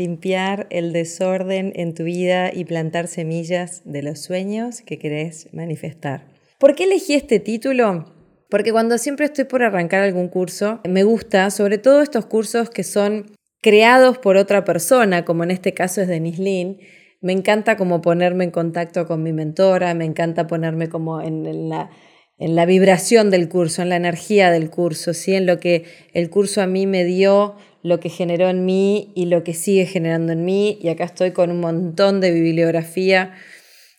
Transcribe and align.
Limpiar 0.00 0.66
el 0.70 0.92
desorden 0.92 1.72
en 1.76 1.94
tu 1.94 2.04
vida 2.04 2.50
y 2.52 2.64
plantar 2.64 3.06
semillas 3.06 3.82
de 3.84 4.02
los 4.02 4.20
sueños 4.20 4.80
que 4.80 4.98
querés 4.98 5.48
manifestar. 5.52 6.24
¿Por 6.58 6.74
qué 6.74 6.84
elegí 6.84 7.14
este 7.14 7.38
título? 7.38 8.06
Porque 8.48 8.72
cuando 8.72 8.96
siempre 8.96 9.26
estoy 9.26 9.44
por 9.44 9.62
arrancar 9.62 10.02
algún 10.02 10.28
curso, 10.28 10.80
me 10.88 11.04
gusta, 11.04 11.50
sobre 11.50 11.76
todo 11.76 12.00
estos 12.00 12.26
cursos 12.26 12.70
que 12.70 12.82
son 12.82 13.26
creados 13.60 14.16
por 14.16 14.36
otra 14.36 14.64
persona, 14.64 15.24
como 15.24 15.44
en 15.44 15.50
este 15.50 15.74
caso 15.74 16.00
es 16.00 16.08
Denise 16.08 16.42
Lynn, 16.42 16.78
me 17.20 17.32
encanta 17.32 17.76
como 17.76 18.00
ponerme 18.00 18.44
en 18.44 18.50
contacto 18.50 19.06
con 19.06 19.22
mi 19.22 19.32
mentora, 19.32 19.92
me 19.92 20.06
encanta 20.06 20.46
ponerme 20.46 20.88
como 20.88 21.20
en, 21.20 21.68
la, 21.68 21.90
en 22.38 22.56
la 22.56 22.64
vibración 22.64 23.28
del 23.28 23.50
curso, 23.50 23.82
en 23.82 23.90
la 23.90 23.96
energía 23.96 24.50
del 24.50 24.70
curso, 24.70 25.12
¿sí? 25.12 25.34
en 25.34 25.44
lo 25.44 25.60
que 25.60 25.84
el 26.14 26.30
curso 26.30 26.62
a 26.62 26.66
mí 26.66 26.86
me 26.86 27.04
dio 27.04 27.56
lo 27.82 28.00
que 28.00 28.08
generó 28.08 28.48
en 28.48 28.64
mí 28.64 29.12
y 29.14 29.26
lo 29.26 29.44
que 29.44 29.54
sigue 29.54 29.86
generando 29.86 30.32
en 30.32 30.44
mí. 30.44 30.78
Y 30.80 30.88
acá 30.88 31.04
estoy 31.04 31.32
con 31.32 31.50
un 31.50 31.60
montón 31.60 32.20
de 32.20 32.30
bibliografía 32.30 33.34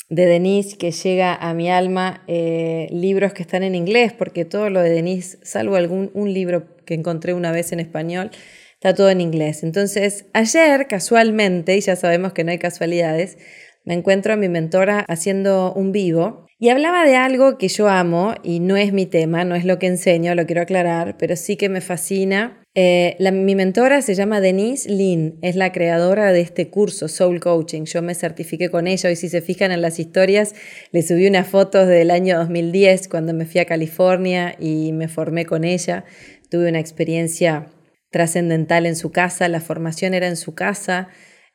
de 0.10 0.26
Denise 0.26 0.78
que 0.78 0.92
llega 0.92 1.34
a 1.34 1.54
mi 1.54 1.70
alma, 1.70 2.24
eh, 2.28 2.88
libros 2.92 3.34
que 3.34 3.44
están 3.44 3.64
en 3.64 3.76
inglés, 3.76 4.12
porque 4.12 4.44
todo 4.44 4.70
lo 4.70 4.82
de 4.82 4.90
Denise, 4.90 5.38
salvo 5.42 5.78
algún 5.78 6.12
un 6.14 6.34
libro 6.34 6.76
que 6.86 6.96
encontré 6.96 7.34
una 7.34 7.54
vez 7.54 7.72
en 7.72 7.80
español, 7.80 8.30
está 8.74 8.94
todo 8.94 9.10
en 9.10 9.22
inglés. 9.22 9.64
Entonces, 9.64 10.26
ayer, 10.34 10.88
casualmente, 10.88 11.78
y 11.78 11.82
ya 11.82 11.96
sabemos 11.96 12.34
que 12.34 12.44
no 12.44 12.52
hay 12.52 12.60
casualidades, 12.60 13.38
me 13.86 13.94
encuentro 13.94 14.34
a 14.34 14.36
mi 14.36 14.50
mentora 14.50 15.06
haciendo 15.08 15.74
un 15.74 15.92
vivo 15.92 16.46
y 16.60 16.70
hablaba 16.70 17.06
de 17.06 17.16
algo 17.16 17.58
que 17.58 17.70
yo 17.70 17.88
amo 17.88 18.36
y 18.44 18.60
no 18.60 18.78
es 18.78 18.94
mi 18.94 19.06
tema, 19.06 19.46
no 19.46 19.56
es 19.56 19.66
lo 19.66 19.80
que 19.80 19.88
enseño, 19.88 20.36
lo 20.36 20.46
quiero 20.46 20.62
aclarar, 20.62 21.16
pero 21.18 21.36
sí 21.36 21.56
que 21.56 21.70
me 21.70 21.82
fascina 21.82 22.61
eh, 22.74 23.18
mi 23.32 23.56
mentora 23.56 24.02
se 24.02 24.16
llama 24.16 24.40
Denise 24.40 24.90
Lin, 24.90 25.38
es 25.42 25.58
la 25.58 25.74
creadora 25.74 26.32
de 26.32 26.40
este 26.40 26.70
curso 26.70 27.10
Soul 27.10 27.42
Coaching. 27.42 27.84
Yo 27.84 28.02
me 28.02 28.16
certifiqué 28.16 28.70
con 28.70 28.88
ella 28.88 29.12
y 29.12 29.16
si 29.18 29.28
se 29.28 29.42
fijan 29.42 29.72
en 29.72 29.82
las 29.82 30.00
historias, 30.00 30.56
le 30.92 31.02
subí 31.02 31.28
unas 31.28 31.48
fotos 31.48 31.88
del 31.88 32.12
año 32.12 32.38
2010 32.38 33.10
cuando 33.10 33.34
me 33.34 33.46
fui 33.46 33.60
a 33.60 33.66
California 33.66 34.56
y 34.58 34.94
me 34.94 35.10
formé 35.10 35.46
con 35.46 35.66
ella. 35.66 36.06
Tuve 36.50 36.70
una 36.70 36.80
experiencia 36.80 37.68
trascendental 38.10 38.86
en 38.86 38.96
su 38.96 39.12
casa, 39.12 39.50
la 39.50 39.60
formación 39.60 40.14
era 40.14 40.28
en 40.28 40.38
su 40.38 40.54
casa, 40.54 41.10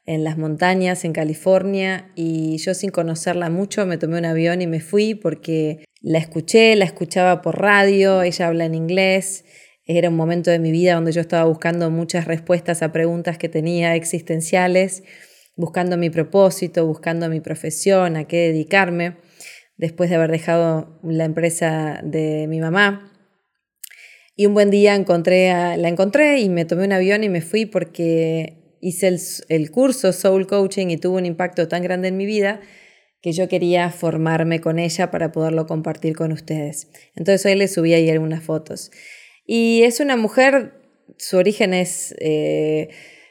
en 0.05 0.22
las 0.22 0.37
montañas, 0.37 1.05
en 1.05 1.12
California, 1.12 2.12
y 2.14 2.59
yo 2.59 2.75
sin 2.75 2.91
conocerla 2.91 3.50
mucho 3.50 3.87
me 3.87 3.98
tomé 3.98 4.19
un 4.19 4.25
avión 4.25 4.62
y 4.62 4.67
me 4.67 4.81
fui 4.81 5.14
porque 5.14 5.84
la 6.00 6.19
escuché, 6.19 6.77
la 6.77 6.84
escuchaba 6.84 7.42
por 7.42 7.61
radio, 7.61 8.22
ella 8.22 8.48
habla 8.48 8.67
en 8.67 8.75
inglés 8.75 9.44
era 9.87 10.09
un 10.09 10.17
momento 10.17 10.51
de 10.51 10.59
mi 10.59 10.73
vida 10.73 10.95
donde 10.95 11.12
yo 11.12 11.20
estaba 11.20 11.45
buscando 11.45 11.91
muchas 11.91 12.27
respuestas 12.27 12.83
a 12.83 12.92
preguntas 12.92 13.39
que 13.39 13.48
tenía 13.48 13.95
existenciales, 13.95 15.05
buscando 15.55 15.97
mi 15.97 16.11
propósito, 16.11 16.87
buscando 16.87 17.28
mi 17.28 17.41
profesión, 17.41 18.17
a 18.17 18.25
qué 18.27 18.48
dedicarme, 18.48 19.17
después 19.77 20.11
de 20.11 20.17
haber 20.17 20.33
dejado 20.33 20.98
la 21.05 21.25
empresa 21.25 22.01
de 22.03 22.47
mi 22.48 22.61
mamá. 22.61 23.12
Y 24.34 24.47
un 24.47 24.55
buen 24.55 24.71
día 24.71 24.94
encontré 24.94 25.49
la 25.49 25.88
encontré 25.88 26.41
y 26.41 26.49
me 26.49 26.65
tomé 26.65 26.84
un 26.84 26.93
avión 26.93 27.25
y 27.25 27.28
me 27.28 27.41
fui 27.41 27.65
porque 27.65 28.77
hice 28.81 29.16
el, 29.49 29.71
curso 29.71 30.12
Soul 30.12 30.47
Coaching 30.47 30.88
y 30.88 30.97
tuvo 30.97 31.16
un 31.16 31.27
impacto 31.27 31.69
tan 31.69 31.82
grande 31.82 32.09
en 32.09 32.16
mi 32.16 32.27
vida 32.27 32.61
que 33.22 33.32
yo 33.32 33.49
quería 33.49 33.91
formarme 33.91 34.61
con 34.61 34.78
ella 34.78 35.11
para 35.11 35.32
poderlo 35.32 35.66
compartir 35.66 36.15
con 36.15 36.32
ustedes. 36.32 36.88
Entonces 37.15 37.47
hoy 37.47 37.55
le 37.55 37.69
subí 37.69 37.94
ahí 37.94 38.11
algunas 38.11 38.43
fotos. 38.43 38.91
Y 39.47 39.83
es 39.84 40.01
una 40.01 40.17
mujer, 40.17 40.75
su 41.19 41.37
origen 41.37 41.73
es 41.73 42.15
eh, 42.19 42.89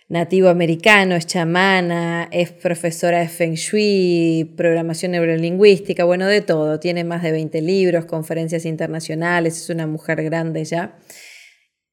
nativo 0.08 0.50
americano, 0.50 1.16
es 1.16 1.28
chamana, 1.28 2.30
es 2.32 2.52
profesora 2.52 3.20
de 3.20 3.28
Feng 3.28 3.56
Shui, 3.56 4.54
programación 4.56 5.12
neurolingüística, 5.12 6.06
bueno, 6.06 6.28
de 6.28 6.42
todo. 6.42 6.80
Tiene 6.80 7.04
más 7.04 7.22
de 7.22 7.32
20 7.32 7.62
libros, 7.62 8.06
conferencias 8.06 8.66
internacionales, 8.66 9.58
es 9.62 9.70
una 9.70 9.88
mujer 9.88 10.24
grande 10.24 10.64
ya. 10.64 10.98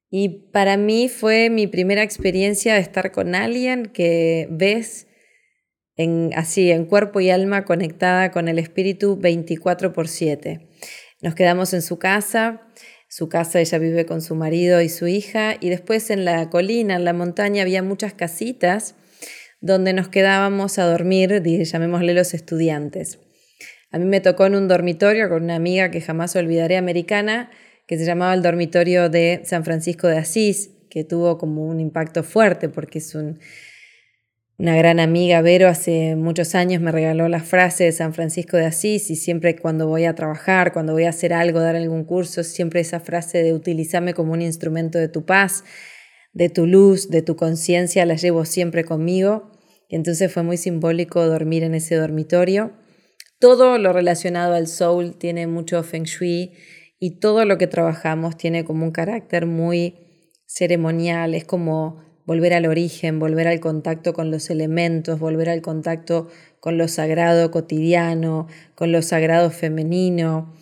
Y 0.09 0.29
para 0.51 0.77
mí 0.77 1.09
fue 1.09 1.49
mi 1.49 1.67
primera 1.67 2.03
experiencia 2.03 2.75
de 2.75 2.81
estar 2.81 3.11
con 3.11 3.35
alguien 3.35 3.87
que 3.87 4.47
ves 4.51 5.07
así, 6.35 6.71
en 6.71 6.85
cuerpo 6.85 7.19
y 7.19 7.29
alma 7.29 7.65
conectada 7.65 8.31
con 8.31 8.47
el 8.47 8.59
espíritu 8.59 9.17
24 9.17 9.91
por 9.93 10.07
7. 10.07 10.67
Nos 11.21 11.35
quedamos 11.35 11.73
en 11.73 11.81
su 11.81 11.99
casa 11.99 12.61
su 13.13 13.29
casa, 13.29 13.59
ella 13.59 13.77
vive 13.77 14.07
con 14.07 14.23
su 14.23 14.33
marido 14.33 14.81
y 14.81 14.89
su 14.89 15.05
hija, 15.05 15.55
y 15.59 15.69
después 15.69 16.09
en 16.09 16.25
la 16.25 16.49
colina, 16.49 16.95
en 16.95 17.05
la 17.05 17.13
montaña, 17.13 17.61
había 17.61 17.83
muchas 17.83 18.15
casitas 18.15 18.95
donde 19.61 19.93
nos 19.93 20.07
quedábamos 20.07 20.79
a 20.79 20.85
dormir, 20.85 21.43
llamémosle 21.43 22.15
los 22.15 22.33
estudiantes. 22.33 23.19
A 23.91 23.99
mí 23.99 24.05
me 24.05 24.19
tocó 24.19 24.47
en 24.47 24.55
un 24.55 24.67
dormitorio 24.67 25.29
con 25.29 25.43
una 25.43 25.53
amiga 25.53 25.91
que 25.91 26.01
jamás 26.01 26.35
olvidaré, 26.35 26.75
americana, 26.75 27.51
que 27.85 27.99
se 27.99 28.05
llamaba 28.05 28.33
el 28.33 28.41
dormitorio 28.41 29.09
de 29.09 29.43
San 29.45 29.63
Francisco 29.63 30.07
de 30.07 30.17
Asís, 30.17 30.71
que 30.89 31.03
tuvo 31.03 31.37
como 31.37 31.67
un 31.67 31.79
impacto 31.79 32.23
fuerte 32.23 32.67
porque 32.67 32.97
es 32.97 33.13
un, 33.13 33.37
una 34.57 34.75
gran 34.77 34.99
amiga, 34.99 35.41
Vero, 35.41 35.67
hace 35.67 36.15
muchos 36.15 36.53
años 36.53 36.81
me 36.81 36.91
regaló 36.91 37.27
la 37.27 37.39
frase 37.39 37.85
de 37.85 37.91
San 37.91 38.13
Francisco 38.13 38.55
de 38.55 38.65
Asís 38.65 39.09
y 39.09 39.15
siempre 39.15 39.55
cuando 39.55 39.87
voy 39.87 40.05
a 40.05 40.13
trabajar, 40.13 40.73
cuando 40.73 40.93
voy 40.93 41.05
a 41.05 41.09
hacer 41.09 41.33
algo, 41.33 41.59
dar 41.59 41.75
algún 41.75 42.03
curso, 42.05 42.43
siempre 42.43 42.79
esa 42.79 42.99
frase 42.99 43.41
de 43.41 43.53
utilizarme 43.53 44.13
como 44.13 44.33
un 44.33 44.41
instrumento 44.41 44.99
de 44.99 45.07
tu 45.07 45.25
paz, 45.25 45.63
de 46.33 46.49
tu 46.49 46.67
luz, 46.67 47.09
de 47.09 47.23
tu 47.23 47.35
conciencia, 47.35 48.05
la 48.05 48.15
llevo 48.15 48.45
siempre 48.45 48.83
conmigo. 48.83 49.51
Y 49.89 49.95
entonces 49.95 50.31
fue 50.31 50.43
muy 50.43 50.57
simbólico 50.57 51.25
dormir 51.25 51.63
en 51.63 51.73
ese 51.73 51.95
dormitorio. 51.95 52.73
Todo 53.39 53.77
lo 53.79 53.91
relacionado 53.91 54.53
al 54.53 54.67
soul 54.67 55.17
tiene 55.17 55.47
mucho 55.47 55.81
feng 55.83 56.03
shui 56.03 56.53
y 56.99 57.19
todo 57.19 57.43
lo 57.45 57.57
que 57.57 57.67
trabajamos 57.67 58.37
tiene 58.37 58.63
como 58.63 58.85
un 58.85 58.91
carácter 58.91 59.45
muy 59.47 59.95
ceremonial, 60.45 61.33
es 61.33 61.43
como 61.43 62.12
volver 62.25 62.53
al 62.53 62.65
origen, 62.65 63.19
volver 63.19 63.47
al 63.47 63.59
contacto 63.59 64.13
con 64.13 64.31
los 64.31 64.49
elementos, 64.49 65.19
volver 65.19 65.49
al 65.49 65.61
contacto 65.61 66.29
con 66.59 66.77
lo 66.77 66.87
sagrado 66.87 67.51
cotidiano, 67.51 68.47
con 68.75 68.91
lo 68.91 69.01
sagrado 69.01 69.51
femenino. 69.51 70.53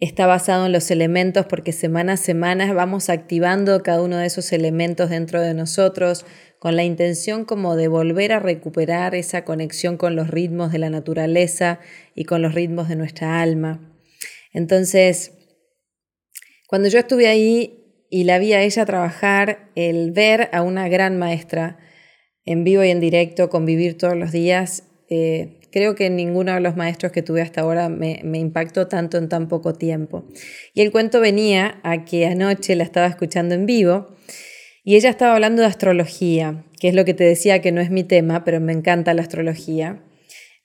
Está 0.00 0.26
basado 0.26 0.66
en 0.66 0.72
los 0.72 0.92
elementos 0.92 1.46
porque 1.46 1.72
semana 1.72 2.12
a 2.12 2.16
semana 2.16 2.72
vamos 2.72 3.10
activando 3.10 3.82
cada 3.82 4.00
uno 4.00 4.16
de 4.16 4.26
esos 4.26 4.52
elementos 4.52 5.10
dentro 5.10 5.40
de 5.40 5.54
nosotros 5.54 6.24
con 6.60 6.76
la 6.76 6.84
intención 6.84 7.44
como 7.44 7.74
de 7.74 7.88
volver 7.88 8.32
a 8.32 8.38
recuperar 8.38 9.14
esa 9.14 9.44
conexión 9.44 9.96
con 9.96 10.14
los 10.14 10.28
ritmos 10.28 10.70
de 10.70 10.78
la 10.78 10.90
naturaleza 10.90 11.80
y 12.14 12.24
con 12.24 12.42
los 12.42 12.54
ritmos 12.54 12.88
de 12.88 12.96
nuestra 12.96 13.40
alma. 13.40 13.80
Entonces, 14.52 15.32
cuando 16.68 16.88
yo 16.88 16.98
estuve 16.98 17.28
ahí, 17.28 17.77
y 18.10 18.24
la 18.24 18.38
vi 18.38 18.52
a 18.52 18.62
ella 18.62 18.86
trabajar, 18.86 19.70
el 19.74 20.12
ver 20.12 20.48
a 20.52 20.62
una 20.62 20.88
gran 20.88 21.18
maestra 21.18 21.78
en 22.44 22.64
vivo 22.64 22.82
y 22.82 22.90
en 22.90 23.00
directo, 23.00 23.50
convivir 23.50 23.98
todos 23.98 24.16
los 24.16 24.32
días, 24.32 24.84
eh, 25.10 25.60
creo 25.70 25.94
que 25.94 26.08
ninguno 26.08 26.54
de 26.54 26.60
los 26.60 26.76
maestros 26.76 27.12
que 27.12 27.22
tuve 27.22 27.42
hasta 27.42 27.60
ahora 27.60 27.88
me, 27.88 28.20
me, 28.24 28.38
impactó 28.38 28.88
tanto 28.88 29.18
en 29.18 29.28
tan 29.28 29.48
poco 29.48 29.74
tiempo. 29.74 30.24
Y 30.74 30.80
el 30.80 30.90
cuento 30.90 31.20
venía 31.20 31.80
a 31.82 32.04
que 32.04 32.26
anoche 32.26 32.74
la 32.74 32.84
estaba 32.84 33.06
escuchando 33.06 33.54
en 33.54 33.66
vivo 33.66 34.16
y 34.82 34.96
ella 34.96 35.10
estaba 35.10 35.34
hablando 35.34 35.60
de 35.60 35.68
astrología, 35.68 36.64
que 36.80 36.88
es 36.88 36.94
lo 36.94 37.04
que 37.04 37.12
te 37.12 37.24
decía 37.24 37.60
que 37.60 37.72
no 37.72 37.80
es 37.82 37.90
mi 37.90 38.04
tema, 38.04 38.44
pero 38.44 38.60
me 38.60 38.72
encanta 38.72 39.12
la 39.12 39.22
astrología. 39.22 40.02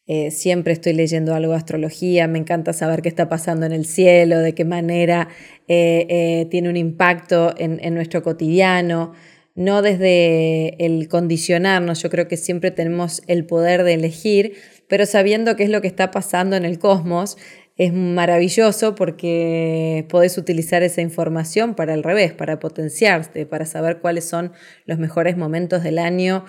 Eh, 0.06 0.32
siempre 0.32 0.74
estoy 0.74 0.92
leyendo 0.94 1.34
algo 1.34 1.54
de 1.54 1.58
astrología, 1.58 2.28
me 2.28 2.38
encanta 2.38 2.74
saber 2.74 3.02
qué 3.02 3.08
está 3.08 3.30
pasando 3.30 3.66
en 3.66 3.72
el 3.72 3.86
cielo, 3.86 4.40
de 4.40 4.54
qué 4.54 4.66
manera 4.66 5.30
eh, 5.70 6.06
eh, 6.10 6.48
tiene 6.52 6.70
un 6.70 6.76
impacto 6.76 7.54
en, 7.58 7.80
en, 7.82 7.96
nuestro 7.96 8.22
cotidiano, 8.22 9.14
no 9.56 9.82
desde 9.82 10.76
el 10.86 11.08
condicionarnos, 11.08 12.02
yo 12.02 12.10
creo 12.10 12.28
que 12.28 12.36
siempre 12.36 12.70
tenemos 12.70 13.22
el 13.28 13.46
poder 13.46 13.84
de 13.84 13.94
elegir, 13.94 14.56
pero 14.90 15.06
sabiendo 15.06 15.56
qué 15.56 15.64
es 15.64 15.70
lo 15.70 15.80
que 15.80 15.88
está 15.88 16.12
pasando 16.12 16.58
en 16.58 16.66
el 16.66 16.80
cosmos, 16.80 17.38
es 17.78 17.94
maravilloso 17.94 18.96
porque 18.96 20.06
podés 20.10 20.38
utilizar 20.38 20.84
esa 20.84 21.02
información 21.02 21.76
para 21.76 21.94
el 21.94 22.04
revés, 22.04 22.34
para 22.34 22.60
potenciarte, 22.60 23.46
para 23.46 23.66
saber 23.66 24.00
cuáles 24.00 24.26
son 24.26 24.52
los 24.86 25.00
mejores 25.00 25.38
momentos 25.38 25.82
del 25.82 25.98
año 25.98 26.46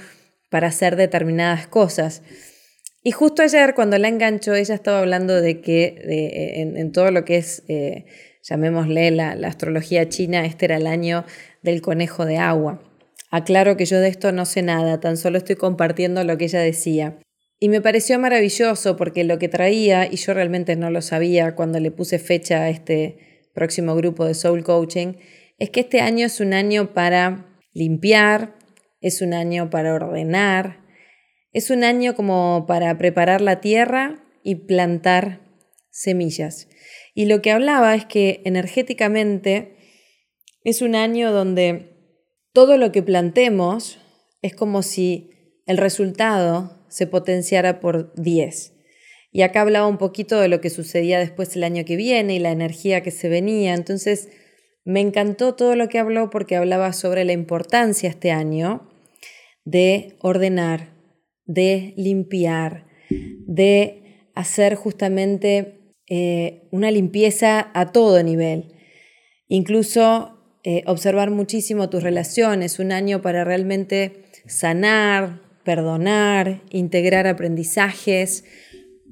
para 0.50 0.68
hacer 0.68 0.96
determinadas 0.96 1.66
cosas. 1.66 2.22
Y 3.06 3.10
justo 3.10 3.42
ayer, 3.42 3.74
cuando 3.74 3.98
la 3.98 4.08
enganchó, 4.08 4.54
ella 4.54 4.74
estaba 4.74 5.00
hablando 5.00 5.38
de 5.42 5.60
que 5.60 5.94
en, 6.74 6.90
todo 6.90 7.10
lo 7.10 7.26
que 7.26 7.36
es, 7.36 7.62
eh, 7.68 8.06
llamémosle 8.42 9.10
la, 9.10 9.32
astrología 9.46 10.08
china, 10.08 10.46
este 10.46 10.64
era 10.64 10.78
el 10.78 10.86
año 10.86 11.26
del 11.62 11.82
conejo 11.82 12.24
de 12.24 12.38
agua. 12.38 12.82
Aclaro 13.30 13.76
que 13.76 13.84
yo 13.84 14.00
de 14.00 14.08
esto 14.08 14.32
no 14.32 14.46
sé 14.46 14.62
nada, 14.62 15.00
tan 15.00 15.18
solo 15.18 15.36
estoy 15.36 15.56
compartiendo 15.56 16.24
lo 16.24 16.38
que 16.38 16.46
ella 16.46 16.60
decía. 16.60 17.18
Y 17.60 17.68
me 17.68 17.82
pareció 17.82 18.18
maravilloso 18.18 18.96
porque 18.96 19.22
lo 19.24 19.38
que 19.38 19.50
traía, 19.50 20.10
y 20.10 20.16
yo 20.16 20.32
realmente 20.32 20.74
no 20.74 20.88
lo 20.88 21.02
sabía 21.02 21.54
cuando 21.54 21.80
le 21.80 21.90
puse 21.90 22.18
fecha 22.18 22.62
a 22.62 22.70
este 22.70 23.44
próximo 23.52 23.94
grupo 23.96 24.24
de 24.24 24.32
Soul 24.32 24.64
Coaching, 24.64 25.14
es 25.58 25.68
que 25.68 25.80
este 25.80 26.00
año 26.00 26.24
es 26.24 26.40
un 26.40 26.54
año 26.54 26.94
para 26.94 27.60
limpiar, 27.74 28.54
es 29.02 29.20
un 29.20 29.34
año 29.34 29.68
para 29.68 29.92
ordenar, 29.92 30.83
es 31.54 31.70
un 31.70 31.84
año 31.84 32.14
como 32.14 32.66
para 32.68 32.98
preparar 32.98 33.40
la 33.40 33.60
tierra 33.60 34.22
y 34.42 34.56
plantar 34.56 35.40
semillas. 35.90 36.68
Y 37.14 37.26
lo 37.26 37.40
que 37.40 37.52
hablaba 37.52 37.94
es 37.94 38.04
que 38.04 38.42
energéticamente 38.44 39.76
es 40.64 40.82
un 40.82 40.96
año 40.96 41.32
donde 41.32 41.94
todo 42.52 42.76
lo 42.76 42.92
que 42.92 43.02
plantemos 43.02 43.98
es 44.42 44.54
como 44.54 44.82
si 44.82 45.30
el 45.66 45.78
resultado 45.78 46.84
se 46.88 47.06
potenciara 47.06 47.80
por 47.80 48.12
10. 48.14 48.72
Y 49.32 49.42
acá 49.42 49.62
hablaba 49.62 49.86
un 49.86 49.98
poquito 49.98 50.38
de 50.40 50.48
lo 50.48 50.60
que 50.60 50.70
sucedía 50.70 51.18
después 51.18 51.56
el 51.56 51.64
año 51.64 51.84
que 51.84 51.96
viene 51.96 52.34
y 52.34 52.38
la 52.38 52.52
energía 52.52 53.02
que 53.02 53.10
se 53.10 53.28
venía. 53.28 53.74
Entonces, 53.74 54.28
me 54.84 55.00
encantó 55.00 55.54
todo 55.54 55.76
lo 55.76 55.88
que 55.88 55.98
habló 55.98 56.30
porque 56.30 56.56
hablaba 56.56 56.92
sobre 56.92 57.24
la 57.24 57.32
importancia 57.32 58.08
este 58.08 58.30
año 58.30 58.90
de 59.64 60.16
ordenar, 60.20 60.93
de 61.46 61.94
limpiar, 61.96 62.86
de 63.10 64.28
hacer 64.34 64.74
justamente 64.74 65.96
eh, 66.08 66.68
una 66.70 66.90
limpieza 66.90 67.70
a 67.74 67.92
todo 67.92 68.22
nivel. 68.22 68.74
Incluso 69.48 70.34
eh, 70.64 70.82
observar 70.86 71.30
muchísimo 71.30 71.90
tus 71.90 72.02
relaciones, 72.02 72.78
un 72.78 72.92
año 72.92 73.22
para 73.22 73.44
realmente 73.44 74.24
sanar, 74.46 75.40
perdonar, 75.64 76.62
integrar 76.70 77.26
aprendizajes, 77.26 78.44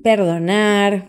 perdonar, 0.03 1.09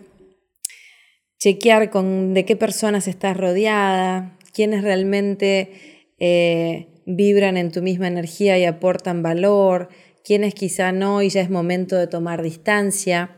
chequear 1.39 1.89
con 1.89 2.33
de 2.33 2.45
qué 2.45 2.55
personas 2.55 3.07
estás 3.07 3.35
rodeada, 3.35 4.37
quiénes 4.53 4.83
realmente 4.83 5.71
eh, 6.19 6.87
vibran 7.05 7.57
en 7.57 7.71
tu 7.71 7.81
misma 7.81 8.07
energía 8.07 8.57
y 8.57 8.65
aportan 8.65 9.23
valor, 9.23 9.89
quienes 10.23 10.53
quizá 10.53 10.91
no 10.91 11.21
y 11.21 11.29
ya 11.29 11.41
es 11.41 11.49
momento 11.49 11.97
de 11.97 12.07
tomar 12.07 12.41
distancia. 12.41 13.35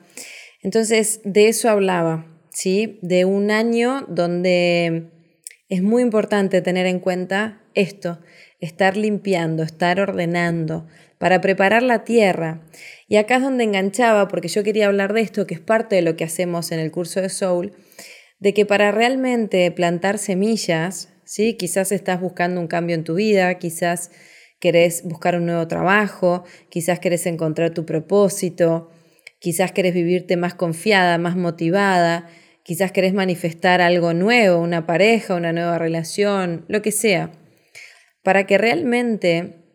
Entonces, 0.62 1.22
de 1.24 1.48
eso 1.48 1.70
hablaba, 1.70 2.26
¿sí? 2.50 3.00
De 3.02 3.26
un 3.26 3.52
año 3.52 4.06
donde 4.08 5.10
es 5.70 5.82
muy 5.82 6.04
importante 6.04 6.62
tener 6.62 6.86
en 6.86 7.00
cuenta 7.00 7.62
esto, 7.74 8.20
estar 8.60 8.98
limpiando, 8.98 9.64
estar 9.64 10.00
ordenando, 10.00 10.88
para 11.18 11.42
preparar 11.42 11.84
la 11.84 12.04
tierra. 12.04 12.62
Y 13.08 13.18
acá 13.18 13.38
es 13.38 13.42
donde 13.42 13.64
enganchaba, 13.64 14.28
porque 14.28 14.48
yo 14.48 14.64
quería 14.64 14.88
hablar 14.88 15.14
de 15.14 15.22
esto, 15.22 15.48
que 15.48 15.56
es 15.56 15.60
parte 15.60 15.96
de 15.96 16.02
lo 16.02 16.16
que 16.16 16.24
hacemos 16.24 16.72
en 16.72 16.80
el 16.80 16.92
curso 16.92 17.22
de 17.22 17.30
Soul, 17.30 17.74
de 18.40 18.54
que 18.54 18.66
para 18.66 18.92
realmente 18.92 19.72
plantar 19.72 20.18
semillas, 20.18 21.10
¿sí? 21.24 21.56
quizás 21.56 21.92
estás 21.92 22.22
buscando 22.22 22.60
un 22.60 22.68
cambio 22.68 22.96
en 22.96 23.04
tu 23.04 23.16
vida, 23.16 23.58
quizás 23.60 24.12
querés 24.60 25.04
buscar 25.04 25.36
un 25.36 25.46
nuevo 25.46 25.68
trabajo, 25.68 26.44
quizás 26.70 27.00
querés 27.00 27.26
encontrar 27.26 27.72
tu 27.72 27.86
propósito, 27.86 28.90
quizás 29.40 29.72
querés 29.72 29.94
vivirte 29.94 30.38
más 30.38 30.56
confiada, 30.56 31.18
más 31.18 31.36
motivada, 31.36 32.28
quizás 32.64 32.92
querés 32.92 33.14
manifestar 33.14 33.82
algo 33.82 34.14
nuevo, 34.14 34.60
una 34.60 34.86
pareja, 34.86 35.36
una 35.36 35.54
nueva 35.54 35.78
relación, 35.78 36.66
lo 36.68 36.82
que 36.82 36.92
sea. 36.92 37.32
Para 38.24 38.48
que 38.48 38.58
realmente 38.58 39.66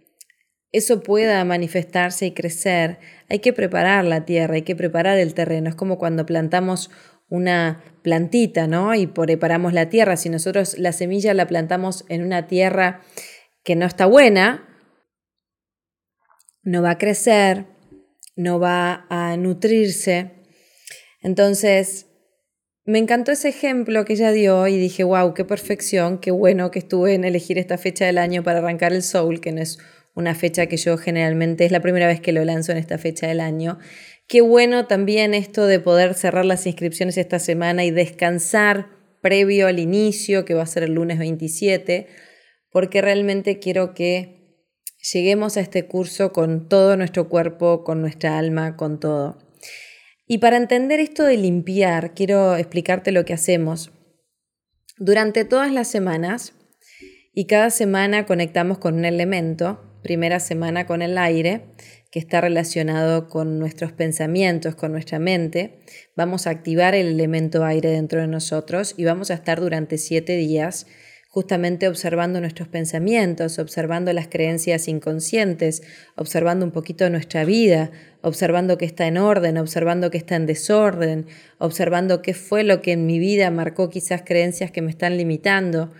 eso 0.72 1.02
pueda 1.02 1.44
manifestarse 1.44 2.26
y 2.26 2.32
crecer, 2.32 2.98
hay 3.28 3.40
que 3.40 3.52
preparar 3.52 4.04
la 4.04 4.24
tierra, 4.24 4.54
hay 4.54 4.62
que 4.62 4.76
preparar 4.76 5.18
el 5.18 5.34
terreno. 5.34 5.68
Es 5.68 5.74
como 5.74 5.98
cuando 5.98 6.26
plantamos 6.26 6.90
una 7.28 7.82
plantita, 8.02 8.66
¿no? 8.66 8.94
Y 8.94 9.06
preparamos 9.06 9.72
la 9.72 9.88
tierra. 9.88 10.16
Si 10.16 10.28
nosotros 10.28 10.78
la 10.78 10.92
semilla 10.92 11.32
la 11.32 11.46
plantamos 11.46 12.04
en 12.08 12.24
una 12.24 12.46
tierra 12.46 13.02
que 13.62 13.76
no 13.76 13.86
está 13.86 14.06
buena, 14.06 14.69
no 16.62 16.82
va 16.82 16.90
a 16.90 16.98
crecer, 16.98 17.66
no 18.36 18.58
va 18.58 19.06
a 19.10 19.36
nutrirse. 19.36 20.32
Entonces, 21.22 22.06
me 22.84 22.98
encantó 22.98 23.32
ese 23.32 23.48
ejemplo 23.48 24.04
que 24.04 24.14
ella 24.14 24.32
dio 24.32 24.66
y 24.66 24.76
dije, 24.76 25.04
wow, 25.04 25.34
qué 25.34 25.44
perfección, 25.44 26.18
qué 26.18 26.30
bueno 26.30 26.70
que 26.70 26.80
estuve 26.80 27.14
en 27.14 27.24
elegir 27.24 27.58
esta 27.58 27.78
fecha 27.78 28.06
del 28.06 28.18
año 28.18 28.42
para 28.42 28.58
arrancar 28.58 28.92
el 28.92 29.02
soul, 29.02 29.40
que 29.40 29.52
no 29.52 29.60
es 29.60 29.78
una 30.14 30.34
fecha 30.34 30.66
que 30.66 30.76
yo 30.76 30.96
generalmente 30.98 31.64
es 31.64 31.72
la 31.72 31.80
primera 31.80 32.06
vez 32.06 32.20
que 32.20 32.32
lo 32.32 32.44
lanzo 32.44 32.72
en 32.72 32.78
esta 32.78 32.98
fecha 32.98 33.26
del 33.26 33.40
año. 33.40 33.78
Qué 34.26 34.40
bueno 34.40 34.86
también 34.86 35.34
esto 35.34 35.66
de 35.66 35.78
poder 35.78 36.14
cerrar 36.14 36.44
las 36.44 36.66
inscripciones 36.66 37.16
esta 37.16 37.38
semana 37.38 37.84
y 37.84 37.90
descansar 37.90 38.88
previo 39.22 39.66
al 39.66 39.78
inicio, 39.78 40.44
que 40.44 40.54
va 40.54 40.62
a 40.62 40.66
ser 40.66 40.82
el 40.82 40.94
lunes 40.94 41.18
27, 41.18 42.06
porque 42.70 43.02
realmente 43.02 43.58
quiero 43.58 43.94
que 43.94 44.39
lleguemos 45.00 45.56
a 45.56 45.60
este 45.60 45.86
curso 45.86 46.32
con 46.32 46.68
todo 46.68 46.96
nuestro 46.96 47.28
cuerpo, 47.28 47.84
con 47.84 48.00
nuestra 48.00 48.38
alma, 48.38 48.76
con 48.76 49.00
todo. 49.00 49.38
Y 50.26 50.38
para 50.38 50.56
entender 50.56 51.00
esto 51.00 51.24
de 51.24 51.36
limpiar, 51.36 52.14
quiero 52.14 52.56
explicarte 52.56 53.12
lo 53.12 53.24
que 53.24 53.32
hacemos. 53.32 53.90
Durante 54.98 55.44
todas 55.44 55.72
las 55.72 55.88
semanas, 55.88 56.54
y 57.32 57.46
cada 57.46 57.70
semana 57.70 58.26
conectamos 58.26 58.78
con 58.78 58.94
un 58.96 59.04
elemento, 59.04 59.80
primera 60.02 60.40
semana 60.40 60.86
con 60.86 61.02
el 61.02 61.16
aire, 61.18 61.62
que 62.10 62.18
está 62.18 62.40
relacionado 62.40 63.28
con 63.28 63.58
nuestros 63.58 63.92
pensamientos, 63.92 64.74
con 64.74 64.90
nuestra 64.92 65.18
mente. 65.18 65.80
Vamos 66.16 66.46
a 66.46 66.50
activar 66.50 66.94
el 66.94 67.06
elemento 67.06 67.64
aire 67.64 67.90
dentro 67.90 68.20
de 68.20 68.26
nosotros 68.26 68.94
y 68.96 69.04
vamos 69.04 69.30
a 69.30 69.34
estar 69.34 69.60
durante 69.60 69.96
siete 69.96 70.36
días 70.36 70.86
justamente 71.30 71.86
observando 71.86 72.40
nuestros 72.40 72.66
pensamientos, 72.66 73.60
observando 73.60 74.12
las 74.12 74.26
creencias 74.26 74.88
inconscientes, 74.88 75.82
observando 76.16 76.66
un 76.66 76.72
poquito 76.72 77.08
nuestra 77.08 77.44
vida, 77.44 77.92
observando 78.20 78.76
que 78.76 78.84
está 78.84 79.06
en 79.06 79.16
orden, 79.16 79.56
observando 79.56 80.10
que 80.10 80.18
está 80.18 80.34
en 80.34 80.46
desorden, 80.46 81.26
observando 81.58 82.20
qué 82.20 82.34
fue 82.34 82.64
lo 82.64 82.82
que 82.82 82.92
en 82.92 83.06
mi 83.06 83.20
vida 83.20 83.48
marcó 83.52 83.90
quizás 83.90 84.22
creencias 84.26 84.72
que 84.72 84.82
me 84.82 84.90
están 84.90 85.16
limitando 85.16 85.92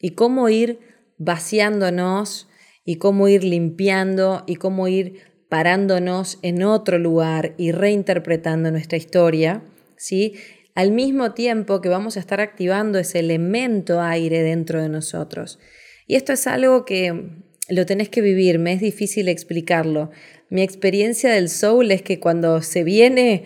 y 0.00 0.10
cómo 0.10 0.48
ir 0.48 0.78
vaciándonos 1.18 2.48
y 2.84 2.96
cómo 2.96 3.26
ir 3.26 3.42
limpiando 3.42 4.44
y 4.46 4.54
cómo 4.54 4.86
ir 4.86 5.20
parándonos 5.48 6.38
en 6.42 6.62
otro 6.62 6.98
lugar 6.98 7.54
y 7.58 7.72
reinterpretando 7.72 8.70
nuestra 8.70 8.98
historia, 8.98 9.64
¿sí? 9.96 10.34
Al 10.76 10.92
mismo 10.92 11.32
tiempo 11.32 11.80
que 11.80 11.88
vamos 11.88 12.18
a 12.18 12.20
estar 12.20 12.38
activando 12.42 12.98
ese 12.98 13.20
elemento 13.20 14.02
aire 14.02 14.42
dentro 14.42 14.82
de 14.82 14.90
nosotros. 14.90 15.58
Y 16.06 16.16
esto 16.16 16.34
es 16.34 16.46
algo 16.46 16.84
que 16.84 17.30
lo 17.70 17.86
tenés 17.86 18.10
que 18.10 18.20
vivir, 18.20 18.58
me 18.58 18.74
es 18.74 18.82
difícil 18.82 19.28
explicarlo. 19.28 20.10
Mi 20.50 20.60
experiencia 20.60 21.30
del 21.32 21.48
soul 21.48 21.92
es 21.92 22.02
que 22.02 22.20
cuando 22.20 22.60
se 22.60 22.84
viene, 22.84 23.44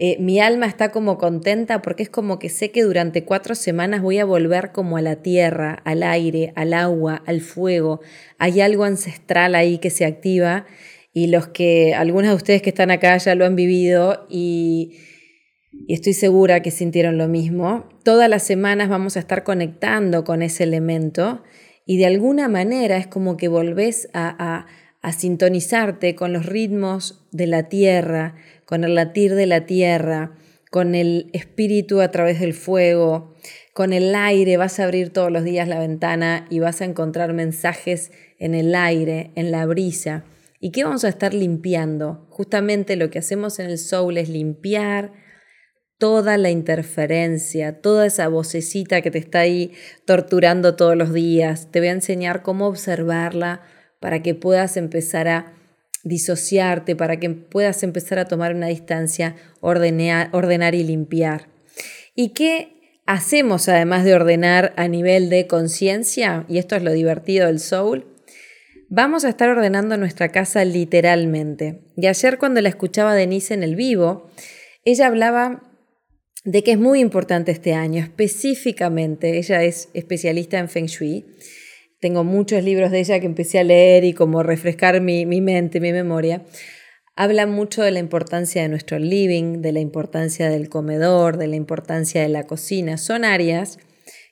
eh, 0.00 0.16
mi 0.18 0.40
alma 0.40 0.66
está 0.66 0.90
como 0.90 1.18
contenta 1.18 1.82
porque 1.82 2.02
es 2.02 2.08
como 2.08 2.40
que 2.40 2.48
sé 2.48 2.72
que 2.72 2.82
durante 2.82 3.24
cuatro 3.24 3.54
semanas 3.54 4.02
voy 4.02 4.18
a 4.18 4.24
volver 4.24 4.72
como 4.72 4.96
a 4.96 5.02
la 5.02 5.22
tierra, 5.22 5.80
al 5.84 6.02
aire, 6.02 6.52
al 6.56 6.74
agua, 6.74 7.22
al 7.26 7.42
fuego. 7.42 8.00
Hay 8.38 8.60
algo 8.60 8.82
ancestral 8.82 9.54
ahí 9.54 9.78
que 9.78 9.90
se 9.90 10.04
activa 10.04 10.66
y 11.14 11.28
los 11.28 11.46
que, 11.46 11.94
algunos 11.94 12.30
de 12.30 12.36
ustedes 12.36 12.60
que 12.60 12.70
están 12.70 12.90
acá 12.90 13.16
ya 13.18 13.36
lo 13.36 13.46
han 13.46 13.54
vivido 13.54 14.26
y, 14.28 14.98
estoy 15.88 16.12
segura 16.12 16.62
que 16.62 16.70
sintieron 16.70 17.18
lo 17.18 17.28
mismo. 17.28 17.88
Todas 18.04 18.28
las 18.28 18.42
semanas 18.42 18.88
vamos 18.88 19.16
a 19.16 19.20
estar 19.20 19.44
conectando 19.44 20.24
con 20.24 20.42
ese 20.42 20.64
elemento 20.64 21.42
y 21.86 21.98
de 21.98 22.06
alguna 22.06 22.48
manera 22.48 22.96
es 22.96 23.06
como 23.06 23.36
que 23.36 23.48
volvés 23.48 24.08
a 24.12 24.66
a 25.02 25.12
sintonizarte 25.12 26.14
con 26.14 26.32
los 26.32 26.46
ritmos 26.46 27.26
de 27.32 27.48
la 27.48 27.64
tierra, 27.64 28.36
con 28.64 28.84
el 28.84 28.94
latir 28.94 29.34
de 29.34 29.46
la 29.46 29.66
tierra, 29.66 30.36
con 30.70 30.94
el 30.94 31.28
espíritu 31.32 32.00
a 32.00 32.10
través 32.10 32.40
del 32.40 32.54
fuego, 32.54 33.34
con 33.74 33.92
el 33.92 34.14
aire, 34.14 34.56
vas 34.56 34.78
a 34.78 34.84
abrir 34.84 35.10
todos 35.10 35.30
los 35.30 35.44
días 35.44 35.66
la 35.68 35.80
ventana 35.80 36.46
y 36.50 36.60
vas 36.60 36.80
a 36.80 36.84
encontrar 36.84 37.32
mensajes 37.32 38.12
en 38.38 38.54
el 38.54 38.74
aire, 38.74 39.32
en 39.34 39.50
la 39.50 39.66
brisa. 39.66 40.24
¿Y 40.60 40.70
qué 40.70 40.84
vamos 40.84 41.04
a 41.04 41.08
estar 41.08 41.34
limpiando? 41.34 42.26
Justamente 42.30 42.94
lo 42.94 43.10
que 43.10 43.18
hacemos 43.18 43.58
en 43.58 43.66
el 43.66 43.78
soul 43.78 44.16
es 44.18 44.28
limpiar 44.28 45.12
toda 46.02 46.36
la 46.36 46.50
interferencia, 46.50 47.80
toda 47.80 48.06
esa 48.06 48.26
vocecita 48.26 49.02
que 49.02 49.12
te 49.12 49.18
está 49.18 49.38
ahí 49.38 49.70
torturando 50.04 50.74
todos 50.74 50.96
los 50.96 51.12
días. 51.12 51.68
Te 51.70 51.78
voy 51.78 51.90
a 51.90 51.92
enseñar 51.92 52.42
cómo 52.42 52.66
observarla, 52.66 53.60
para 54.00 54.20
que 54.20 54.34
puedas 54.34 54.76
empezar 54.76 55.28
a 55.28 55.52
disociarte, 56.02 56.96
para 56.96 57.20
que 57.20 57.30
puedas 57.30 57.84
empezar 57.84 58.18
a 58.18 58.24
tomar 58.24 58.52
una 58.52 58.66
distancia, 58.66 59.36
ordenar, 59.60 60.28
ordenar 60.32 60.74
y 60.74 60.82
limpiar. 60.82 61.46
¿Y 62.16 62.30
qué 62.30 62.98
hacemos 63.06 63.68
además 63.68 64.04
de 64.04 64.16
ordenar 64.16 64.72
a 64.76 64.88
nivel 64.88 65.30
de 65.30 65.46
conciencia? 65.46 66.46
Y 66.48 66.58
esto 66.58 66.74
es 66.74 66.82
lo 66.82 66.90
divertido 66.90 67.46
del 67.46 67.60
soul. 67.60 68.08
Vamos 68.88 69.24
a 69.24 69.28
estar 69.28 69.48
ordenando 69.48 69.96
nuestra 69.96 70.30
casa 70.30 70.64
literalmente. 70.64 71.78
Y 71.96 72.08
ayer 72.08 72.38
cuando 72.38 72.60
la 72.60 72.70
escuchaba 72.70 73.14
Denise 73.14 73.54
en 73.54 73.62
el 73.62 73.76
vivo, 73.76 74.32
ella 74.84 75.06
hablaba 75.06 75.68
de 76.44 76.64
que 76.64 76.72
es 76.72 76.78
muy 76.78 77.00
importante 77.00 77.52
este 77.52 77.74
año, 77.74 78.02
específicamente, 78.02 79.38
ella 79.38 79.62
es 79.62 79.88
especialista 79.94 80.58
en 80.58 80.68
Feng 80.68 80.86
Shui. 80.86 81.26
Tengo 82.00 82.24
muchos 82.24 82.64
libros 82.64 82.90
de 82.90 83.00
ella 83.00 83.20
que 83.20 83.26
empecé 83.26 83.60
a 83.60 83.64
leer 83.64 84.04
y 84.04 84.12
como 84.12 84.42
refrescar 84.42 85.00
mi, 85.00 85.24
mi 85.24 85.40
mente, 85.40 85.78
mi 85.80 85.92
memoria. 85.92 86.44
Habla 87.14 87.46
mucho 87.46 87.82
de 87.82 87.92
la 87.92 88.00
importancia 88.00 88.62
de 88.62 88.68
nuestro 88.68 88.98
living, 88.98 89.60
de 89.60 89.70
la 89.70 89.80
importancia 89.80 90.50
del 90.50 90.68
comedor, 90.68 91.36
de 91.36 91.46
la 91.46 91.56
importancia 91.56 92.22
de 92.22 92.28
la 92.28 92.46
cocina. 92.46 92.96
Son 92.96 93.24
áreas 93.24 93.78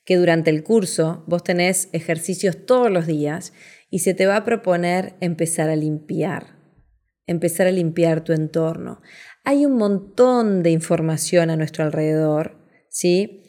que 0.05 0.17
durante 0.17 0.51
el 0.51 0.65
curso 0.65 1.23
vos 1.29 1.45
tenés 1.45 1.89
ejercicios 1.93 2.67
todos 2.67 2.91
los 2.91 3.07
días 3.07 3.53
y 3.91 4.01
se 4.01 4.15
te 4.15 4.27
va 4.27 4.37
a 4.37 4.45
proponer 4.45 5.15
empezar 5.21 5.69
a 5.69 5.77
limpiar, 5.77 6.57
empezar 7.27 7.69
a 7.69 7.73
limpiar 7.73 8.25
tu 8.25 8.33
entorno, 8.33 9.01
hay 9.45 9.65
un 9.67 9.77
montón 9.77 10.63
de 10.63 10.71
información 10.71 11.51
a 11.51 11.57
nuestro 11.57 11.85
alrededor, 11.85 12.57
¿sí? 12.89 13.43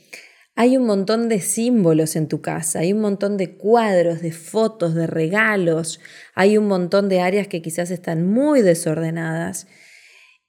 Hay 0.56 0.76
un 0.78 0.86
montón 0.86 1.30
de 1.30 1.40
símbolos 1.40 2.16
en 2.16 2.28
tu 2.28 2.42
casa, 2.42 2.80
hay 2.80 2.94
un 2.94 3.00
montón 3.00 3.38
de 3.38 3.56
cuadros, 3.56 4.22
de 4.22 4.32
fotos, 4.32 4.94
de 4.94 5.08
regalos, 5.08 6.00
hay 6.36 6.58
un 6.58 6.68
montón 6.68 7.10
de 7.10 7.22
áreas 7.22 7.48
que 7.48 7.62
quizás 7.62 7.90
están 7.90 8.28
muy 8.28 8.62
desordenadas. 8.62 9.68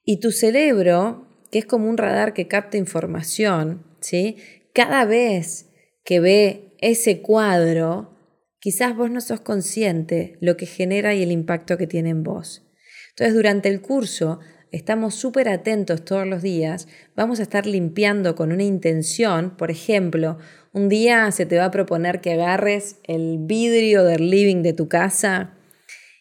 Y 0.05 0.19
tu 0.19 0.33
cerebro, 0.33 1.29
que 1.51 1.61
es 1.61 1.67
como 1.67 1.89
un 1.89 1.97
radar 1.97 2.35
que 2.35 2.49
capta 2.49 2.77
información, 2.77 3.87
¿sí? 4.01 4.37
Cada 4.75 5.05
vez 5.05 5.71
que 6.05 6.19
ve 6.19 6.75
ese 6.79 7.23
cuadro, 7.23 8.19
quizás 8.59 8.97
vos 8.97 9.11
no 9.11 9.21
sos 9.21 9.41
consciente 9.41 10.37
lo 10.41 10.57
que 10.57 10.67
genera 10.67 11.15
y 11.15 11.23
el 11.23 11.31
impacto 11.31 11.79
que 11.79 11.87
tiene 11.87 12.11
en 12.11 12.25
vos. 12.25 12.67
Entonces, 13.11 13.35
durante 13.35 13.69
el 13.69 13.81
curso 13.81 14.41
estamos 14.73 15.15
súper 15.15 15.49
atentos 15.49 16.05
todos 16.05 16.27
los 16.27 16.43
días, 16.43 16.89
vamos 17.15 17.39
a 17.39 17.43
estar 17.43 17.67
limpiando 17.67 18.35
con 18.35 18.51
una 18.51 18.65
intención, 18.65 19.57
por 19.57 19.71
ejemplo, 19.71 20.39
un 20.73 20.89
día 20.89 21.31
se 21.31 21.47
te 21.47 21.59
va 21.59 21.67
a 21.67 21.71
proponer 21.71 22.21
que 22.21 22.33
agarres 22.33 22.97
el 23.05 23.37
vidrio 23.39 24.03
del 24.03 24.31
living 24.31 24.63
de 24.63 24.73
tu 24.73 24.89
casa 24.89 25.55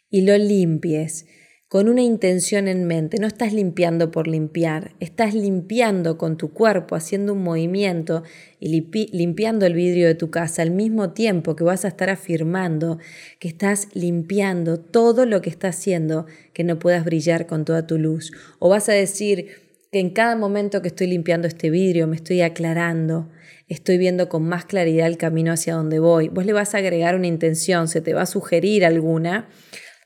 y 0.09 0.21
lo 0.21 0.37
limpies 0.37 1.25
con 1.71 1.87
una 1.87 2.01
intención 2.01 2.67
en 2.67 2.83
mente. 2.83 3.15
No 3.17 3.27
estás 3.27 3.53
limpiando 3.53 4.11
por 4.11 4.27
limpiar, 4.27 4.91
estás 4.99 5.33
limpiando 5.33 6.17
con 6.17 6.35
tu 6.35 6.51
cuerpo, 6.51 6.97
haciendo 6.97 7.31
un 7.31 7.43
movimiento 7.43 8.23
y 8.59 8.83
limpiando 9.13 9.65
el 9.65 9.73
vidrio 9.73 10.07
de 10.07 10.15
tu 10.15 10.29
casa 10.31 10.63
al 10.63 10.71
mismo 10.71 11.11
tiempo 11.13 11.55
que 11.55 11.63
vas 11.63 11.85
a 11.85 11.87
estar 11.87 12.09
afirmando 12.09 12.99
que 13.39 13.47
estás 13.47 13.87
limpiando 13.93 14.81
todo 14.81 15.25
lo 15.25 15.41
que 15.41 15.49
estás 15.49 15.77
haciendo 15.77 16.25
que 16.51 16.65
no 16.65 16.77
puedas 16.77 17.05
brillar 17.05 17.47
con 17.47 17.63
toda 17.63 17.87
tu 17.87 17.97
luz. 17.97 18.33
O 18.59 18.67
vas 18.67 18.89
a 18.89 18.91
decir 18.91 19.51
que 19.93 20.01
en 20.01 20.09
cada 20.09 20.35
momento 20.35 20.81
que 20.81 20.89
estoy 20.89 21.07
limpiando 21.07 21.47
este 21.47 21.69
vidrio 21.69 22.05
me 22.05 22.17
estoy 22.17 22.41
aclarando, 22.41 23.29
estoy 23.69 23.97
viendo 23.97 24.27
con 24.27 24.43
más 24.43 24.65
claridad 24.65 25.07
el 25.07 25.15
camino 25.15 25.53
hacia 25.53 25.75
donde 25.75 25.99
voy. 25.99 26.27
Vos 26.27 26.45
le 26.45 26.51
vas 26.51 26.75
a 26.75 26.79
agregar 26.79 27.15
una 27.15 27.27
intención, 27.27 27.87
se 27.87 28.01
te 28.01 28.13
va 28.13 28.23
a 28.23 28.25
sugerir 28.25 28.83
alguna 28.83 29.47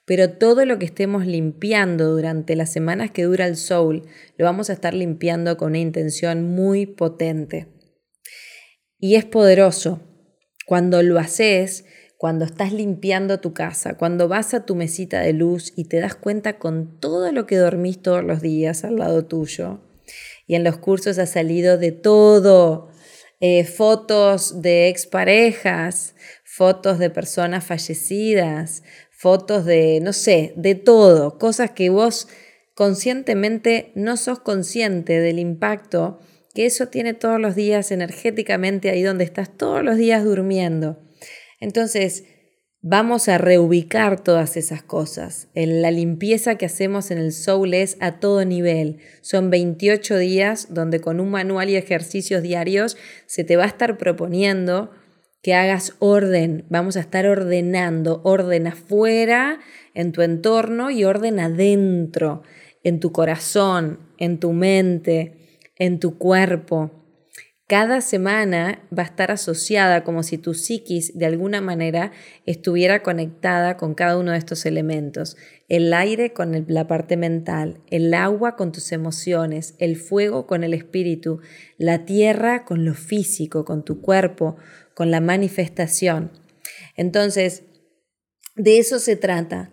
pero 0.05 0.31
todo 0.31 0.65
lo 0.65 0.77
que 0.77 0.85
estemos 0.85 1.25
limpiando 1.25 2.11
durante 2.11 2.55
las 2.55 2.71
semanas 2.71 3.11
que 3.11 3.23
dura 3.23 3.47
el 3.47 3.57
soul, 3.57 4.03
lo 4.37 4.45
vamos 4.45 4.69
a 4.69 4.73
estar 4.73 4.93
limpiando 4.93 5.57
con 5.57 5.69
una 5.69 5.79
intención 5.79 6.43
muy 6.43 6.85
potente. 6.85 7.67
Y 8.99 9.15
es 9.15 9.25
poderoso. 9.25 10.01
Cuando 10.67 11.01
lo 11.03 11.19
haces, 11.19 11.85
cuando 12.17 12.45
estás 12.45 12.71
limpiando 12.71 13.39
tu 13.39 13.53
casa, 13.53 13.97
cuando 13.97 14.27
vas 14.27 14.53
a 14.53 14.65
tu 14.65 14.75
mesita 14.75 15.19
de 15.19 15.33
luz 15.33 15.73
y 15.75 15.85
te 15.85 15.99
das 15.99 16.15
cuenta 16.15 16.57
con 16.57 16.99
todo 16.99 17.31
lo 17.31 17.45
que 17.45 17.57
dormís 17.57 18.01
todos 18.01 18.23
los 18.23 18.41
días 18.41 18.83
al 18.83 18.97
lado 18.97 19.25
tuyo. 19.25 19.81
Y 20.47 20.55
en 20.55 20.63
los 20.63 20.77
cursos 20.77 21.17
ha 21.17 21.25
salido 21.25 21.77
de 21.77 21.91
todo. 21.91 22.89
Eh, 23.41 23.65
fotos 23.65 24.61
de 24.61 24.87
exparejas, 24.87 26.15
fotos 26.45 26.99
de 26.99 27.09
personas 27.09 27.65
fallecidas, 27.65 28.81
fotos 29.17 29.65
de, 29.65 29.99
no 30.01 30.13
sé, 30.13 30.53
de 30.55 30.75
todo, 30.75 31.37
cosas 31.37 31.71
que 31.71 31.89
vos 31.89 32.27
conscientemente 32.73 33.91
no 33.95 34.17
sos 34.17 34.39
consciente 34.39 35.19
del 35.19 35.39
impacto 35.39 36.19
que 36.53 36.65
eso 36.65 36.87
tiene 36.87 37.13
todos 37.13 37.39
los 37.39 37.53
días 37.53 37.91
energéticamente 37.91 38.89
ahí 38.89 39.03
donde 39.03 39.25
estás 39.25 39.55
todos 39.55 39.83
los 39.83 39.97
días 39.97 40.23
durmiendo. 40.23 40.97
Entonces, 41.59 42.23
vamos 42.81 43.27
a 43.27 43.37
reubicar 43.37 44.23
todas 44.23 44.55
esas 44.55 44.81
cosas. 44.81 45.49
La 45.53 45.91
limpieza 45.91 46.55
que 46.55 46.65
hacemos 46.65 47.11
en 47.11 47.17
el 47.17 47.33
Soul 47.33 47.73
es 47.73 47.97
a 47.99 48.19
todo 48.19 48.45
nivel. 48.45 48.99
Son 49.21 49.49
28 49.49 50.17
días 50.17 50.67
donde 50.73 51.01
con 51.01 51.19
un 51.19 51.29
manual 51.29 51.69
y 51.69 51.75
ejercicios 51.75 52.41
diarios 52.41 52.95
se 53.25 53.43
te 53.43 53.57
va 53.57 53.63
a 53.65 53.67
estar 53.67 53.97
proponiendo 53.97 54.91
que 55.45 55.53
hagas 55.53 55.93
orden. 55.99 56.65
Vamos 56.69 56.97
a 56.97 57.01
estar 57.01 57.27
ordenando, 57.27 58.19
orden 58.23 58.65
afuera, 58.65 59.59
en 59.93 60.11
tu 60.11 60.23
entorno 60.23 60.89
y 60.89 61.03
orden 61.03 61.39
adentro, 61.39 62.41
en 62.83 62.99
tu 62.99 63.11
corazón, 63.11 63.99
en 64.17 64.39
tu 64.39 64.53
mente, 64.53 65.61
en 65.77 65.99
tu 65.99 66.17
cuerpo. 66.17 66.89
Cada 67.67 68.01
semana 68.01 68.87
va 68.95 69.01
a 69.03 69.05
estar 69.07 69.31
asociada 69.31 70.03
como 70.03 70.21
si 70.21 70.37
tu 70.39 70.53
psiquis 70.53 71.17
de 71.17 71.25
alguna 71.25 71.61
manera 71.61 72.11
estuviera 72.45 73.01
conectada 73.01 73.75
con 73.75 73.95
cada 73.95 74.17
uno 74.17 74.33
de 74.33 74.37
estos 74.37 74.67
elementos. 74.67 75.35
El 75.67 75.91
aire 75.93 76.31
con 76.31 76.65
la 76.67 76.85
parte 76.85 77.17
mental, 77.17 77.81
el 77.89 78.13
agua 78.13 78.55
con 78.55 78.71
tus 78.71 78.91
emociones, 78.91 79.73
el 79.79 79.95
fuego 79.95 80.45
con 80.45 80.63
el 80.63 80.75
espíritu, 80.75 81.39
la 81.79 82.05
tierra 82.05 82.65
con 82.65 82.85
lo 82.85 82.93
físico, 82.93 83.65
con 83.65 83.83
tu 83.83 83.99
cuerpo, 83.99 84.57
con 84.95 85.11
la 85.11 85.21
manifestación. 85.21 86.31
Entonces, 86.95 87.63
de 88.55 88.79
eso 88.79 88.97
se 88.97 89.15
trata. 89.15 89.71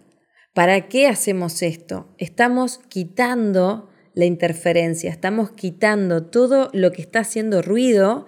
¿Para 0.52 0.88
qué 0.88 1.06
hacemos 1.06 1.62
esto? 1.62 2.14
Estamos 2.18 2.80
quitando 2.90 3.88
la 4.14 4.26
interferencia, 4.26 5.10
estamos 5.10 5.52
quitando 5.52 6.26
todo 6.26 6.68
lo 6.74 6.92
que 6.92 7.00
está 7.00 7.20
haciendo 7.20 7.62
ruido 7.62 8.26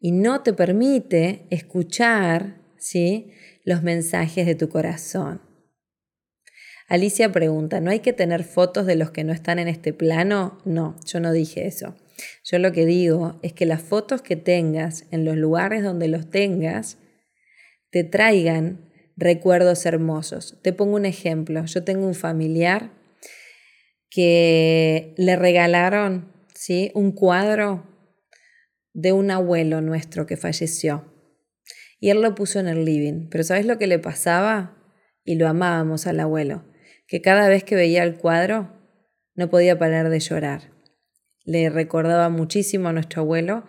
y 0.00 0.10
no 0.10 0.42
te 0.42 0.52
permite 0.52 1.46
escuchar 1.50 2.60
¿sí? 2.76 3.30
los 3.64 3.82
mensajes 3.84 4.46
de 4.46 4.56
tu 4.56 4.68
corazón. 4.68 5.42
Alicia 6.88 7.30
pregunta, 7.30 7.80
¿no 7.80 7.90
hay 7.90 8.00
que 8.00 8.12
tener 8.12 8.44
fotos 8.44 8.86
de 8.86 8.96
los 8.96 9.10
que 9.10 9.24
no 9.24 9.32
están 9.32 9.58
en 9.58 9.68
este 9.68 9.92
plano? 9.92 10.58
No, 10.64 10.96
yo 11.06 11.20
no 11.20 11.32
dije 11.32 11.66
eso. 11.66 11.94
Yo 12.44 12.58
lo 12.58 12.72
que 12.72 12.86
digo 12.86 13.38
es 13.42 13.52
que 13.52 13.66
las 13.66 13.82
fotos 13.82 14.22
que 14.22 14.36
tengas 14.36 15.06
en 15.10 15.24
los 15.24 15.36
lugares 15.36 15.82
donde 15.82 16.08
los 16.08 16.30
tengas 16.30 16.98
te 17.90 18.04
traigan 18.04 18.92
recuerdos 19.16 19.86
hermosos. 19.86 20.58
Te 20.62 20.72
pongo 20.72 20.96
un 20.96 21.06
ejemplo. 21.06 21.64
Yo 21.64 21.84
tengo 21.84 22.06
un 22.06 22.14
familiar 22.14 22.90
que 24.10 25.14
le 25.16 25.36
regalaron 25.36 26.32
¿sí? 26.54 26.90
un 26.94 27.12
cuadro 27.12 27.86
de 28.92 29.12
un 29.12 29.30
abuelo 29.30 29.80
nuestro 29.80 30.26
que 30.26 30.36
falleció. 30.36 31.12
Y 32.00 32.10
él 32.10 32.20
lo 32.20 32.34
puso 32.34 32.60
en 32.60 32.68
el 32.68 32.84
living. 32.84 33.28
Pero 33.30 33.44
¿sabes 33.44 33.66
lo 33.66 33.78
que 33.78 33.86
le 33.86 33.98
pasaba? 33.98 34.76
Y 35.24 35.36
lo 35.36 35.48
amábamos 35.48 36.06
al 36.06 36.20
abuelo. 36.20 36.64
Que 37.06 37.22
cada 37.22 37.48
vez 37.48 37.64
que 37.64 37.76
veía 37.76 38.02
el 38.02 38.16
cuadro 38.16 38.72
no 39.34 39.48
podía 39.50 39.78
parar 39.78 40.10
de 40.10 40.20
llorar 40.20 40.73
le 41.44 41.68
recordaba 41.70 42.28
muchísimo 42.28 42.88
a 42.88 42.92
nuestro 42.92 43.22
abuelo 43.22 43.64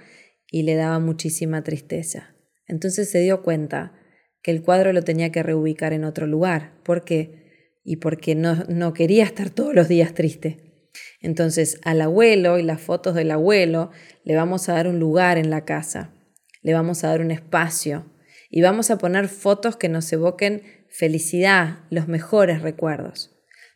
y 0.49 0.63
le 0.63 0.75
daba 0.75 0.99
muchísima 0.99 1.63
tristeza. 1.63 2.35
Entonces 2.67 3.09
se 3.09 3.19
dio 3.19 3.43
cuenta 3.43 3.93
que 4.41 4.51
el 4.51 4.63
cuadro 4.63 4.93
lo 4.93 5.03
tenía 5.03 5.31
que 5.31 5.43
reubicar 5.43 5.93
en 5.93 6.03
otro 6.03 6.27
lugar. 6.27 6.73
¿Por 6.83 7.03
qué? 7.03 7.79
Y 7.83 7.97
porque 7.97 8.35
no, 8.35 8.63
no 8.69 8.93
quería 8.93 9.23
estar 9.23 9.49
todos 9.49 9.75
los 9.75 9.87
días 9.87 10.13
triste. 10.13 10.89
Entonces 11.21 11.79
al 11.83 12.01
abuelo 12.01 12.57
y 12.57 12.63
las 12.63 12.81
fotos 12.81 13.15
del 13.15 13.31
abuelo 13.31 13.91
le 14.23 14.35
vamos 14.35 14.69
a 14.69 14.73
dar 14.73 14.87
un 14.87 14.99
lugar 14.99 15.37
en 15.37 15.49
la 15.49 15.65
casa, 15.65 16.13
le 16.61 16.73
vamos 16.73 17.03
a 17.03 17.09
dar 17.09 17.21
un 17.21 17.31
espacio 17.31 18.11
y 18.49 18.61
vamos 18.61 18.89
a 18.91 18.97
poner 18.97 19.27
fotos 19.27 19.75
que 19.75 19.89
nos 19.89 20.11
evoquen 20.13 20.63
felicidad, 20.87 21.79
los 21.89 22.07
mejores 22.07 22.61
recuerdos 22.61 23.34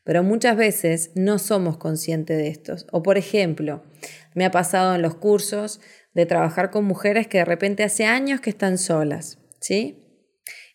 pero 0.09 0.23
muchas 0.23 0.57
veces 0.57 1.11
no 1.13 1.37
somos 1.37 1.77
conscientes 1.77 2.35
de 2.35 2.47
estos. 2.47 2.87
O 2.91 3.03
por 3.03 3.19
ejemplo, 3.19 3.83
me 4.33 4.43
ha 4.43 4.49
pasado 4.49 4.95
en 4.95 5.03
los 5.03 5.13
cursos 5.13 5.81
de 6.15 6.25
trabajar 6.25 6.71
con 6.71 6.83
mujeres 6.83 7.27
que 7.27 7.37
de 7.37 7.45
repente 7.45 7.83
hace 7.83 8.05
años 8.05 8.41
que 8.41 8.49
están 8.49 8.79
solas, 8.79 9.37
¿sí? 9.61 10.03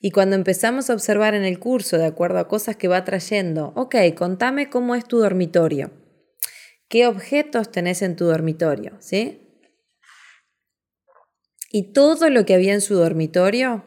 Y 0.01 0.13
cuando 0.13 0.37
empezamos 0.37 0.89
a 0.89 0.95
observar 0.95 1.35
en 1.35 1.45
el 1.45 1.59
curso, 1.59 1.99
de 1.99 2.07
acuerdo 2.07 2.39
a 2.39 2.47
cosas 2.47 2.77
que 2.77 2.87
va 2.87 3.05
trayendo, 3.05 3.73
ok, 3.75 3.97
contame 4.17 4.71
cómo 4.71 4.95
es 4.95 5.05
tu 5.05 5.19
dormitorio. 5.19 5.91
¿Qué 6.87 7.09
objetos 7.09 7.73
tenés 7.73 8.03
en 8.03 8.15
tu 8.15 8.27
dormitorio? 8.27 8.93
¿Sí? 9.01 9.67
Y 11.73 11.93
todo 11.93 12.31
lo 12.31 12.47
que 12.47 12.55
había 12.55 12.73
en 12.73 12.81
su 12.81 12.95
dormitorio 12.95 13.85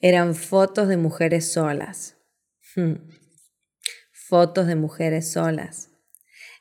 eran 0.00 0.34
fotos 0.34 0.88
de 0.88 0.96
mujeres 0.96 1.52
solas. 1.52 2.16
Hmm. 2.74 3.19
Fotos 4.30 4.68
de 4.68 4.76
mujeres 4.76 5.32
solas. 5.32 5.88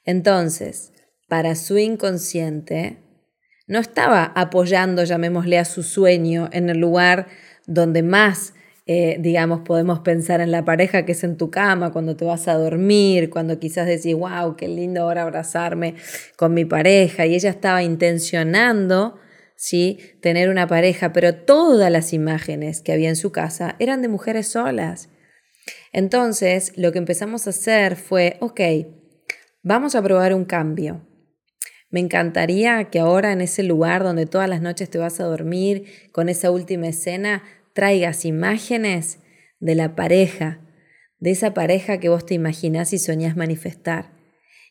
Entonces, 0.03 0.91
para 1.27 1.53
su 1.53 1.77
inconsciente, 1.77 2.97
no 3.67 3.77
estaba 3.77 4.23
apoyando, 4.23 5.03
llamémosle 5.03 5.59
a 5.59 5.65
su 5.65 5.83
sueño, 5.83 6.49
en 6.51 6.71
el 6.71 6.79
lugar 6.79 7.27
donde 7.67 8.01
más, 8.01 8.55
eh, 8.87 9.17
digamos, 9.19 9.59
podemos 9.59 9.99
pensar 9.99 10.41
en 10.41 10.49
la 10.49 10.65
pareja, 10.65 11.05
que 11.05 11.11
es 11.11 11.23
en 11.23 11.37
tu 11.37 11.51
cama, 11.51 11.91
cuando 11.91 12.15
te 12.15 12.25
vas 12.25 12.47
a 12.47 12.55
dormir, 12.55 13.29
cuando 13.29 13.59
quizás 13.59 13.85
decís, 13.85 14.15
wow, 14.15 14.55
qué 14.55 14.67
lindo 14.67 15.03
ahora 15.03 15.21
abrazarme 15.21 15.93
con 16.37 16.55
mi 16.55 16.65
pareja. 16.65 17.27
Y 17.27 17.35
ella 17.35 17.51
estaba 17.51 17.83
intencionando, 17.83 19.19
¿sí? 19.55 19.99
Tener 20.21 20.49
una 20.49 20.65
pareja, 20.65 21.13
pero 21.13 21.35
todas 21.35 21.91
las 21.91 22.13
imágenes 22.13 22.81
que 22.81 22.93
había 22.93 23.09
en 23.09 23.15
su 23.15 23.31
casa 23.31 23.75
eran 23.77 24.01
de 24.01 24.07
mujeres 24.07 24.47
solas. 24.47 25.09
Entonces, 25.91 26.73
lo 26.75 26.91
que 26.91 26.99
empezamos 26.99 27.47
a 27.47 27.51
hacer 27.51 27.95
fue, 27.95 28.37
ok, 28.39 28.61
vamos 29.63 29.95
a 29.95 30.01
probar 30.01 30.33
un 30.33 30.45
cambio. 30.45 31.05
Me 31.89 31.99
encantaría 31.99 32.85
que 32.85 32.99
ahora 32.99 33.31
en 33.31 33.41
ese 33.41 33.63
lugar 33.63 34.03
donde 34.03 34.27
todas 34.27 34.47
las 34.47 34.61
noches 34.61 34.89
te 34.89 34.99
vas 34.99 35.19
a 35.19 35.25
dormir, 35.25 35.85
con 36.11 36.29
esa 36.29 36.51
última 36.51 36.87
escena, 36.87 37.43
traigas 37.73 38.25
imágenes 38.25 39.19
de 39.59 39.75
la 39.75 39.95
pareja, 39.95 40.61
de 41.19 41.31
esa 41.31 41.53
pareja 41.53 41.99
que 41.99 42.09
vos 42.09 42.25
te 42.25 42.35
imaginás 42.35 42.93
y 42.93 42.99
soñás 42.99 43.35
manifestar. 43.35 44.13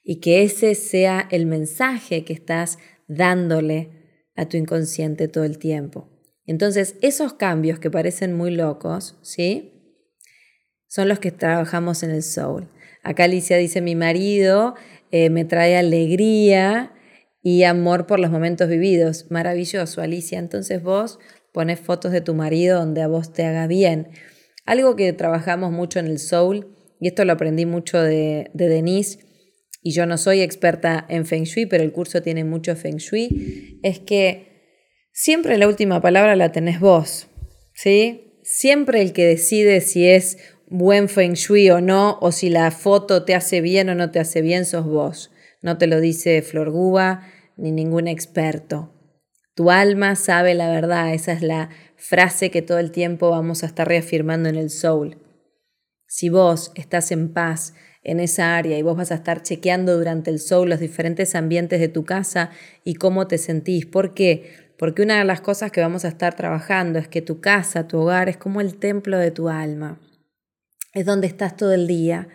Y 0.05 0.21
que 0.21 0.43
ese 0.43 0.75
sea 0.75 1.27
el 1.31 1.47
mensaje 1.47 2.25
que 2.25 2.33
estás 2.33 2.79
dándole 3.09 3.91
a 4.37 4.49
tu 4.49 4.57
inconsciente 4.57 5.29
todo 5.29 5.45
el 5.45 5.59
tiempo. 5.59 6.09
Entonces, 6.47 6.97
esos 7.03 7.35
cambios 7.35 7.79
que 7.79 7.91
parecen 7.91 8.35
muy 8.35 8.51
locos, 8.51 9.19
¿sí? 9.23 9.78
Son 10.89 11.09
los 11.09 11.19
que 11.19 11.31
trabajamos 11.31 12.03
en 12.03 12.11
el 12.11 12.23
soul. 12.23 12.69
Acá 13.03 13.25
Alicia 13.25 13.57
dice, 13.57 13.81
mi 13.81 13.95
marido 13.95 14.75
eh, 15.11 15.31
me 15.31 15.45
trae 15.45 15.77
alegría 15.77 16.93
y 17.43 17.63
amor 17.63 18.07
por 18.07 18.19
los 18.19 18.31
momentos 18.31 18.69
vividos. 18.69 19.27
Maravilloso, 19.31 20.01
Alicia. 20.01 20.39
Entonces 20.39 20.83
vos 20.83 21.19
pones 21.53 21.79
fotos 21.79 22.13
de 22.13 22.21
tu 22.21 22.35
marido 22.35 22.79
donde 22.79 23.03
a 23.03 23.09
vos 23.09 23.33
te 23.33 23.45
haga 23.45 23.67
bien. 23.67 24.09
Algo 24.65 24.97
que 24.97 25.13
trabajamos 25.13 25.73
mucho 25.73 25.99
en 25.99 26.07
el 26.07 26.19
soul, 26.19 26.75
y 27.01 27.09
esto 27.09 27.25
lo 27.25 27.33
aprendí 27.33 27.65
mucho 27.65 28.03
de, 28.03 28.51
de 28.53 28.69
Denise, 28.69 29.21
y 29.83 29.93
yo 29.93 30.05
no 30.05 30.19
soy 30.19 30.43
experta 30.43 31.07
en 31.09 31.25
Feng 31.25 31.45
Shui, 31.45 31.67
pero 31.67 31.85
el 31.85 31.93
curso 31.93 32.21
tiene 32.21 32.45
mucho 32.45 32.77
Feng 32.77 32.97
Shui, 32.97 33.81
es 33.83 33.99
que 33.99 34.49
siempre 35.13 35.57
la 35.57 35.69
última 35.69 36.03
palabra 36.03 36.37
la 36.37 36.53
tenés 36.53 36.81
vos, 36.81 37.29
¿sí? 37.75 38.41
Siempre 38.43 39.01
el 39.01 39.13
que 39.13 39.25
decide 39.25 39.81
si 39.81 40.07
es 40.07 40.39
buen 40.71 41.09
Feng 41.09 41.35
Shui 41.35 41.71
o 41.71 41.81
no, 41.81 42.19
o 42.21 42.33
si 42.33 42.51
la 42.51 42.71
foto 42.71 43.25
te 43.25 43.35
hace 43.35 43.61
bien 43.61 43.89
o 43.89 43.95
no 43.95 44.11
te 44.11 44.21
hace 44.21 44.43
bien, 44.43 44.65
sos 44.65 44.87
vos. 44.87 45.31
No 45.63 45.79
te 45.79 45.87
lo 45.87 46.01
dice 46.01 46.43
Flor 46.43 46.71
Guba 46.71 47.23
ni 47.57 47.73
ningún 47.73 48.07
experto. 48.07 48.93
Tu 49.55 49.71
alma 49.71 50.15
sabe 50.15 50.55
la 50.55 50.71
verdad, 50.71 51.13
esa 51.13 51.33
es 51.33 51.43
la 51.43 51.71
frase 51.97 52.51
que 52.51 52.63
todo 52.63 52.79
el 52.79 52.93
tiempo 52.93 53.31
vamos 53.31 53.65
a 53.65 53.67
estar 53.67 53.89
reafirmando 53.89 54.49
en 54.49 54.55
el 54.55 54.71
soul. 54.71 55.19
Si 56.07 56.29
vos 56.29 56.71
estás 56.77 57.11
en 57.11 57.33
paz 57.33 57.75
en 58.05 58.21
esa 58.21 58.57
área 58.57 58.79
y 58.79 58.83
vos 58.83 58.97
vas 58.97 59.11
a 59.11 59.17
estar 59.17 59.43
chequeando 59.43 59.99
durante 59.99 60.31
el 60.31 60.39
soul 60.39 60.71
los 60.71 60.79
diferentes 60.79 61.35
ambientes 61.35 61.81
de 61.81 61.89
tu 61.89 62.05
casa 62.05 62.51
y 62.85 62.95
cómo 62.95 63.27
te 63.27 63.37
sentís, 63.37 63.85
¿por 63.85 64.15
qué? 64.15 64.69
Porque 64.79 65.03
una 65.03 65.19
de 65.19 65.25
las 65.25 65.41
cosas 65.41 65.73
que 65.73 65.81
vamos 65.81 66.05
a 66.05 66.09
estar 66.09 66.37
trabajando 66.37 67.01
es 67.01 67.09
que 67.09 67.21
tu 67.21 67.41
casa, 67.41 67.89
tu 67.89 67.99
hogar 67.99 68.29
es 68.29 68.37
como 68.37 68.61
el 68.61 68.77
templo 68.77 69.19
de 69.19 69.33
tu 69.33 69.49
alma. 69.49 69.99
Es 70.95 71.05
donde 71.05 71.27
estás 71.27 71.57
todo 71.57 71.75
el 71.75 71.87
día, 71.87 72.29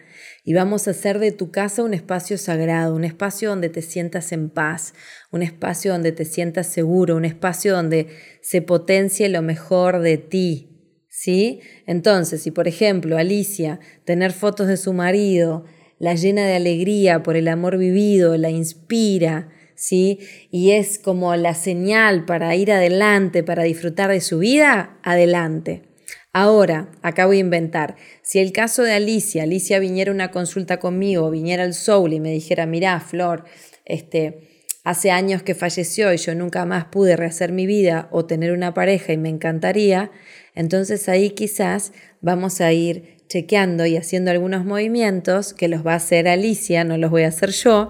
y 0.45 0.53
vamos 0.53 0.87
a 0.87 0.91
hacer 0.91 1.19
de 1.19 1.31
tu 1.31 1.51
casa 1.51 1.83
un 1.83 1.93
espacio 1.93 2.37
sagrado, 2.37 2.95
un 2.95 3.05
espacio 3.05 3.49
donde 3.49 3.69
te 3.69 3.81
sientas 3.81 4.31
en 4.31 4.49
paz, 4.49 4.93
un 5.31 5.41
espacio 5.41 5.93
donde 5.93 6.11
te 6.11 6.25
sientas 6.25 6.67
seguro, 6.67 7.15
un 7.15 7.25
espacio 7.25 7.73
donde 7.73 8.07
se 8.41 8.61
potencie 8.61 9.29
lo 9.29 9.41
mejor 9.41 9.99
de 10.01 10.17
ti. 10.17 10.69
¿Sí? 11.07 11.61
Entonces, 11.85 12.41
si 12.41 12.51
por 12.51 12.67
ejemplo 12.67 13.17
Alicia, 13.17 13.79
tener 14.03 14.33
fotos 14.33 14.67
de 14.67 14.77
su 14.77 14.93
marido, 14.93 15.63
la 15.99 16.15
llena 16.15 16.45
de 16.45 16.55
alegría 16.55 17.23
por 17.23 17.37
el 17.37 17.47
amor 17.47 17.77
vivido, 17.77 18.35
la 18.35 18.49
inspira, 18.49 19.49
¿sí? 19.75 20.19
Y 20.51 20.71
es 20.71 20.99
como 20.99 21.35
la 21.35 21.53
señal 21.53 22.25
para 22.25 22.55
ir 22.55 22.71
adelante, 22.71 23.43
para 23.43 23.63
disfrutar 23.63 24.09
de 24.09 24.21
su 24.21 24.39
vida, 24.39 24.97
adelante. 25.03 25.92
Ahora, 26.35 26.89
acá 27.03 27.27
voy 27.27 27.37
a 27.37 27.41
inventar. 27.41 27.95
Si 28.23 28.39
el 28.39 28.51
caso 28.51 28.81
de 28.81 28.93
Alicia, 28.93 29.43
Alicia 29.43 29.77
viniera 29.77 30.11
a 30.11 30.15
una 30.15 30.31
consulta 30.31 30.79
conmigo, 30.79 31.29
viniera 31.29 31.63
al 31.63 31.75
Soul 31.75 32.11
y 32.13 32.19
me 32.19 32.31
dijera, 32.31 32.65
mirá, 32.65 32.99
Flor, 32.99 33.45
este, 33.85 34.49
hace 34.83 35.11
años 35.11 35.43
que 35.43 35.53
falleció 35.53 36.11
y 36.11 36.17
yo 36.17 36.33
nunca 36.33 36.65
más 36.65 36.85
pude 36.85 37.15
rehacer 37.15 37.51
mi 37.51 37.67
vida 37.67 38.09
o 38.11 38.25
tener 38.25 38.51
una 38.51 38.73
pareja 38.73 39.13
y 39.13 39.17
me 39.17 39.29
encantaría, 39.29 40.09
entonces 40.55 41.07
ahí 41.07 41.29
quizás 41.29 41.93
vamos 42.19 42.61
a 42.61 42.73
ir 42.73 43.17
chequeando 43.27 43.85
y 43.85 43.95
haciendo 43.95 44.31
algunos 44.31 44.65
movimientos 44.65 45.53
que 45.53 45.67
los 45.67 45.85
va 45.85 45.93
a 45.93 45.97
hacer 45.97 46.27
Alicia, 46.27 46.83
no 46.83 46.97
los 46.97 47.11
voy 47.11 47.23
a 47.23 47.27
hacer 47.27 47.51
yo, 47.51 47.89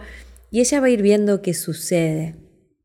y 0.51 0.59
ella 0.59 0.81
va 0.81 0.87
a 0.87 0.91
ir 0.91 1.01
viendo 1.01 1.41
qué 1.41 1.53
sucede. 1.53 2.35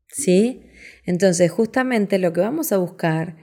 ¿Sí? 0.07 0.63
Entonces, 1.05 1.51
justamente 1.51 2.17
lo 2.17 2.33
que 2.33 2.41
vamos 2.41 2.71
a 2.71 2.77
buscar 2.77 3.35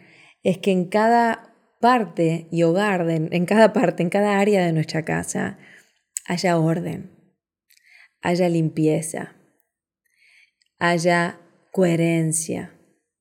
es 0.42 0.58
que 0.58 0.72
en 0.72 0.86
cada 0.86 1.45
parte 1.80 2.48
y 2.50 2.62
hogar, 2.62 3.08
en 3.10 3.46
cada 3.46 3.72
parte, 3.72 4.02
en 4.02 4.10
cada 4.10 4.38
área 4.38 4.64
de 4.64 4.72
nuestra 4.72 5.04
casa, 5.04 5.58
haya 6.26 6.58
orden, 6.58 7.10
haya 8.20 8.48
limpieza, 8.48 9.36
haya 10.78 11.40
coherencia, 11.72 12.72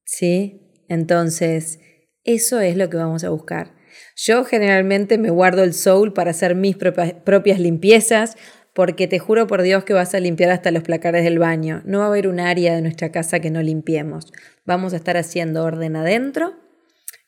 ¿sí? 0.06 0.84
Entonces, 0.88 1.80
eso 2.24 2.60
es 2.60 2.78
lo 2.78 2.90
que 2.90 2.98
vamos 2.98 3.24
a 3.24 3.30
buscar. 3.30 3.76
Yo 4.16 4.44
generalmente 4.46 5.18
me 5.18 5.30
guardo 5.30 5.64
el 5.64 5.74
soul 5.74 6.14
para 6.14 6.32
hacer 6.32 6.56
mis 6.56 6.76
propias 6.76 7.60
limpiezas, 7.60 8.38
porque 8.74 9.08
te 9.08 9.20
juro 9.20 9.48
por 9.48 9.62
Dios 9.62 9.86
que 9.86 9.94
vas 9.94 10.14
a 10.16 10.20
limpiar 10.20 10.52
hasta 10.52 10.70
los 10.72 10.84
placares 10.84 11.24
del 11.24 11.40
baño. 11.40 11.82
No 11.86 12.00
va 12.00 12.06
a 12.06 12.08
haber 12.10 12.28
un 12.28 12.42
área 12.42 12.76
de 12.76 12.82
nuestra 12.82 13.10
casa 13.10 13.40
que 13.40 13.50
no 13.50 13.62
limpiemos. 13.62 14.34
Vamos 14.66 14.94
a 14.94 14.98
estar 14.98 15.16
haciendo 15.16 15.64
orden 15.64 15.96
adentro 15.96 16.65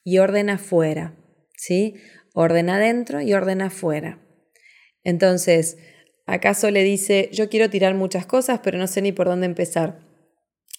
y 0.07 0.19
orden 0.19 0.49
afuera, 0.49 1.17
¿sí? 1.57 1.95
Orden 2.33 2.69
adentro 2.69 3.19
y 3.19 3.33
orden 3.33 3.61
afuera. 3.61 4.21
Entonces, 5.03 5.75
¿acaso 6.25 6.71
le 6.71 6.81
dice, 6.83 7.29
yo 7.33 7.49
quiero 7.49 7.69
tirar 7.69 7.93
muchas 7.93 8.25
cosas, 8.25 8.61
pero 8.63 8.77
no 8.77 8.87
sé 8.87 9.01
ni 9.01 9.11
por 9.11 9.27
dónde 9.27 9.47
empezar? 9.47 9.99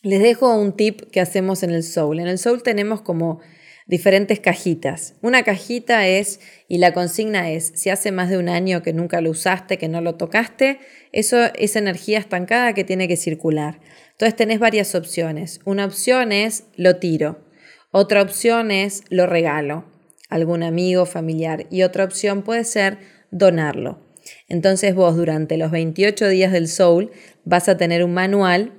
Les 0.02 0.22
dejo 0.22 0.58
un 0.58 0.74
tip 0.74 1.10
que 1.10 1.20
hacemos 1.20 1.62
en 1.62 1.72
el 1.72 1.82
Soul. 1.82 2.20
En 2.20 2.26
el 2.26 2.38
Soul 2.38 2.62
tenemos 2.62 3.02
como 3.02 3.40
diferentes 3.86 4.40
cajitas. 4.40 5.16
Una 5.20 5.42
cajita 5.42 6.08
es, 6.08 6.40
y 6.66 6.78
la 6.78 6.94
consigna 6.94 7.50
es, 7.50 7.72
si 7.74 7.90
hace 7.90 8.12
más 8.12 8.30
de 8.30 8.38
un 8.38 8.48
año 8.48 8.82
que 8.82 8.94
nunca 8.94 9.20
lo 9.20 9.28
usaste, 9.28 9.76
que 9.76 9.88
no 9.88 10.00
lo 10.00 10.14
tocaste, 10.14 10.78
eso 11.12 11.52
es 11.54 11.76
energía 11.76 12.18
estancada 12.18 12.72
que 12.72 12.84
tiene 12.84 13.08
que 13.08 13.18
circular. 13.18 13.78
Entonces 14.12 14.36
tenés 14.36 14.58
varias 14.58 14.94
opciones. 14.94 15.60
Una 15.66 15.84
opción 15.84 16.32
es, 16.32 16.64
lo 16.76 16.96
tiro. 16.96 17.46
Otra 17.90 18.22
opción 18.22 18.70
es 18.70 19.02
lo 19.08 19.26
regalo 19.26 19.84
a 20.28 20.34
algún 20.34 20.62
amigo, 20.62 21.06
familiar. 21.06 21.66
Y 21.70 21.82
otra 21.82 22.04
opción 22.04 22.42
puede 22.42 22.64
ser 22.64 22.98
donarlo. 23.30 23.98
Entonces 24.48 24.94
vos 24.94 25.16
durante 25.16 25.56
los 25.56 25.70
28 25.70 26.28
días 26.28 26.52
del 26.52 26.68
Soul 26.68 27.10
vas 27.44 27.68
a 27.68 27.76
tener 27.76 28.04
un 28.04 28.12
manual 28.12 28.72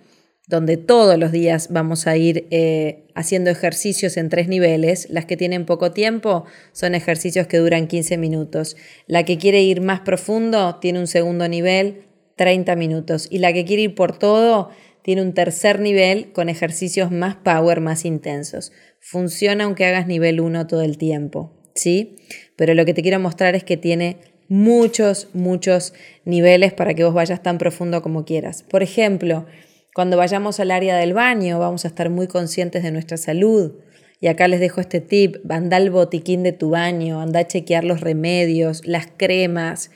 donde 0.50 0.78
todos 0.78 1.18
los 1.20 1.32
días 1.32 1.68
vamos 1.70 2.08
a 2.08 2.18
ir 2.18 2.48
eh, 2.50 3.06
haciendo 3.14 3.52
ejercicios 3.52 4.18
en 4.18 4.30
tres 4.30 4.48
niveles. 4.48 5.08
Las 5.12 5.26
que 5.26 5.38
tienen 5.38 5.66
poco 5.66 5.92
tiempo 5.92 6.46
son 6.72 6.96
ejercicios 6.96 7.46
que 7.46 7.58
duran 7.58 7.88
15 7.88 8.18
minutos. 8.18 8.76
La 9.06 9.26
que 9.26 9.38
quiere 9.38 9.62
ir 9.62 9.82
más 9.82 10.00
profundo 10.00 10.78
tiene 10.82 11.00
un 11.00 11.06
segundo 11.06 11.48
nivel, 11.48 12.06
30 12.36 12.76
minutos. 12.76 13.28
Y 13.30 13.38
la 13.38 13.54
que 13.54 13.64
quiere 13.64 13.84
ir 13.84 13.96
por 13.96 14.18
todo 14.18 14.70
tiene 15.04 15.22
un 15.22 15.34
tercer 15.34 15.80
nivel 15.80 16.32
con 16.32 16.50
ejercicios 16.50 17.12
más 17.12 17.36
power, 17.36 17.80
más 17.80 18.04
intensos. 18.04 18.72
Funciona 19.02 19.64
aunque 19.64 19.86
hagas 19.86 20.08
nivel 20.08 20.40
1 20.40 20.68
todo 20.68 20.82
el 20.82 20.98
tiempo, 20.98 21.52
¿sí? 21.76 22.18
Pero 22.56 22.74
lo 22.74 22.86
que 22.86 22.94
te 22.94 23.02
quiero 23.02 23.20
mostrar 23.20 23.56
es 23.56 23.64
que 23.64 23.78
tiene 23.78 24.18
muchos, 24.50 25.30
muchos 25.34 25.94
niveles 26.26 26.74
para 26.74 26.94
que 26.94 27.04
vos 27.04 27.14
vayas 27.14 27.42
tan 27.42 27.58
profundo 27.58 28.02
como 28.02 28.26
quieras. 28.26 28.64
Por 28.64 28.84
ejemplo, 28.84 29.46
cuando 29.94 30.18
vayamos 30.18 30.60
al 30.60 30.72
área 30.72 30.98
del 30.98 31.14
baño 31.14 31.60
vamos 31.60 31.86
a 31.86 31.88
estar 31.88 32.10
muy 32.10 32.28
conscientes 32.28 32.84
de 32.84 32.92
nuestra 32.92 33.18
salud. 33.18 33.74
y 34.22 34.28
acá 34.28 34.50
les 34.50 34.60
dejo 34.60 34.82
este 34.82 35.00
tip, 35.00 35.38
anda 35.50 35.78
al 35.78 35.92
botiquín 35.92 36.44
de 36.44 36.52
tu 36.52 36.72
baño, 36.72 37.22
anda 37.22 37.40
a 37.40 37.48
chequear 37.48 37.86
los 37.86 38.02
remedios, 38.02 38.86
las 38.86 39.08
cremas. 39.08 39.92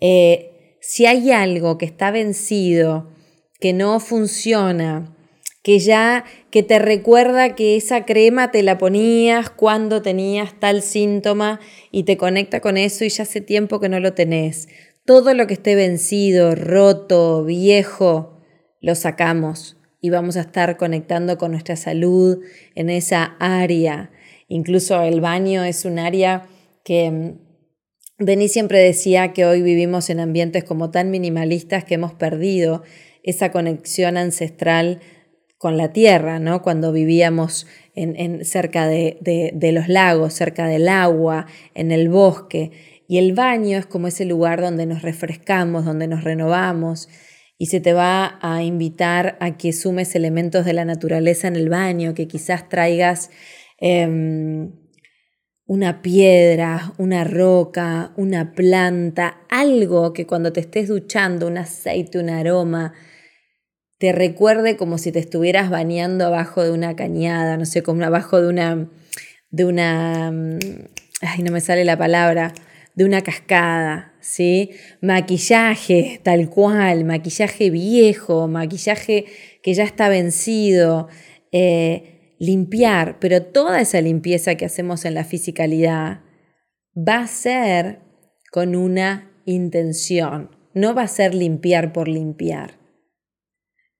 Eh, 0.00 0.76
si 0.80 1.06
hay 1.06 1.30
algo 1.30 1.78
que 1.78 1.86
está 1.86 2.10
vencido, 2.10 3.12
que 3.60 3.72
no 3.72 4.00
funciona, 4.00 5.16
que 5.62 5.78
ya 5.78 6.24
que 6.50 6.62
te 6.62 6.78
recuerda 6.78 7.54
que 7.54 7.76
esa 7.76 8.04
crema 8.04 8.50
te 8.50 8.62
la 8.62 8.78
ponías 8.78 9.50
cuando 9.50 10.02
tenías 10.02 10.58
tal 10.58 10.82
síntoma 10.82 11.60
y 11.90 12.04
te 12.04 12.16
conecta 12.16 12.60
con 12.60 12.76
eso 12.76 13.04
y 13.04 13.08
ya 13.08 13.24
hace 13.24 13.40
tiempo 13.40 13.80
que 13.80 13.88
no 13.88 14.00
lo 14.00 14.14
tenés. 14.14 14.68
Todo 15.04 15.34
lo 15.34 15.46
que 15.46 15.54
esté 15.54 15.74
vencido, 15.74 16.54
roto, 16.54 17.44
viejo, 17.44 18.38
lo 18.80 18.94
sacamos 18.94 19.76
y 20.00 20.10
vamos 20.10 20.36
a 20.36 20.42
estar 20.42 20.76
conectando 20.76 21.38
con 21.38 21.52
nuestra 21.52 21.76
salud 21.76 22.38
en 22.74 22.90
esa 22.90 23.36
área. 23.40 24.10
Incluso 24.48 25.02
el 25.02 25.20
baño 25.20 25.64
es 25.64 25.84
un 25.84 25.98
área 25.98 26.46
que 26.84 27.10
mm, 27.10 27.38
Denis 28.18 28.52
siempre 28.52 28.80
decía 28.80 29.32
que 29.32 29.44
hoy 29.44 29.62
vivimos 29.62 30.10
en 30.10 30.20
ambientes 30.20 30.64
como 30.64 30.90
tan 30.90 31.10
minimalistas 31.10 31.84
que 31.84 31.94
hemos 31.94 32.14
perdido 32.14 32.82
esa 33.22 33.50
conexión 33.50 34.16
ancestral 34.16 35.00
con 35.58 35.76
la 35.76 35.92
tierra, 35.92 36.38
¿no? 36.38 36.62
Cuando 36.62 36.92
vivíamos 36.92 37.66
en, 37.94 38.44
cerca 38.44 38.86
de, 38.86 39.18
de 39.20 39.72
los 39.72 39.88
lagos, 39.88 40.32
cerca 40.32 40.66
del 40.66 40.88
agua, 40.88 41.46
en 41.74 41.92
el 41.92 42.08
bosque. 42.08 42.70
Y 43.08 43.18
el 43.18 43.32
baño 43.32 43.76
es 43.76 43.86
como 43.86 44.06
ese 44.06 44.24
lugar 44.24 44.60
donde 44.60 44.86
nos 44.86 45.02
refrescamos, 45.02 45.84
donde 45.84 46.06
nos 46.06 46.24
renovamos 46.24 47.08
y 47.58 47.66
se 47.66 47.80
te 47.80 47.92
va 47.92 48.38
a 48.40 48.62
invitar 48.62 49.36
a 49.40 49.56
que 49.56 49.72
sumes 49.72 50.14
elementos 50.14 50.64
de 50.64 50.72
la 50.72 50.84
naturaleza 50.84 51.48
en 51.48 51.56
el 51.56 51.68
baño, 51.68 52.14
que 52.14 52.28
quizás 52.28 52.68
traigas 52.68 53.30
em, 53.78 54.70
una 55.66 56.00
piedra, 56.00 56.92
una 56.98 57.24
roca, 57.24 58.12
una 58.16 58.52
planta, 58.52 59.40
algo 59.50 60.12
que 60.12 60.24
cuando 60.24 60.52
te 60.52 60.60
estés 60.60 60.86
duchando, 60.88 61.48
un 61.48 61.58
aceite, 61.58 62.20
un 62.20 62.30
aroma, 62.30 62.94
te 63.98 64.12
recuerde 64.12 64.76
como 64.76 64.96
si 64.96 65.12
te 65.12 65.18
estuvieras 65.18 65.70
bañando 65.70 66.26
abajo 66.26 66.62
de 66.62 66.70
una 66.70 66.94
cañada, 66.94 67.56
no 67.56 67.66
sé, 67.66 67.82
como 67.82 68.04
abajo 68.04 68.40
de 68.40 68.48
una, 68.48 68.88
de 69.50 69.64
una, 69.64 70.30
mm, 70.30 70.58
ay, 71.22 71.42
no 71.42 71.52
me 71.52 71.60
sale 71.60 71.84
la 71.84 71.98
palabra, 71.98 72.54
de 72.94 73.04
una 73.04 73.22
cascada, 73.22 74.14
¿sí? 74.20 74.70
Maquillaje 75.00 76.20
tal 76.22 76.48
cual, 76.48 77.04
maquillaje 77.04 77.70
viejo, 77.70 78.48
maquillaje 78.48 79.26
que 79.62 79.74
ya 79.74 79.84
está 79.84 80.08
vencido, 80.08 81.08
eh, 81.52 82.34
limpiar, 82.38 83.18
pero 83.20 83.42
toda 83.42 83.80
esa 83.80 84.00
limpieza 84.00 84.54
que 84.54 84.64
hacemos 84.64 85.04
en 85.04 85.14
la 85.14 85.24
fisicalidad 85.24 86.20
va 86.96 87.20
a 87.20 87.26
ser 87.26 88.00
con 88.50 88.76
una 88.76 89.30
intención, 89.44 90.50
no 90.74 90.94
va 90.94 91.02
a 91.02 91.08
ser 91.08 91.34
limpiar 91.34 91.92
por 91.92 92.08
limpiar. 92.08 92.77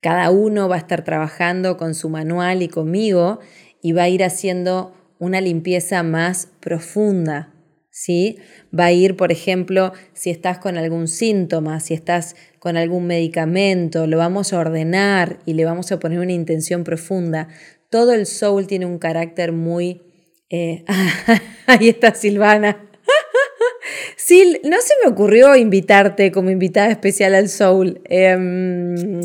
Cada 0.00 0.30
uno 0.30 0.68
va 0.68 0.76
a 0.76 0.78
estar 0.78 1.02
trabajando 1.02 1.76
con 1.76 1.94
su 1.94 2.08
manual 2.08 2.62
y 2.62 2.68
conmigo 2.68 3.40
y 3.82 3.92
va 3.92 4.04
a 4.04 4.08
ir 4.08 4.22
haciendo 4.22 4.94
una 5.18 5.40
limpieza 5.40 6.02
más 6.04 6.48
profunda, 6.60 7.52
¿sí? 7.90 8.38
Va 8.76 8.86
a 8.86 8.92
ir, 8.92 9.16
por 9.16 9.32
ejemplo, 9.32 9.92
si 10.12 10.30
estás 10.30 10.58
con 10.58 10.76
algún 10.76 11.08
síntoma, 11.08 11.80
si 11.80 11.94
estás 11.94 12.36
con 12.60 12.76
algún 12.76 13.06
medicamento, 13.06 14.06
lo 14.06 14.18
vamos 14.18 14.52
a 14.52 14.60
ordenar 14.60 15.40
y 15.44 15.54
le 15.54 15.64
vamos 15.64 15.90
a 15.90 15.98
poner 15.98 16.20
una 16.20 16.32
intención 16.32 16.84
profunda. 16.84 17.48
Todo 17.90 18.12
el 18.12 18.26
soul 18.26 18.66
tiene 18.66 18.86
un 18.86 18.98
carácter 18.98 19.52
muy... 19.52 20.02
Eh, 20.50 20.84
ahí 21.66 21.88
está 21.88 22.14
Silvana. 22.14 22.84
Sil, 24.16 24.60
no 24.64 24.76
se 24.80 24.94
me 25.02 25.10
ocurrió 25.10 25.56
invitarte 25.56 26.30
como 26.30 26.50
invitada 26.50 26.90
especial 26.90 27.34
al 27.34 27.48
soul. 27.48 28.00
Em, 28.04 29.20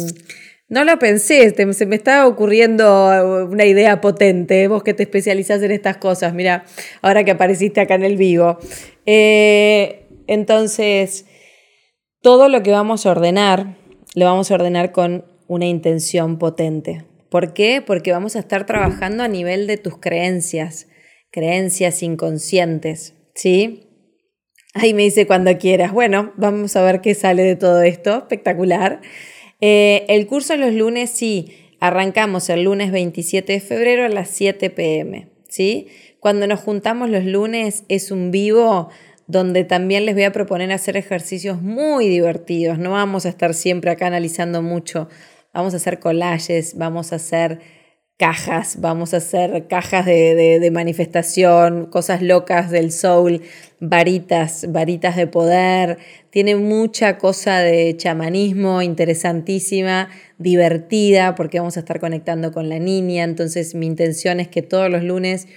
no 0.73 0.83
lo 0.83 0.97
pensé, 0.97 1.51
se 1.51 1.85
me 1.85 1.95
estaba 1.95 2.27
ocurriendo 2.27 3.47
una 3.47 3.63
idea 3.63 4.01
potente, 4.01 4.67
vos 4.67 4.81
que 4.81 4.95
te 4.95 5.03
especializás 5.03 5.61
en 5.61 5.69
estas 5.69 5.97
cosas, 5.97 6.33
mira, 6.33 6.65
ahora 7.03 7.23
que 7.23 7.29
apareciste 7.29 7.79
acá 7.79 7.93
en 7.93 8.03
el 8.03 8.17
vivo. 8.17 8.57
Eh, 9.05 10.07
entonces, 10.25 11.27
todo 12.23 12.49
lo 12.49 12.63
que 12.63 12.71
vamos 12.71 13.05
a 13.05 13.11
ordenar, 13.11 13.77
lo 14.15 14.25
vamos 14.25 14.49
a 14.49 14.55
ordenar 14.55 14.91
con 14.91 15.25
una 15.47 15.67
intención 15.67 16.39
potente. 16.39 17.05
¿Por 17.29 17.53
qué? 17.53 17.83
Porque 17.85 18.11
vamos 18.11 18.35
a 18.35 18.39
estar 18.39 18.65
trabajando 18.65 19.21
a 19.21 19.27
nivel 19.27 19.67
de 19.67 19.77
tus 19.77 19.99
creencias, 19.99 20.87
creencias 21.29 22.01
inconscientes, 22.01 23.13
¿sí? 23.35 23.91
Ahí 24.73 24.95
me 24.95 25.03
dice 25.03 25.27
cuando 25.27 25.55
quieras. 25.59 25.91
Bueno, 25.91 26.33
vamos 26.35 26.75
a 26.75 26.81
ver 26.81 27.01
qué 27.01 27.13
sale 27.13 27.43
de 27.43 27.55
todo 27.55 27.83
esto. 27.83 28.17
Espectacular. 28.17 29.01
Eh, 29.65 30.03
el 30.09 30.27
curso 30.27 30.57
los 30.57 30.73
lunes 30.73 31.09
sí, 31.09 31.55
arrancamos 31.79 32.49
el 32.49 32.63
lunes 32.63 32.91
27 32.91 33.53
de 33.53 33.59
febrero 33.61 34.03
a 34.03 34.09
las 34.09 34.27
7 34.27 34.69
pm. 34.69 35.29
¿sí? 35.47 35.87
Cuando 36.19 36.47
nos 36.47 36.59
juntamos 36.59 37.09
los 37.09 37.23
lunes 37.23 37.85
es 37.87 38.11
un 38.11 38.29
vivo 38.29 38.89
donde 39.27 39.63
también 39.63 40.05
les 40.05 40.15
voy 40.15 40.25
a 40.25 40.33
proponer 40.33 40.73
hacer 40.73 40.97
ejercicios 40.97 41.61
muy 41.61 42.09
divertidos. 42.09 42.77
No 42.77 42.91
vamos 42.91 43.25
a 43.25 43.29
estar 43.29 43.53
siempre 43.53 43.89
acá 43.89 44.07
analizando 44.07 44.61
mucho. 44.61 45.07
Vamos 45.53 45.73
a 45.73 45.77
hacer 45.77 45.99
collages, 45.99 46.77
vamos 46.77 47.13
a 47.13 47.15
hacer 47.15 47.61
cajas, 48.17 48.79
vamos 48.79 49.13
a 49.13 49.17
hacer 49.17 49.67
cajas 49.67 50.05
de, 50.05 50.69
manifestación, 50.71 51.87
cosas 51.87 52.21
locas 52.21 52.69
del 52.69 52.91
soul, 52.91 53.41
varitas, 53.79 54.71
varitas 54.71 55.15
de 55.15 55.27
poder. 55.27 55.97
Tiene 56.29 56.55
mucha 56.55 57.17
cosa 57.17 57.59
de 57.59 57.95
chamanismo 57.97 58.81
interesantísima, 58.81 60.09
divertida, 60.37 61.35
porque 61.35 61.59
vamos 61.59 61.77
a 61.77 61.81
estar 61.81 61.99
conectando 61.99 62.51
con 62.51 62.69
la 62.69 62.79
niña. 62.79 63.23
Entonces 63.23 63.75
mi 63.75 63.87
intención 63.87 64.39
es 64.39 64.47
que 64.47 64.61
todos 64.61 64.89
los 64.89 65.03
lunes 65.03 65.47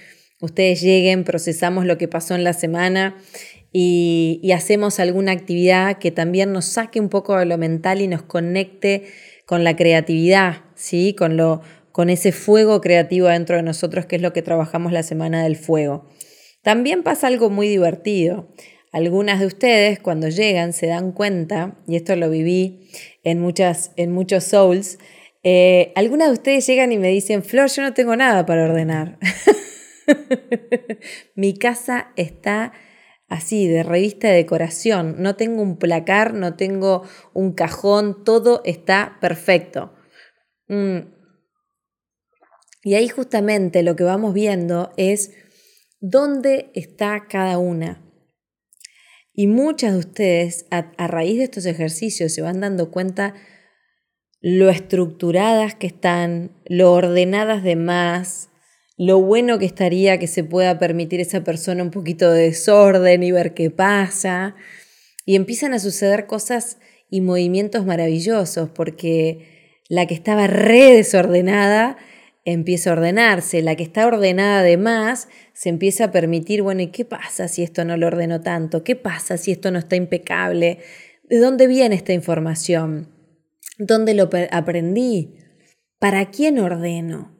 ustedes 0.41 0.81
lleguen, 0.81 1.23
procesamos 1.23 1.85
lo 1.85 1.97
que 1.97 2.07
pasó 2.07 2.35
en 2.35 2.43
la 2.43 2.53
semana 2.53 3.17
y, 3.71 4.39
y 4.43 4.51
hacemos 4.51 4.99
alguna 4.99 5.31
actividad 5.31 5.99
que 5.99 6.11
también 6.11 6.53
nos 6.53 6.65
saque 6.65 6.99
un 6.99 7.09
poco 7.09 7.37
de 7.37 7.45
lo 7.45 7.57
mental 7.57 8.01
y 8.01 8.07
nos 8.07 8.23
conecte 8.23 9.03
con 9.47 9.63
la 9.63 9.75
creatividad, 9.75 10.57
¿sí? 10.75 11.15
con 11.17 11.37
lo 11.37 11.61
con 11.97 12.11
ese 12.11 12.31
fuego 12.31 12.79
creativo 12.79 13.27
dentro 13.27 13.55
de 13.55 13.63
nosotros, 13.63 14.05
que 14.05 14.17
es 14.17 14.21
lo 14.21 14.31
que 14.31 14.43
trabajamos 14.43 14.91
la 14.91 15.01
semana 15.01 15.41
del 15.43 15.55
fuego. 15.55 16.07
También 16.61 17.01
pasa 17.01 17.25
algo 17.25 17.49
muy 17.49 17.67
divertido. 17.67 18.53
Algunas 18.91 19.39
de 19.39 19.47
ustedes 19.47 19.97
cuando 19.97 20.29
llegan 20.29 20.73
se 20.73 20.85
dan 20.85 21.11
cuenta, 21.11 21.79
y 21.87 21.95
esto 21.95 22.15
lo 22.15 22.29
viví 22.29 22.87
en, 23.23 23.39
muchas, 23.39 23.93
en 23.95 24.11
muchos 24.11 24.43
souls, 24.43 24.99
eh, 25.41 25.91
algunas 25.95 26.27
de 26.27 26.33
ustedes 26.33 26.67
llegan 26.67 26.91
y 26.91 26.99
me 26.99 27.07
dicen, 27.07 27.41
Flor, 27.41 27.67
yo 27.67 27.81
no 27.81 27.95
tengo 27.95 28.15
nada 28.15 28.45
para 28.45 28.65
ordenar. 28.65 29.17
Mi 31.33 31.55
casa 31.57 32.11
está 32.15 32.73
así, 33.27 33.67
de 33.67 33.81
revista 33.81 34.27
de 34.27 34.35
decoración. 34.35 35.15
No 35.17 35.35
tengo 35.35 35.63
un 35.63 35.77
placar, 35.77 36.35
no 36.35 36.53
tengo 36.53 37.01
un 37.33 37.53
cajón, 37.53 38.23
todo 38.23 38.61
está 38.65 39.17
perfecto. 39.19 39.95
Mm, 40.67 41.16
y 42.87 42.95
ahí 42.95 43.09
justamente 43.09 43.83
lo 43.83 43.97
que 43.97 44.05
vamos 44.05 44.33
viendo 44.33 44.93
es 44.95 45.33
dónde 45.99 46.71
está 46.73 47.25
cada 47.27 47.57
una. 47.57 48.01
Y 49.33 49.47
muchas 49.47 49.91
de 49.91 49.99
ustedes, 49.99 50.67
a, 50.71 50.83
raíz 51.05 51.37
de 51.37 51.43
estos 51.43 51.65
ejercicios, 51.65 52.31
se 52.31 52.41
van 52.41 52.61
dando 52.61 52.89
cuenta 52.89 53.33
lo 54.39 54.69
estructuradas 54.69 55.75
que 55.75 55.87
están, 55.87 56.55
lo 56.65 56.93
ordenadas 56.93 57.61
de 57.61 57.75
más, 57.75 58.51
lo 58.95 59.19
bueno 59.19 59.59
que 59.59 59.65
estaría 59.65 60.17
que 60.17 60.27
se 60.27 60.45
pueda 60.45 60.79
permitir 60.79 61.19
a 61.19 61.23
esa 61.23 61.43
persona 61.43 61.83
un 61.83 61.91
poquito 61.91 62.31
de 62.31 62.43
desorden 62.43 63.21
y 63.21 63.33
ver 63.33 63.53
qué 63.53 63.69
pasa. 63.69 64.55
Y 65.25 65.35
empiezan 65.35 65.73
a 65.73 65.79
suceder 65.79 66.25
cosas 66.25 66.77
y 67.09 67.19
movimientos 67.19 67.85
maravillosos, 67.85 68.69
porque 68.69 69.81
la 69.89 70.05
que 70.05 70.13
estaba 70.13 70.47
re 70.47 70.93
desordenada 70.93 71.97
empieza 72.53 72.89
a 72.89 72.93
ordenarse, 72.93 73.61
la 73.61 73.75
que 73.75 73.83
está 73.83 74.07
ordenada 74.07 74.63
de 74.63 74.77
más 74.77 75.27
se 75.51 75.67
empieza 75.67 76.05
a 76.05 76.11
permitir, 76.11 76.61
bueno, 76.61 76.81
¿y 76.81 76.87
qué 76.87 77.03
pasa 77.03 77.49
si 77.49 77.61
esto 77.61 77.83
no 77.83 77.97
lo 77.97 78.07
ordeno 78.07 78.39
tanto? 78.39 78.85
¿Qué 78.85 78.95
pasa 78.95 79.37
si 79.37 79.51
esto 79.51 79.69
no 79.69 79.79
está 79.79 79.97
impecable? 79.97 80.79
¿De 81.23 81.39
dónde 81.39 81.67
viene 81.67 81.95
esta 81.95 82.13
información? 82.13 83.13
¿Dónde 83.77 84.13
lo 84.13 84.29
aprendí? 84.51 85.35
¿Para 85.99 86.31
quién 86.31 86.57
ordeno? 86.59 87.35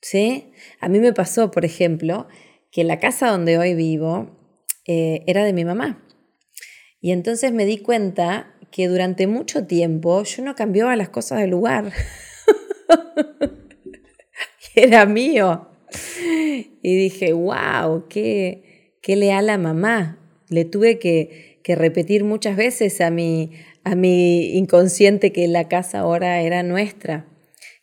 ¿Sí? 0.00 0.52
A 0.80 0.88
mí 0.88 1.00
me 1.00 1.12
pasó, 1.12 1.50
por 1.50 1.64
ejemplo, 1.64 2.28
que 2.70 2.84
la 2.84 3.00
casa 3.00 3.28
donde 3.28 3.58
hoy 3.58 3.74
vivo 3.74 4.38
eh, 4.86 5.24
era 5.26 5.44
de 5.44 5.52
mi 5.52 5.64
mamá. 5.64 6.06
Y 7.00 7.10
entonces 7.10 7.50
me 7.52 7.64
di 7.64 7.78
cuenta 7.78 8.54
que 8.70 8.86
durante 8.86 9.26
mucho 9.26 9.66
tiempo 9.66 10.22
yo 10.22 10.44
no 10.44 10.54
cambiaba 10.54 10.94
las 10.94 11.08
cosas 11.08 11.40
de 11.40 11.48
lugar. 11.48 11.92
era 14.74 15.06
mío. 15.06 15.68
y 16.82 16.96
dije, 16.96 17.32
wow, 17.32 18.06
qué, 18.08 18.96
qué 19.02 19.16
leal 19.16 19.50
a 19.50 19.58
mamá. 19.58 20.18
Le 20.48 20.64
tuve 20.64 20.98
que, 20.98 21.60
que 21.62 21.76
repetir 21.76 22.24
muchas 22.24 22.56
veces 22.56 23.00
a 23.00 23.10
mi, 23.10 23.52
a 23.84 23.94
mi 23.94 24.56
inconsciente 24.56 25.32
que 25.32 25.46
la 25.48 25.68
casa 25.68 26.00
ahora 26.00 26.40
era 26.42 26.62
nuestra, 26.62 27.26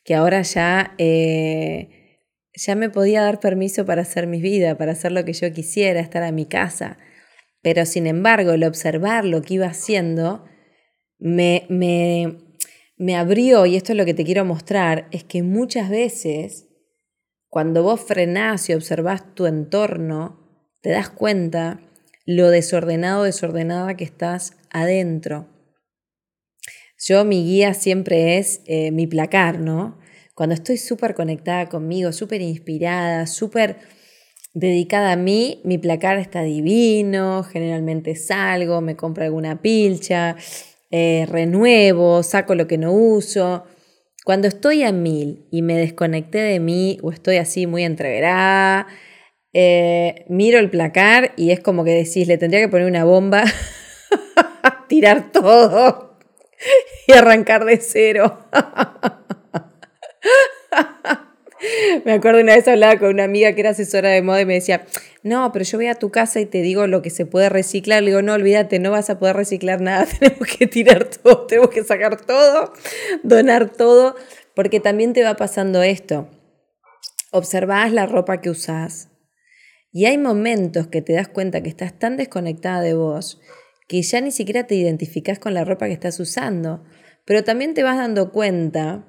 que 0.03 0.15
ahora 0.15 0.41
ya, 0.41 0.93
eh, 0.97 2.19
ya 2.53 2.75
me 2.75 2.89
podía 2.89 3.21
dar 3.21 3.39
permiso 3.39 3.85
para 3.85 4.01
hacer 4.01 4.27
mi 4.27 4.41
vida, 4.41 4.77
para 4.77 4.93
hacer 4.93 5.11
lo 5.11 5.23
que 5.25 5.33
yo 5.33 5.51
quisiera, 5.53 5.99
estar 5.99 6.23
a 6.23 6.31
mi 6.31 6.45
casa. 6.45 6.97
Pero 7.61 7.85
sin 7.85 8.07
embargo, 8.07 8.51
el 8.51 8.63
observar 8.63 9.25
lo 9.25 9.41
que 9.41 9.55
iba 9.55 9.67
haciendo 9.67 10.45
me, 11.19 11.65
me, 11.69 12.37
me 12.97 13.15
abrió, 13.15 13.65
y 13.65 13.75
esto 13.75 13.93
es 13.93 13.97
lo 13.97 14.05
que 14.05 14.13
te 14.13 14.23
quiero 14.23 14.45
mostrar, 14.45 15.07
es 15.11 15.23
que 15.23 15.43
muchas 15.43 15.89
veces 15.89 16.66
cuando 17.49 17.83
vos 17.83 18.01
frenás 18.01 18.69
y 18.69 18.73
observás 18.73 19.33
tu 19.35 19.45
entorno, 19.45 20.39
te 20.81 20.89
das 20.89 21.09
cuenta 21.09 21.79
lo 22.25 22.49
desordenado, 22.49 23.23
desordenada 23.23 23.95
que 23.95 24.03
estás 24.03 24.53
adentro. 24.69 25.47
Yo, 26.99 27.23
mi 27.25 27.43
guía 27.43 27.73
siempre 27.73 28.37
es 28.37 28.61
eh, 28.65 28.91
mi 28.91 29.07
placar, 29.07 29.59
¿no? 29.59 29.97
Cuando 30.33 30.55
estoy 30.55 30.77
súper 30.77 31.15
conectada 31.15 31.69
conmigo, 31.69 32.11
súper 32.11 32.41
inspirada, 32.41 33.27
súper 33.27 33.77
dedicada 34.53 35.11
a 35.11 35.15
mí, 35.15 35.61
mi 35.63 35.77
placar 35.77 36.17
está 36.17 36.41
divino, 36.41 37.43
generalmente 37.43 38.15
salgo, 38.15 38.81
me 38.81 38.95
compro 38.95 39.23
alguna 39.23 39.61
pilcha, 39.61 40.35
eh, 40.89 41.25
renuevo, 41.29 42.23
saco 42.23 42.55
lo 42.55 42.67
que 42.67 42.77
no 42.77 42.91
uso. 42.91 43.65
Cuando 44.27 44.49
estoy 44.49 44.83
a 44.83 44.91
mil 44.91 45.47
y 45.51 45.61
me 45.61 45.77
desconecté 45.77 46.39
de 46.39 46.59
mí 46.59 46.99
o 47.01 47.13
estoy 47.13 47.37
así 47.37 47.65
muy 47.65 47.85
entreverada, 47.85 48.85
eh, 49.53 50.25
miro 50.27 50.59
el 50.59 50.69
placar 50.69 51.31
y 51.37 51.51
es 51.51 51.61
como 51.61 51.85
que 51.85 51.91
decís, 51.91 52.27
le 52.27 52.37
tendría 52.37 52.59
que 52.59 52.67
poner 52.67 52.87
una 52.87 53.05
bomba, 53.05 53.45
tirar 54.89 55.31
todo 55.31 56.17
y 57.07 57.13
arrancar 57.13 57.63
de 57.63 57.77
cero. 57.77 58.37
me 62.05 62.13
acuerdo 62.13 62.41
una 62.41 62.55
vez 62.55 62.67
hablaba 62.67 62.97
con 62.97 63.09
una 63.09 63.23
amiga 63.23 63.53
que 63.53 63.61
era 63.61 63.71
asesora 63.71 64.09
de 64.09 64.21
moda 64.21 64.41
y 64.41 64.45
me 64.45 64.55
decía, 64.55 64.85
no, 65.23 65.51
pero 65.51 65.65
yo 65.65 65.77
voy 65.77 65.87
a 65.87 65.95
tu 65.95 66.09
casa 66.11 66.39
y 66.39 66.45
te 66.45 66.61
digo 66.61 66.87
lo 66.87 67.01
que 67.01 67.09
se 67.09 67.25
puede 67.25 67.49
reciclar. 67.49 68.03
Le 68.03 68.11
digo, 68.11 68.21
no, 68.21 68.33
olvídate, 68.33 68.79
no 68.79 68.91
vas 68.91 69.09
a 69.09 69.19
poder 69.19 69.35
reciclar 69.35 69.81
nada, 69.81 70.05
tenemos 70.19 70.47
que 70.47 70.67
tirar 70.67 71.05
todo, 71.05 71.45
tenemos 71.47 71.69
que 71.69 71.83
sacar 71.83 72.19
todo, 72.25 72.73
donar 73.23 73.69
todo, 73.69 74.15
porque 74.55 74.79
también 74.79 75.13
te 75.13 75.23
va 75.23 75.35
pasando 75.35 75.83
esto. 75.83 76.29
Observás 77.31 77.91
la 77.91 78.05
ropa 78.05 78.39
que 78.41 78.49
usás 78.49 79.09
y 79.91 80.05
hay 80.05 80.17
momentos 80.17 80.87
que 80.87 81.01
te 81.01 81.13
das 81.13 81.27
cuenta 81.27 81.61
que 81.61 81.69
estás 81.69 81.97
tan 81.97 82.17
desconectada 82.17 82.81
de 82.81 82.93
vos 82.93 83.39
que 83.87 84.01
ya 84.01 84.21
ni 84.21 84.31
siquiera 84.31 84.67
te 84.67 84.75
identificás 84.75 85.39
con 85.39 85.53
la 85.53 85.63
ropa 85.63 85.87
que 85.87 85.93
estás 85.93 86.19
usando, 86.19 86.83
pero 87.25 87.43
también 87.43 87.73
te 87.73 87.83
vas 87.83 87.97
dando 87.97 88.31
cuenta 88.31 89.05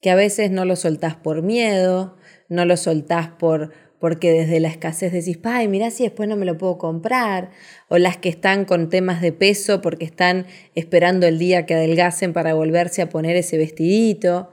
que 0.00 0.10
a 0.10 0.14
veces 0.14 0.50
no 0.50 0.64
lo 0.64 0.76
soltás 0.76 1.16
por 1.16 1.42
miedo, 1.42 2.16
no 2.48 2.64
lo 2.64 2.76
soltás 2.76 3.28
por 3.28 3.72
porque 4.00 4.30
desde 4.30 4.60
la 4.60 4.68
escasez 4.68 5.12
decís, 5.12 5.38
ay, 5.42 5.68
mirá 5.68 5.90
si 5.90 6.04
después 6.04 6.28
no 6.28 6.36
me 6.36 6.46
lo 6.46 6.56
puedo 6.56 6.78
comprar, 6.78 7.50
o 7.88 7.98
las 7.98 8.16
que 8.16 8.28
están 8.28 8.64
con 8.64 8.90
temas 8.90 9.20
de 9.20 9.32
peso 9.32 9.80
porque 9.80 10.04
están 10.04 10.46
esperando 10.74 11.26
el 11.26 11.38
día 11.38 11.66
que 11.66 11.74
adelgacen 11.74 12.32
para 12.32 12.54
volverse 12.54 13.02
a 13.02 13.08
poner 13.08 13.36
ese 13.36 13.58
vestidito. 13.58 14.50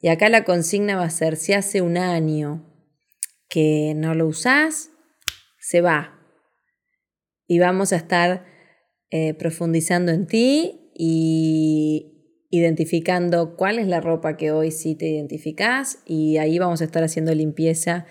Y 0.00 0.08
acá 0.08 0.28
la 0.28 0.44
consigna 0.44 0.96
va 0.96 1.04
a 1.04 1.10
ser, 1.10 1.36
si 1.36 1.54
hace 1.54 1.80
un 1.80 1.96
año 1.96 2.70
que 3.48 3.94
no 3.96 4.14
lo 4.14 4.26
usás, 4.26 4.90
se 5.58 5.80
va. 5.80 6.20
Y 7.46 7.58
vamos 7.58 7.92
a 7.92 7.96
estar 7.96 8.44
eh, 9.10 9.34
profundizando 9.34 10.12
en 10.12 10.26
ti 10.26 10.90
y 10.94 12.13
identificando 12.56 13.56
cuál 13.56 13.78
es 13.78 13.86
la 13.86 14.00
ropa 14.00 14.36
que 14.36 14.50
hoy 14.50 14.70
sí 14.70 14.94
te 14.94 15.08
identificás 15.08 15.98
y 16.06 16.38
ahí 16.38 16.58
vamos 16.58 16.80
a 16.80 16.84
estar 16.84 17.02
haciendo 17.02 17.34
limpieza 17.34 18.06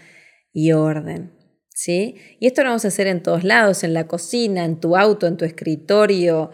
y 0.52 0.72
orden. 0.72 1.34
¿sí? 1.70 2.16
Y 2.40 2.48
esto 2.48 2.64
lo 2.64 2.70
vamos 2.70 2.86
a 2.86 2.90
hacer 2.90 3.08
en 3.08 3.24
todos 3.24 3.44
lados, 3.44 3.84
en 3.84 3.94
la 3.94 4.08
cocina, 4.08 4.66
en 4.66 4.80
tu 4.80 4.96
auto, 4.96 5.28
en 5.28 5.38
tu 5.38 5.46
escritorio, 5.46 6.52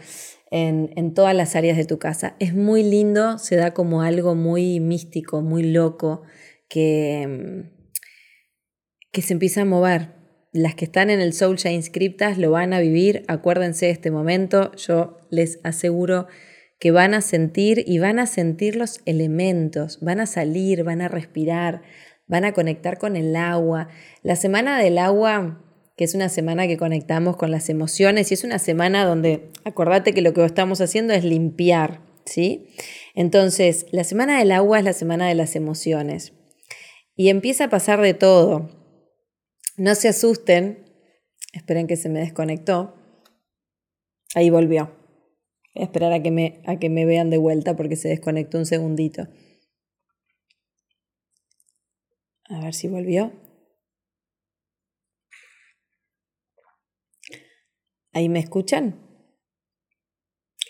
en, 0.51 0.91
en 0.95 1.13
todas 1.13 1.35
las 1.35 1.55
áreas 1.55 1.77
de 1.77 1.85
tu 1.85 1.99
casa. 1.99 2.35
Es 2.39 2.53
muy 2.53 2.83
lindo, 2.83 3.37
se 3.37 3.55
da 3.55 3.73
como 3.73 4.01
algo 4.01 4.35
muy 4.35 4.79
místico, 4.79 5.41
muy 5.41 5.63
loco, 5.63 6.23
que, 6.69 7.65
que 9.11 9.21
se 9.21 9.33
empieza 9.33 9.61
a 9.61 9.65
mover 9.65 10.19
las 10.51 10.75
que 10.75 10.85
están 10.85 11.09
en 11.09 11.21
el 11.21 11.33
Soul 11.33 11.57
ya 11.57 11.71
inscriptas 11.71 12.37
lo 12.37 12.51
van 12.51 12.73
a 12.73 12.79
vivir, 12.79 13.23
acuérdense 13.27 13.85
de 13.85 13.91
este 13.91 14.11
momento, 14.11 14.71
yo 14.75 15.19
les 15.29 15.59
aseguro 15.63 16.27
que 16.79 16.91
van 16.91 17.13
a 17.13 17.21
sentir 17.21 17.83
y 17.85 17.99
van 17.99 18.19
a 18.19 18.25
sentir 18.25 18.75
los 18.75 19.01
elementos, 19.05 19.99
van 20.01 20.19
a 20.19 20.25
salir, 20.25 20.83
van 20.83 21.01
a 21.01 21.09
respirar, 21.09 21.81
van 22.27 22.45
a 22.45 22.53
conectar 22.53 22.97
con 22.97 23.15
el 23.15 23.35
agua. 23.35 23.89
La 24.23 24.35
semana 24.35 24.79
del 24.79 24.97
agua, 24.97 25.61
que 25.97 26.05
es 26.05 26.15
una 26.15 26.29
semana 26.29 26.67
que 26.67 26.77
conectamos 26.77 27.35
con 27.35 27.51
las 27.51 27.69
emociones 27.69 28.31
y 28.31 28.35
es 28.35 28.43
una 28.45 28.59
semana 28.59 29.05
donde, 29.05 29.51
acordate 29.65 30.13
que 30.13 30.21
lo 30.21 30.33
que 30.33 30.45
estamos 30.45 30.79
haciendo 30.79 31.13
es 31.13 31.25
limpiar, 31.25 32.01
¿sí? 32.25 32.69
Entonces, 33.13 33.85
la 33.91 34.05
semana 34.05 34.39
del 34.39 34.53
agua 34.53 34.79
es 34.79 34.85
la 34.85 34.93
semana 34.93 35.27
de 35.27 35.35
las 35.35 35.57
emociones 35.57 36.31
y 37.17 37.27
empieza 37.27 37.65
a 37.65 37.69
pasar 37.69 37.99
de 37.99 38.13
todo. 38.13 38.69
No 39.75 39.95
se 39.95 40.07
asusten. 40.07 40.85
Esperen 41.51 41.87
que 41.87 41.97
se 41.97 42.07
me 42.07 42.19
desconectó. 42.19 42.95
Ahí 44.35 44.49
volvió. 44.49 44.98
Esperar 45.81 46.11
a 46.13 46.21
que, 46.21 46.31
me, 46.31 46.61
a 46.65 46.77
que 46.77 46.89
me 46.89 47.05
vean 47.05 47.29
de 47.29 47.37
vuelta 47.37 47.75
porque 47.75 47.95
se 47.95 48.09
desconectó 48.09 48.57
un 48.57 48.65
segundito. 48.65 49.27
A 52.49 52.59
ver 52.61 52.73
si 52.73 52.87
volvió. 52.87 53.31
¿Ahí 58.11 58.27
me 58.29 58.39
escuchan? 58.39 58.99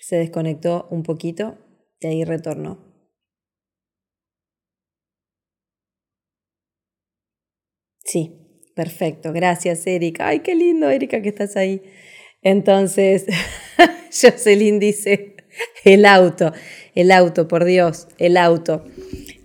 Se 0.02 0.18
desconectó 0.18 0.88
un 0.92 1.04
poquito 1.04 1.58
y 2.00 2.08
ahí 2.08 2.24
retornó. 2.24 2.80
Sí, 8.04 8.50
Perfecto, 8.80 9.34
gracias 9.34 9.86
Erika. 9.88 10.30
Ay, 10.30 10.40
qué 10.40 10.56
lindo 10.56 10.90
Erika 10.90 11.22
que 11.22 11.28
estás 11.28 11.58
ahí. 11.58 11.82
Entonces, 12.42 13.26
Jocelyn 14.12 14.80
dice, 14.80 15.36
el 15.84 16.06
auto, 16.06 16.54
el 16.96 17.12
auto, 17.12 17.48
por 17.48 17.66
Dios, 17.66 18.08
el 18.18 18.38
auto. 18.38 18.86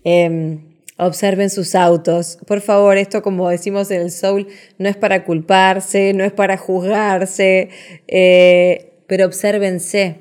Em, 0.04 0.74
observen 0.96 1.50
sus 1.50 1.74
autos. 1.74 2.38
Por 2.46 2.60
favor, 2.60 2.96
esto 2.96 3.22
como 3.22 3.48
decimos 3.48 3.90
en 3.90 4.02
el 4.02 4.10
Soul, 4.10 4.48
no 4.78 4.88
es 4.88 4.96
para 4.96 5.24
culparse, 5.24 6.12
no 6.14 6.24
es 6.24 6.32
para 6.32 6.56
juzgarse, 6.56 7.70
eh, 8.06 9.02
pero 9.06 9.26
obsérvense, 9.26 10.18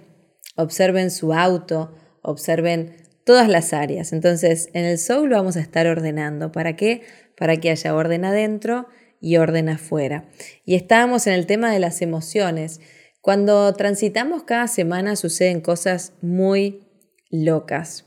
observen 0.55 1.12
su 1.12 1.33
auto, 1.33 1.95
observen 2.21 2.95
todas 3.23 3.47
las 3.47 3.73
áreas. 3.73 4.13
Entonces, 4.13 4.69
en 4.73 4.86
el 4.86 4.97
Soul 4.97 5.29
lo 5.29 5.36
vamos 5.36 5.57
a 5.57 5.62
estar 5.62 5.88
ordenando. 5.88 6.51
¿Para 6.51 6.75
qué? 6.75 7.01
Para 7.38 7.57
que 7.57 7.69
haya 7.69 7.95
orden 7.95 8.25
adentro 8.25 8.88
y 9.23 9.38
orden 9.38 9.69
afuera. 9.69 10.25
Y 10.65 10.75
estábamos 10.75 11.27
en 11.27 11.33
el 11.33 11.47
tema 11.47 11.71
de 11.71 11.79
las 11.79 12.01
emociones. 12.01 12.81
Cuando 13.21 13.73
transitamos 13.73 14.43
cada 14.43 14.67
semana 14.67 15.15
suceden 15.15 15.62
cosas 15.62 16.12
muy 16.21 16.81
locas. 17.31 18.05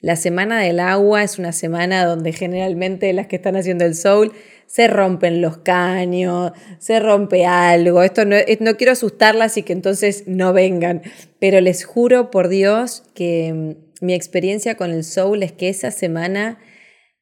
La 0.00 0.16
semana 0.16 0.60
del 0.60 0.80
agua 0.80 1.22
es 1.22 1.38
una 1.38 1.52
semana 1.52 2.06
donde 2.06 2.32
generalmente 2.32 3.12
las 3.12 3.26
que 3.26 3.36
están 3.36 3.56
haciendo 3.56 3.84
el 3.84 3.94
soul 3.94 4.32
se 4.66 4.88
rompen 4.88 5.42
los 5.42 5.58
caños, 5.58 6.52
se 6.78 6.98
rompe 6.98 7.44
algo. 7.44 8.02
Esto 8.02 8.24
no, 8.24 8.36
no 8.60 8.76
quiero 8.78 8.92
asustarlas 8.92 9.58
y 9.58 9.64
que 9.64 9.74
entonces 9.74 10.24
no 10.26 10.54
vengan, 10.54 11.02
pero 11.38 11.60
les 11.60 11.84
juro 11.84 12.30
por 12.30 12.48
Dios 12.48 13.04
que 13.14 13.52
mm, 13.52 14.04
mi 14.04 14.14
experiencia 14.14 14.76
con 14.76 14.90
el 14.92 15.04
soul 15.04 15.42
es 15.42 15.52
que 15.52 15.68
esa 15.68 15.90
semana 15.90 16.58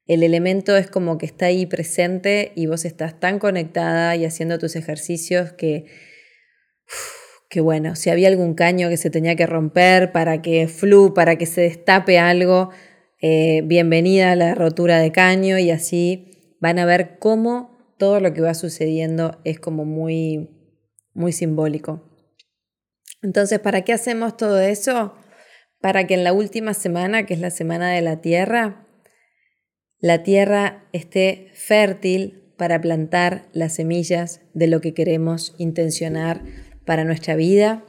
el 0.06 0.22
elemento 0.22 0.76
es 0.76 0.90
como 0.90 1.18
que 1.18 1.26
está 1.26 1.46
ahí 1.46 1.66
presente 1.66 2.52
y 2.54 2.66
vos 2.66 2.84
estás 2.84 3.20
tan 3.20 3.38
conectada 3.38 4.16
y 4.16 4.24
haciendo 4.24 4.58
tus 4.58 4.74
ejercicios 4.74 5.52
que, 5.52 5.86
que 7.48 7.60
bueno, 7.60 7.94
si 7.94 8.10
había 8.10 8.28
algún 8.28 8.54
caño 8.54 8.88
que 8.88 8.96
se 8.96 9.10
tenía 9.10 9.36
que 9.36 9.46
romper 9.46 10.10
para 10.12 10.42
que 10.42 10.66
flu, 10.66 11.14
para 11.14 11.36
que 11.36 11.46
se 11.46 11.62
destape 11.62 12.18
algo, 12.18 12.70
eh, 13.20 13.62
bienvenida 13.64 14.32
a 14.32 14.36
la 14.36 14.54
rotura 14.54 14.98
de 14.98 15.12
caño 15.12 15.58
y 15.58 15.70
así 15.70 16.56
van 16.60 16.80
a 16.80 16.84
ver 16.84 17.18
cómo 17.20 17.94
todo 17.96 18.18
lo 18.18 18.34
que 18.34 18.40
va 18.40 18.54
sucediendo 18.54 19.40
es 19.44 19.60
como 19.60 19.84
muy, 19.84 20.50
muy 21.14 21.30
simbólico. 21.30 22.08
Entonces, 23.22 23.60
¿para 23.60 23.82
qué 23.82 23.92
hacemos 23.92 24.36
todo 24.36 24.58
eso? 24.58 25.14
Para 25.80 26.06
que 26.08 26.14
en 26.14 26.24
la 26.24 26.32
última 26.32 26.74
semana, 26.74 27.24
que 27.26 27.34
es 27.34 27.40
la 27.40 27.50
semana 27.50 27.92
de 27.92 28.00
la 28.00 28.20
Tierra, 28.20 28.82
la 30.02 30.24
tierra 30.24 30.84
esté 30.92 31.46
fértil 31.54 32.42
para 32.58 32.80
plantar 32.80 33.48
las 33.52 33.76
semillas 33.76 34.40
de 34.52 34.66
lo 34.66 34.80
que 34.80 34.94
queremos 34.94 35.54
intencionar 35.58 36.42
para 36.84 37.04
nuestra 37.04 37.36
vida 37.36 37.84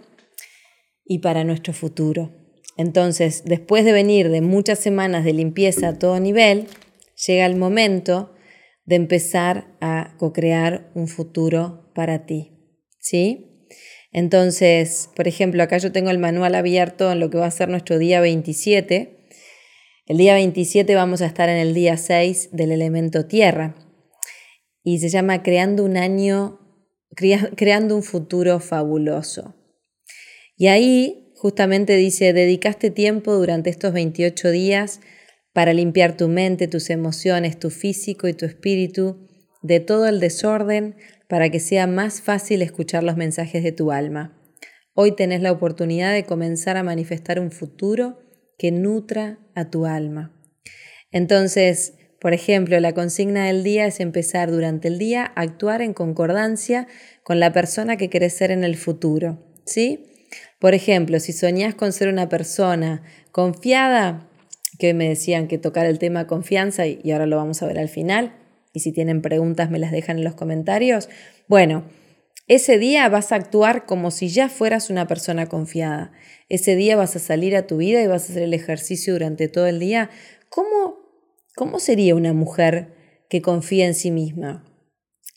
y 1.06 1.20
para 1.20 1.44
nuestro 1.44 1.74
futuro. 1.74 2.32
Entonces, 2.78 3.44
después 3.46 3.84
de 3.84 3.94
venir 3.94 4.30
de 4.30 4.42
muchas 4.42 4.80
semanas 4.80 5.26
de 5.26 5.34
limpieza 5.34 5.90
a 5.90 6.00
todo 6.00 6.20
nivel, 6.20 6.68
llega 7.28 7.48
el 7.48 7.56
momento 7.56 8.34
de 8.86 8.96
empezar 8.96 9.76
a 9.82 10.16
co-crear 10.18 10.92
un 10.94 11.08
futuro 11.08 11.92
para 11.96 12.26
ti. 12.28 12.52
¿Sí? 13.00 13.68
Entonces, 14.12 15.10
por 15.16 15.28
ejemplo, 15.28 15.64
acá 15.64 15.80
yo 15.80 15.92
tengo 15.92 16.12
el 16.12 16.20
manual 16.20 16.54
abierto 16.54 17.12
en 17.12 17.20
lo 17.20 17.32
que 17.32 17.40
va 17.40 17.48
a 17.48 17.52
ser 17.52 17.70
nuestro 17.70 17.98
día 17.98 18.22
27. 18.22 19.23
El 20.06 20.18
día 20.18 20.34
27 20.34 20.96
vamos 20.96 21.22
a 21.22 21.28
estar 21.28 21.48
en 21.48 21.56
el 21.56 21.74
día 21.74 21.96
6 21.96 22.50
del 22.52 22.74
elemento 22.74 23.26
tierra 23.26 23.74
y 24.84 25.00
se 25.00 25.08
llama 25.08 25.44
Creando 25.44 25.86
un 25.86 25.96
año, 25.96 26.60
creando 27.16 27.96
un 27.96 28.04
futuro 28.04 28.60
fabuloso. 28.60 29.56
Y 30.58 30.68
ahí 30.68 31.32
justamente 31.38 31.96
dice, 31.96 32.34
dedicaste 32.34 32.92
tiempo 32.92 33.34
durante 33.34 33.70
estos 33.70 33.94
28 33.94 34.52
días 34.52 35.00
para 35.54 35.72
limpiar 35.72 36.18
tu 36.18 36.28
mente, 36.28 36.68
tus 36.68 36.90
emociones, 36.90 37.58
tu 37.58 37.70
físico 37.70 38.28
y 38.28 38.34
tu 38.34 38.46
espíritu 38.46 39.30
de 39.62 39.80
todo 39.80 40.06
el 40.10 40.20
desorden 40.20 40.98
para 41.30 41.50
que 41.50 41.62
sea 41.62 41.88
más 41.88 42.22
fácil 42.22 42.62
escuchar 42.62 43.04
los 43.04 43.16
mensajes 43.16 43.64
de 43.64 43.72
tu 43.72 43.94
alma. 43.94 44.38
Hoy 44.96 45.16
tenés 45.16 45.42
la 45.42 45.54
oportunidad 45.54 46.12
de 46.12 46.26
comenzar 46.26 46.76
a 46.76 46.84
manifestar 46.84 47.40
un 47.40 47.52
futuro 47.52 48.20
que 48.58 48.74
nutra 48.74 49.40
a 49.56 49.70
tu 49.70 49.86
alma. 49.86 50.32
Entonces, 51.12 51.94
por 52.20 52.34
ejemplo, 52.34 52.80
la 52.80 52.94
consigna 52.94 53.48
del 53.48 53.64
día 53.64 53.86
es 53.86 54.00
empezar 54.00 54.50
durante 54.50 54.88
el 54.88 54.98
día 54.98 55.32
a 55.36 55.42
actuar 55.42 55.82
en 55.82 55.94
concordancia 55.94 56.88
con 57.24 57.40
la 57.40 57.52
persona 57.52 57.98
que 57.98 58.10
querés 58.10 58.34
ser 58.34 58.52
en 58.52 58.64
el 58.64 58.78
futuro. 58.78 59.40
¿sí? 59.66 60.06
Por 60.60 60.74
ejemplo, 60.74 61.20
si 61.20 61.34
soñás 61.34 61.76
con 61.76 61.92
ser 61.92 62.08
una 62.08 62.30
persona 62.30 63.04
confiada, 63.32 64.30
que 64.80 64.94
me 64.94 65.10
decían 65.10 65.48
que 65.48 65.58
tocar 65.58 65.86
el 65.86 66.00
tema 66.00 66.26
confianza 66.26 66.88
y 66.88 67.12
ahora 67.12 67.26
lo 67.26 67.36
vamos 67.36 67.62
a 67.62 67.68
ver 67.68 67.78
al 67.78 67.90
final, 67.90 68.34
y 68.74 68.80
si 68.80 68.92
tienen 68.92 69.22
preguntas 69.22 69.70
me 69.70 69.78
las 69.78 69.92
dejan 69.92 70.18
en 70.18 70.24
los 70.24 70.34
comentarios. 70.34 71.10
Bueno, 71.48 71.84
ese 72.48 72.78
día 72.78 73.08
vas 73.08 73.32
a 73.32 73.36
actuar 73.36 73.86
como 73.86 74.12
si 74.12 74.28
ya 74.28 74.50
fueras 74.50 74.90
una 74.90 75.08
persona 75.08 75.48
confiada. 75.48 76.12
Ese 76.50 76.76
día 76.76 76.98
vas 76.98 77.16
a 77.16 77.20
salir 77.20 77.56
a 77.56 77.68
tu 77.68 77.78
vida 77.78 78.02
y 78.02 78.08
vas 78.08 78.24
a 78.24 78.32
hacer 78.32 78.44
el 78.44 78.54
ejercicio 78.54 79.14
durante 79.14 79.48
todo 79.48 79.68
el 79.68 79.80
día. 79.80 80.10
¿Cómo, 80.50 80.98
cómo 81.56 81.80
sería 81.80 82.16
una 82.16 82.34
mujer 82.34 83.26
que 83.30 83.42
confía 83.42 83.86
en 83.86 83.94
sí 83.94 84.12
misma? 84.12 84.66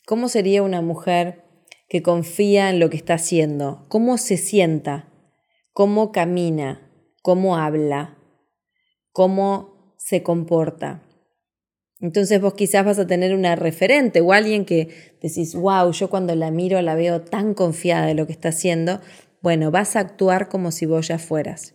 ¿Cómo 0.05 0.27
sería 0.27 0.63
una 0.63 0.81
mujer 0.81 1.43
que 1.87 2.01
confía 2.01 2.69
en 2.69 2.79
lo 2.79 2.89
que 2.89 2.97
está 2.97 3.13
haciendo? 3.13 3.85
¿Cómo 3.87 4.17
se 4.17 4.35
sienta? 4.35 5.09
¿Cómo 5.71 6.11
camina? 6.11 6.91
¿Cómo 7.21 7.55
habla? 7.55 8.17
¿Cómo 9.13 9.95
se 9.97 10.23
comporta? 10.23 11.06
Entonces 11.99 12.39
vos 12.39 12.53
quizás 12.53 12.85
vas 12.85 12.99
a 12.99 13.07
tener 13.07 13.33
una 13.33 13.55
referente 13.55 14.21
o 14.21 14.31
alguien 14.31 14.65
que 14.65 14.89
decís, 15.21 15.55
wow, 15.55 15.91
yo 15.91 16.09
cuando 16.09 16.35
la 16.35 16.51
miro 16.51 16.81
la 16.81 16.95
veo 16.95 17.21
tan 17.21 17.53
confiada 17.53 18.05
de 18.05 18.13
lo 18.13 18.27
que 18.27 18.33
está 18.33 18.49
haciendo. 18.49 19.01
Bueno, 19.41 19.71
vas 19.71 19.95
a 19.95 20.01
actuar 20.01 20.47
como 20.47 20.71
si 20.71 20.85
vos 20.85 21.07
ya 21.07 21.17
fueras. 21.17 21.73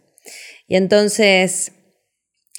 Y 0.69 0.77
entonces 0.77 1.73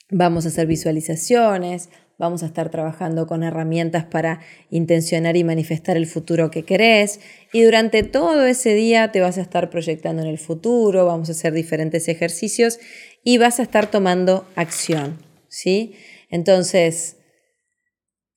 vamos 0.10 0.46
a 0.46 0.50
hacer 0.50 0.68
visualizaciones, 0.68 1.90
vamos 2.18 2.44
a 2.44 2.48
estar 2.48 2.70
trabajando 2.70 3.28
con 3.28 3.44
herramientas 3.44 4.06
para 4.06 4.42
intencionar 4.70 5.38
y 5.38 5.44
manifestar 5.44 5.96
el 5.96 6.06
futuro 6.06 6.52
que 6.52 6.64
querés. 6.64 7.22
Y 7.54 7.62
durante 7.62 8.04
todo 8.04 8.46
ese 8.46 8.74
día 8.74 9.12
te 9.12 9.22
vas 9.22 9.38
a 9.38 9.42
estar 9.42 9.70
proyectando 9.70 10.22
en 10.22 10.28
el 10.28 10.38
futuro, 10.38 11.06
vamos 11.06 11.30
a 11.30 11.32
hacer 11.32 11.54
diferentes 11.54 12.08
ejercicios 12.10 12.80
y 13.24 13.38
vas 13.38 13.60
a 13.60 13.64
estar 13.64 13.90
tomando 13.90 14.46
acción. 14.56 15.18
¿sí? 15.48 15.94
Entonces, 16.30 17.18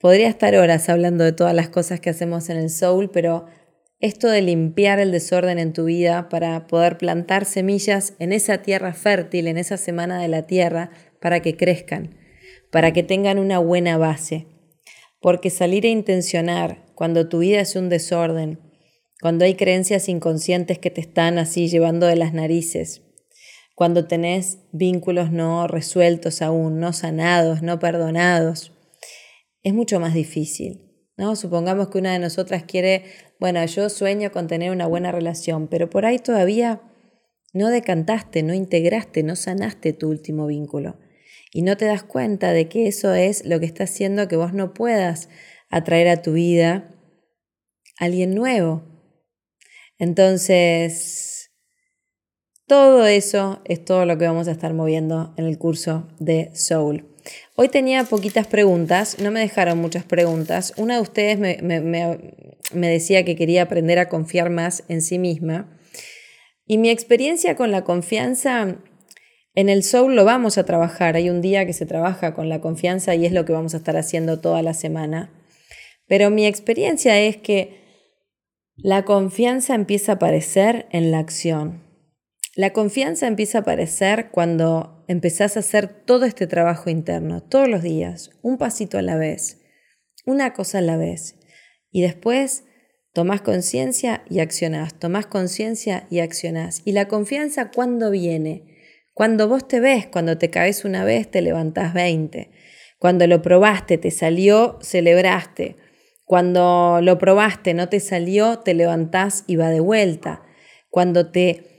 Podría 0.06 0.28
estar 0.28 0.54
horas 0.54 0.88
hablando 0.88 1.24
de 1.24 1.32
todas 1.32 1.52
las 1.52 1.68
cosas 1.68 1.98
que 1.98 2.10
hacemos 2.10 2.48
en 2.48 2.58
el 2.58 2.70
soul, 2.70 3.10
pero 3.10 3.46
esto 3.98 4.28
de 4.28 4.40
limpiar 4.40 5.00
el 5.00 5.10
desorden 5.10 5.58
en 5.58 5.72
tu 5.72 5.86
vida 5.86 6.28
para 6.28 6.68
poder 6.68 6.96
plantar 6.96 7.44
semillas 7.44 8.14
en 8.20 8.32
esa 8.32 8.58
tierra 8.58 8.94
fértil, 8.94 9.48
en 9.48 9.58
esa 9.58 9.76
semana 9.76 10.22
de 10.22 10.28
la 10.28 10.46
tierra, 10.46 10.90
para 11.20 11.42
que 11.42 11.56
crezcan, 11.56 12.14
para 12.70 12.92
que 12.92 13.02
tengan 13.02 13.40
una 13.40 13.58
buena 13.58 13.98
base. 13.98 14.46
Porque 15.20 15.50
salir 15.50 15.84
a 15.86 15.88
intencionar 15.88 16.84
cuando 16.94 17.28
tu 17.28 17.40
vida 17.40 17.58
es 17.58 17.74
un 17.74 17.88
desorden, 17.88 18.60
cuando 19.20 19.44
hay 19.44 19.56
creencias 19.56 20.08
inconscientes 20.08 20.78
que 20.78 20.92
te 20.92 21.00
están 21.00 21.36
así 21.36 21.66
llevando 21.66 22.06
de 22.06 22.14
las 22.14 22.32
narices, 22.32 23.02
cuando 23.74 24.06
tenés 24.06 24.60
vínculos 24.70 25.32
no 25.32 25.66
resueltos 25.66 26.42
aún, 26.42 26.78
no 26.78 26.92
sanados, 26.92 27.60
no 27.62 27.80
perdonados, 27.80 28.70
es 29.66 29.74
mucho 29.74 29.98
más 29.98 30.14
difícil. 30.14 30.92
¿no? 31.16 31.34
Supongamos 31.34 31.88
que 31.88 31.98
una 31.98 32.12
de 32.12 32.20
nosotras 32.20 32.62
quiere, 32.62 33.02
bueno, 33.40 33.64
yo 33.66 33.88
sueño 33.88 34.30
con 34.30 34.46
tener 34.46 34.70
una 34.70 34.86
buena 34.86 35.10
relación, 35.10 35.66
pero 35.66 35.90
por 35.90 36.06
ahí 36.06 36.20
todavía 36.20 36.82
no 37.52 37.68
decantaste, 37.70 38.44
no 38.44 38.54
integraste, 38.54 39.24
no 39.24 39.34
sanaste 39.34 39.92
tu 39.92 40.08
último 40.08 40.46
vínculo. 40.46 41.00
Y 41.52 41.62
no 41.62 41.76
te 41.76 41.86
das 41.86 42.04
cuenta 42.04 42.52
de 42.52 42.68
que 42.68 42.86
eso 42.86 43.12
es 43.14 43.44
lo 43.44 43.58
que 43.58 43.66
está 43.66 43.84
haciendo 43.84 44.28
que 44.28 44.36
vos 44.36 44.52
no 44.52 44.72
puedas 44.72 45.28
atraer 45.68 46.06
a 46.10 46.22
tu 46.22 46.34
vida 46.34 46.94
a 47.98 48.04
alguien 48.04 48.36
nuevo. 48.36 48.84
Entonces, 49.98 51.50
todo 52.68 53.04
eso 53.04 53.62
es 53.64 53.84
todo 53.84 54.06
lo 54.06 54.16
que 54.16 54.28
vamos 54.28 54.46
a 54.46 54.52
estar 54.52 54.72
moviendo 54.74 55.34
en 55.36 55.46
el 55.46 55.58
curso 55.58 56.06
de 56.20 56.54
Soul. 56.54 57.15
Hoy 57.54 57.68
tenía 57.68 58.04
poquitas 58.04 58.46
preguntas, 58.46 59.18
no 59.18 59.30
me 59.30 59.40
dejaron 59.40 59.78
muchas 59.78 60.04
preguntas. 60.04 60.72
Una 60.76 60.96
de 60.96 61.00
ustedes 61.00 61.38
me, 61.38 62.88
decía 62.88 63.24
que 63.24 63.36
quería 63.36 63.62
aprender 63.62 63.98
a 63.98 64.08
confiar 64.08 64.50
más 64.50 64.84
en 64.88 65.02
sí 65.02 65.18
misma. 65.18 65.78
Y 66.66 66.78
mi 66.78 66.90
experiencia 66.90 67.56
con 67.56 67.70
la 67.70 67.84
confianza 67.84 68.76
en 69.54 69.68
el 69.68 69.82
soul 69.82 70.14
lo 70.14 70.24
vamos 70.24 70.58
a 70.58 70.64
trabajar. 70.64 71.16
Hay 71.16 71.30
un 71.30 71.40
día 71.40 71.64
que 71.64 71.72
se 71.72 71.86
trabaja 71.86 72.34
con 72.34 72.48
la 72.48 72.60
confianza 72.60 73.14
y 73.14 73.24
es 73.24 73.32
lo 73.32 73.44
que 73.44 73.52
vamos 73.52 73.74
a 73.74 73.78
estar 73.78 73.96
haciendo 73.96 74.40
toda 74.40 74.62
la 74.62 74.74
semana. 74.74 75.32
Pero 76.06 76.30
mi 76.30 76.46
experiencia 76.46 77.18
es 77.20 77.36
que 77.36 77.86
la 78.76 79.04
confianza 79.04 79.74
empieza 79.74 80.12
a 80.12 80.14
aparecer 80.16 80.86
en 80.90 81.10
la 81.10 81.18
acción. 81.18 81.85
La 82.56 82.72
confianza 82.72 83.26
empieza 83.26 83.58
a 83.58 83.60
aparecer 83.60 84.30
cuando 84.30 85.04
empezás 85.08 85.58
a 85.58 85.60
hacer 85.60 85.88
todo 85.88 86.24
este 86.24 86.46
trabajo 86.46 86.88
interno, 86.88 87.42
todos 87.42 87.68
los 87.68 87.82
días, 87.82 88.30
un 88.40 88.56
pasito 88.56 88.96
a 88.96 89.02
la 89.02 89.16
vez, 89.16 89.60
una 90.24 90.54
cosa 90.54 90.78
a 90.78 90.80
la 90.80 90.96
vez. 90.96 91.36
Y 91.90 92.00
después 92.00 92.64
tomás 93.12 93.42
conciencia 93.42 94.24
y 94.30 94.38
accionás, 94.40 94.98
tomás 94.98 95.26
conciencia 95.26 96.06
y 96.08 96.20
accionás. 96.20 96.80
Y 96.86 96.92
la 96.92 97.08
confianza, 97.08 97.70
¿cuándo 97.70 98.10
viene? 98.10 98.64
Cuando 99.12 99.48
vos 99.48 99.68
te 99.68 99.78
ves, 99.78 100.06
cuando 100.06 100.38
te 100.38 100.48
caes 100.48 100.86
una 100.86 101.04
vez, 101.04 101.30
te 101.30 101.42
levantás 101.42 101.92
20. 101.92 102.52
Cuando 102.98 103.26
lo 103.26 103.42
probaste, 103.42 103.98
te 103.98 104.10
salió, 104.10 104.78
celebraste. 104.80 105.76
Cuando 106.24 107.00
lo 107.02 107.18
probaste, 107.18 107.74
no 107.74 107.90
te 107.90 108.00
salió, 108.00 108.60
te 108.60 108.72
levantás 108.72 109.44
y 109.46 109.56
va 109.56 109.68
de 109.68 109.80
vuelta. 109.80 110.42
Cuando 110.88 111.30
te 111.30 111.75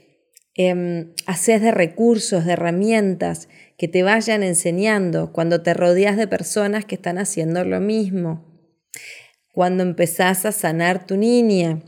eh, 0.58 1.14
haces 1.26 1.62
de 1.62 1.70
recursos, 1.70 2.44
de 2.44 2.54
herramientas 2.54 3.48
que 3.76 3.86
te 3.86 4.02
vayan 4.02 4.42
enseñando 4.42 5.32
cuando 5.32 5.62
te 5.62 5.72
rodeas 5.72 6.16
de 6.16 6.26
personas 6.26 6.84
que 6.84 6.96
están 6.96 7.16
haciendo 7.16 7.64
lo 7.64 7.80
mismo. 7.80 8.44
Cuando 9.52 9.84
empezás 9.84 10.44
a 10.44 10.52
sanar 10.52 11.06
tu 11.06 11.16
niña, 11.16 11.84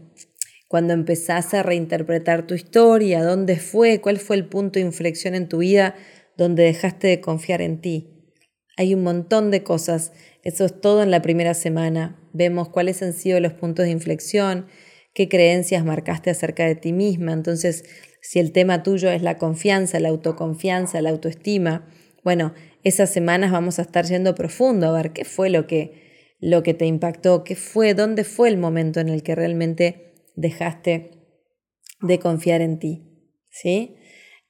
cuando 0.69 0.95
empezás 0.95 1.53
a 1.53 1.64
reinterpretar 1.64 2.47
tu 2.47 2.55
historia, 2.55 3.25
dónde 3.25 3.57
fue, 3.57 4.01
cuál 4.01 4.18
fue 4.18 4.37
el 4.37 4.47
punto 4.47 4.79
de 4.79 4.87
inflexión 4.87 5.35
en 5.35 5.49
tu 5.49 5.59
vida 5.59 5.97
donde 6.37 6.62
dejaste 6.62 7.09
de 7.09 7.21
confiar 7.21 7.62
en 7.62 7.81
ti. 7.81 8.09
Hay 8.77 8.95
un 8.95 9.03
montón 9.03 9.51
de 9.51 9.64
cosas, 9.64 10.12
eso 10.45 10.64
es 10.64 10.81
todo 10.81 11.03
en 11.03 11.11
la 11.11 11.23
primera 11.23 11.55
semana. 11.55 12.21
Vemos 12.33 12.68
cuáles 12.68 13.03
han 13.03 13.14
sido 13.14 13.41
los 13.41 13.53
puntos 13.53 13.85
de 13.85 13.91
inflexión, 13.91 14.66
qué 15.12 15.29
creencias 15.29 15.85
marcaste 15.85 16.31
acerca 16.31 16.64
de 16.66 16.77
ti 16.77 16.93
misma. 16.93 17.33
Entonces, 17.33 17.85
si 18.23 18.39
el 18.39 18.53
tema 18.53 18.83
tuyo 18.83 19.11
es 19.11 19.23
la 19.23 19.39
confianza, 19.39 20.01
la 20.01 20.09
autoconfianza, 20.09 21.01
la 21.03 21.11
autoestima, 21.11 21.87
bueno, 22.23 22.55
esas 22.83 23.11
semanas 23.11 23.51
vamos 23.51 23.79
a 23.79 23.83
estar 23.83 24.05
yendo 24.07 24.35
profundo 24.35 24.89
a 24.89 24.93
ver 24.93 25.12
qué 25.12 25.25
fue 25.25 25.51
lo 25.51 25.66
que, 25.66 26.37
lo 26.39 26.62
que 26.62 26.75
te 26.75 26.87
impactó, 26.87 27.45
qué 27.45 27.57
fue, 27.57 27.95
dónde 27.95 28.25
fue 28.25 28.49
el 28.49 28.59
momento 28.59 29.01
en 29.01 29.09
el 29.09 29.23
que 29.23 29.35
realmente 29.35 30.14
dejaste 30.37 31.11
de 32.01 32.18
confiar 32.18 32.61
en 32.61 32.79
ti. 32.79 33.07
¿Sí? 33.51 33.97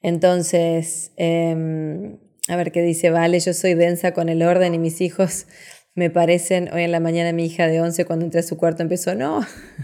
Entonces, 0.03 1.13
em, 1.17 2.19
a 2.49 2.57
ver 2.57 2.73
qué 2.73 2.83
dice, 2.83 3.11
vale, 3.11 3.41
yo 3.41 3.55
soy 3.55 3.75
densa 3.75 4.13
con 4.13 4.29
el 4.29 4.43
orden 4.43 4.75
y 4.75 4.79
mis 4.79 5.01
hijos 5.01 5.47
me 5.95 6.11
parecen, 6.11 6.73
hoy 6.73 6.83
en 6.83 6.93
la 6.93 7.01
mañana 7.01 7.33
mi 7.33 7.45
hija 7.45 7.67
de 7.67 7.81
11 7.81 8.05
cuando 8.05 8.25
entré 8.25 8.41
a 8.41 8.43
su 8.45 8.57
cuarto 8.57 8.83
empezó, 8.83 9.15
no. 9.15 9.41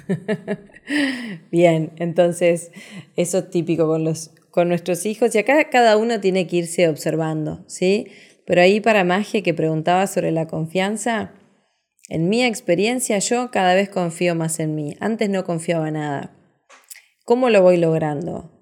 Bien, 1.50 1.92
entonces 1.96 2.70
eso 3.16 3.38
es 3.38 3.50
típico 3.50 3.86
con, 3.86 4.04
los, 4.04 4.30
con 4.50 4.68
nuestros 4.68 5.06
hijos 5.06 5.34
y 5.34 5.38
acá 5.38 5.68
cada 5.70 5.96
uno 5.96 6.20
tiene 6.20 6.46
que 6.46 6.56
irse 6.56 6.88
observando, 6.88 7.64
¿sí? 7.66 8.08
Pero 8.46 8.60
ahí 8.60 8.80
para 8.80 9.04
Magia 9.04 9.42
que 9.42 9.54
preguntaba 9.54 10.06
sobre 10.06 10.30
la 10.30 10.46
confianza, 10.46 11.32
en 12.08 12.28
mi 12.28 12.44
experiencia 12.44 13.18
yo 13.18 13.50
cada 13.50 13.74
vez 13.74 13.88
confío 13.88 14.36
más 14.36 14.60
en 14.60 14.76
mí. 14.76 14.96
Antes 15.00 15.28
no 15.28 15.44
confiaba 15.44 15.90
nada. 15.90 16.36
¿Cómo 17.24 17.50
lo 17.50 17.62
voy 17.62 17.78
logrando? 17.78 18.52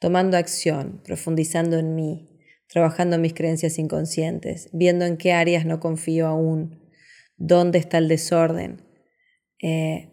Tomando 0.00 0.36
acción, 0.36 1.00
profundizando 1.04 1.78
en 1.78 1.94
mí, 1.94 2.40
trabajando 2.68 3.18
mis 3.18 3.34
creencias 3.34 3.78
inconscientes, 3.78 4.68
viendo 4.72 5.04
en 5.04 5.16
qué 5.16 5.32
áreas 5.32 5.64
no 5.64 5.78
confío 5.78 6.26
aún, 6.26 6.90
dónde 7.36 7.78
está 7.78 7.98
el 7.98 8.08
desorden, 8.08 8.82
eh, 9.62 10.09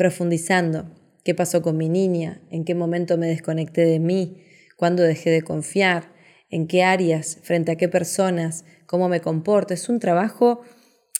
profundizando. 0.00 0.86
Qué 1.24 1.34
pasó 1.34 1.60
con 1.60 1.76
mi 1.76 1.90
niña, 1.90 2.40
en 2.50 2.64
qué 2.64 2.74
momento 2.74 3.18
me 3.18 3.26
desconecté 3.26 3.82
de 3.84 3.98
mí, 3.98 4.46
cuándo 4.78 5.02
dejé 5.02 5.28
de 5.28 5.42
confiar, 5.42 6.14
en 6.48 6.66
qué 6.68 6.82
áreas, 6.82 7.36
frente 7.42 7.72
a 7.72 7.76
qué 7.76 7.86
personas, 7.86 8.64
cómo 8.86 9.10
me 9.10 9.20
comporto. 9.20 9.74
Es 9.74 9.90
un 9.90 9.98
trabajo 9.98 10.62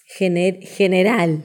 general, 0.07 1.45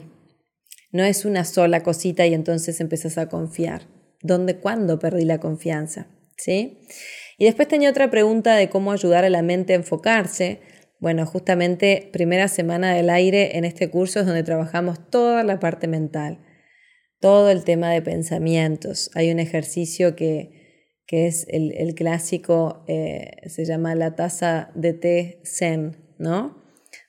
no 0.92 1.04
es 1.04 1.26
una 1.26 1.44
sola 1.44 1.82
cosita 1.82 2.26
y 2.26 2.32
entonces 2.32 2.80
empezás 2.80 3.18
a 3.18 3.28
confiar. 3.28 3.82
Dónde, 4.22 4.56
cuándo 4.56 4.98
perdí 4.98 5.26
la 5.26 5.38
confianza, 5.38 6.06
¿sí? 6.38 6.78
Y 7.36 7.44
después 7.44 7.68
tenía 7.68 7.90
otra 7.90 8.10
pregunta 8.10 8.56
de 8.56 8.70
cómo 8.70 8.92
ayudar 8.92 9.26
a 9.26 9.30
la 9.30 9.42
mente 9.42 9.74
a 9.74 9.76
enfocarse. 9.76 10.60
Bueno, 11.00 11.26
justamente 11.26 12.08
primera 12.14 12.48
semana 12.48 12.94
del 12.94 13.10
aire 13.10 13.58
en 13.58 13.66
este 13.66 13.90
curso 13.90 14.20
es 14.20 14.26
donde 14.26 14.42
trabajamos 14.42 15.10
toda 15.10 15.44
la 15.44 15.60
parte 15.60 15.86
mental, 15.86 16.45
todo 17.26 17.50
el 17.50 17.64
tema 17.64 17.90
de 17.90 18.02
pensamientos. 18.02 19.10
Hay 19.14 19.32
un 19.32 19.40
ejercicio 19.40 20.14
que, 20.14 21.00
que 21.08 21.26
es 21.26 21.44
el, 21.48 21.92
clásico, 21.96 22.84
eh, 22.86 23.48
se 23.48 23.64
llama 23.64 23.96
la 23.96 24.14
taza 24.14 24.70
de 24.76 24.92
té 24.92 25.40
zen, 25.44 25.96
¿no? 26.20 26.62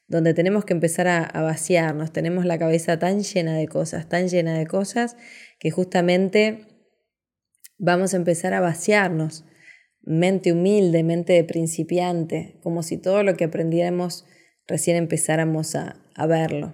Donde 0.07 0.33
tenemos 0.33 0.65
que 0.65 0.73
empezar 0.73 1.07
a, 1.07 1.23
a 1.23 1.43
vaciarnos, 1.43 2.11
tenemos 2.13 2.45
la 2.45 2.57
cabeza 2.57 2.97
tan 2.97 3.21
llena 3.21 3.55
de 3.55 3.67
cosas, 3.67 4.09
tan 4.09 4.27
llena 4.27 4.57
de 4.57 4.65
cosas, 4.65 5.17
que 5.59 5.69
justamente 5.69 6.65
vamos 7.77 8.15
a 8.15 8.17
empezar 8.17 8.55
a 8.55 8.59
vaciarnos. 8.59 9.45
Mente 10.01 10.51
humilde, 10.51 11.03
mente 11.03 11.33
de 11.33 11.43
principiante, 11.43 12.57
como 12.63 12.81
si 12.81 12.97
todo 12.97 13.21
lo 13.21 13.35
que 13.35 13.43
aprendiéramos 13.43 14.25
recién 14.65 14.97
empezáramos 14.97 15.75
a, 15.75 16.01
verlo. 16.27 16.73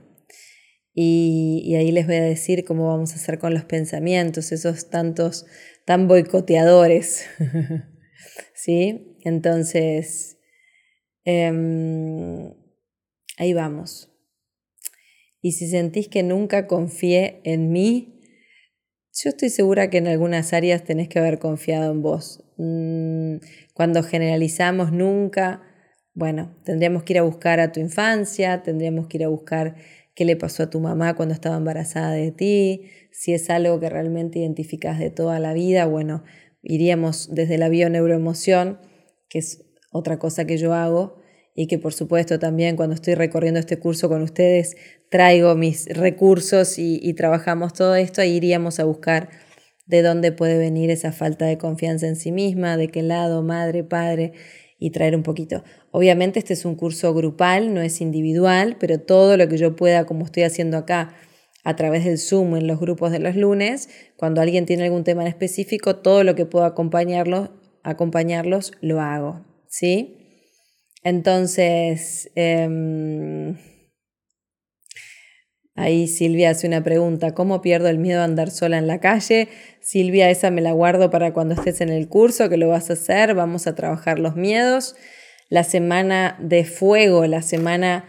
Y, 0.95 1.73
ahí 1.75 1.91
les 1.91 2.05
voy 2.05 2.15
a 2.17 2.23
decir 2.23 2.65
cómo 2.65 2.87
vamos 2.87 3.13
a 3.13 3.15
hacer 3.15 3.39
con 3.39 3.53
los 3.53 3.65
pensamientos, 3.65 4.51
esos 4.51 4.89
tantos 4.89 5.45
tan 5.85 6.07
boicoteadores. 6.07 7.25
¿Sí? 8.53 9.17
Entonces, 9.23 10.37
em, 11.25 12.53
ahí 13.37 13.53
vamos. 13.53 14.11
Y 15.41 15.53
si 15.53 15.67
sentís 15.67 16.07
que 16.07 16.23
nunca 16.23 16.67
confié 16.67 17.41
en 17.43 17.71
mí, 17.71 18.21
yo 19.15 19.29
estoy 19.29 19.49
segura 19.49 19.89
que 19.89 19.97
en 19.97 20.07
algunas 20.07 20.53
áreas 20.53 20.83
tenés 20.83 21.07
que 21.07 21.19
haber 21.19 21.37
confiado 21.39 21.91
en 21.91 22.01
vos. 22.01 22.43
Mm, 22.57 23.37
cuando 23.73 24.03
generalizamos 24.03 24.91
nunca, 24.91 25.61
bueno, 26.13 26.55
tendríamos 26.63 27.03
que 27.03 27.13
ir 27.13 27.19
a 27.19 27.23
buscar 27.23 27.59
a 27.59 27.71
tu 27.71 27.79
infancia, 27.79 28.63
tendríamos 28.63 29.07
que 29.07 29.17
ir 29.17 29.23
a 29.25 29.27
buscar 29.27 29.75
qué 30.15 30.25
le 30.25 30.35
pasó 30.35 30.63
a 30.63 30.69
tu 30.69 30.79
mamá 30.79 31.15
cuando 31.15 31.33
estaba 31.33 31.57
embarazada 31.57 32.11
de 32.11 32.31
ti, 32.31 32.83
si 33.11 33.33
es 33.33 33.49
algo 33.49 33.79
que 33.79 33.89
realmente 33.89 34.39
identificas 34.39 34.99
de 34.99 35.09
toda 35.09 35.39
la 35.39 35.53
vida, 35.53 35.85
bueno, 35.85 36.23
iríamos 36.61 37.33
desde 37.33 37.57
la 37.57 37.69
bioneuroemoción, 37.69 38.79
que 39.29 39.39
es 39.39 39.65
otra 39.91 40.19
cosa 40.19 40.45
que 40.45 40.57
yo 40.57 40.73
hago, 40.73 41.21
y 41.55 41.67
que 41.67 41.77
por 41.77 41.93
supuesto 41.93 42.39
también 42.39 42.75
cuando 42.75 42.95
estoy 42.95 43.15
recorriendo 43.15 43.59
este 43.59 43.77
curso 43.77 44.09
con 44.09 44.21
ustedes 44.23 44.75
traigo 45.09 45.55
mis 45.55 45.85
recursos 45.87 46.79
y, 46.79 47.13
trabajamos 47.13 47.73
todo 47.73 47.95
esto, 47.95 48.21
ahí 48.21 48.37
iríamos 48.37 48.79
a 48.79 48.85
buscar 48.85 49.29
de 49.85 50.01
dónde 50.01 50.31
puede 50.31 50.57
venir 50.57 50.89
esa 50.89 51.11
falta 51.11 51.45
de 51.45 51.57
confianza 51.57 52.07
en 52.07 52.15
sí 52.15 52.31
misma, 52.31 52.77
de 52.77 52.87
qué 52.87 53.03
lado, 53.03 53.43
madre, 53.43 53.83
padre, 53.83 54.33
y 54.83 54.89
traer 54.89 55.15
un 55.15 55.23
poquito. 55.23 55.63
Obviamente 55.91 56.39
este 56.39 56.51
es 56.51 56.65
un 56.65 56.75
curso 56.75 57.13
grupal, 57.13 57.73
no 57.73 57.79
es 57.79 58.01
individual, 58.01 58.75
pero 58.81 58.99
todo 58.99 59.37
lo 59.37 59.47
que 59.47 59.55
yo 59.55 59.77
pueda, 59.77 60.05
como 60.05 60.25
estoy 60.25 60.43
haciendo 60.43 60.75
acá, 60.75 61.15
a 61.63 61.77
través 61.77 62.03
del 62.03 62.17
Zoom 62.17 62.57
en 62.57 62.67
los 62.67 62.81
grupos 62.81 63.13
de 63.13 63.19
los 63.19 63.37
lunes, 63.37 63.87
cuando 64.17 64.41
alguien 64.41 64.65
tiene 64.65 64.83
algún 64.83 65.05
tema 65.05 65.21
en 65.21 65.29
específico, 65.29 65.95
todo 65.95 66.25
lo 66.25 66.35
que 66.35 66.45
puedo 66.45 66.65
acompañarlos, 66.65 67.51
acompañarlos 67.81 68.73
lo 68.81 68.99
hago, 68.99 69.45
¿sí? 69.69 70.17
Entonces, 71.01 72.29
em, 72.35 73.55
ahí 75.75 76.07
Silvia 76.07 76.51
hace 76.51 76.67
una 76.67 76.83
pregunta, 76.83 77.33
¿cómo 77.33 77.61
pierdo 77.61 77.89
el 77.89 77.97
miedo 77.97 78.21
a 78.21 78.25
andar 78.25 78.51
sola 78.51 78.77
en 78.77 78.87
la 78.87 78.99
calle? 78.99 79.47
Silvia, 79.81 80.29
esa 80.29 80.51
me 80.51 80.61
la 80.61 80.71
guardo 80.71 81.09
para 81.09 81.33
cuando 81.33 81.55
estés 81.55 81.81
en 81.81 81.89
el 81.89 82.07
curso, 82.07 82.49
que 82.49 82.57
lo 82.57 82.69
vas 82.69 82.89
a 82.89 82.93
hacer, 82.93 83.35
vamos 83.35 83.67
a 83.67 83.75
trabajar 83.75 84.19
los 84.19 84.35
miedos. 84.35 84.95
La 85.49 85.63
semana 85.63 86.37
de 86.39 86.65
fuego, 86.65 87.25
la 87.27 87.41
semana 87.41 88.05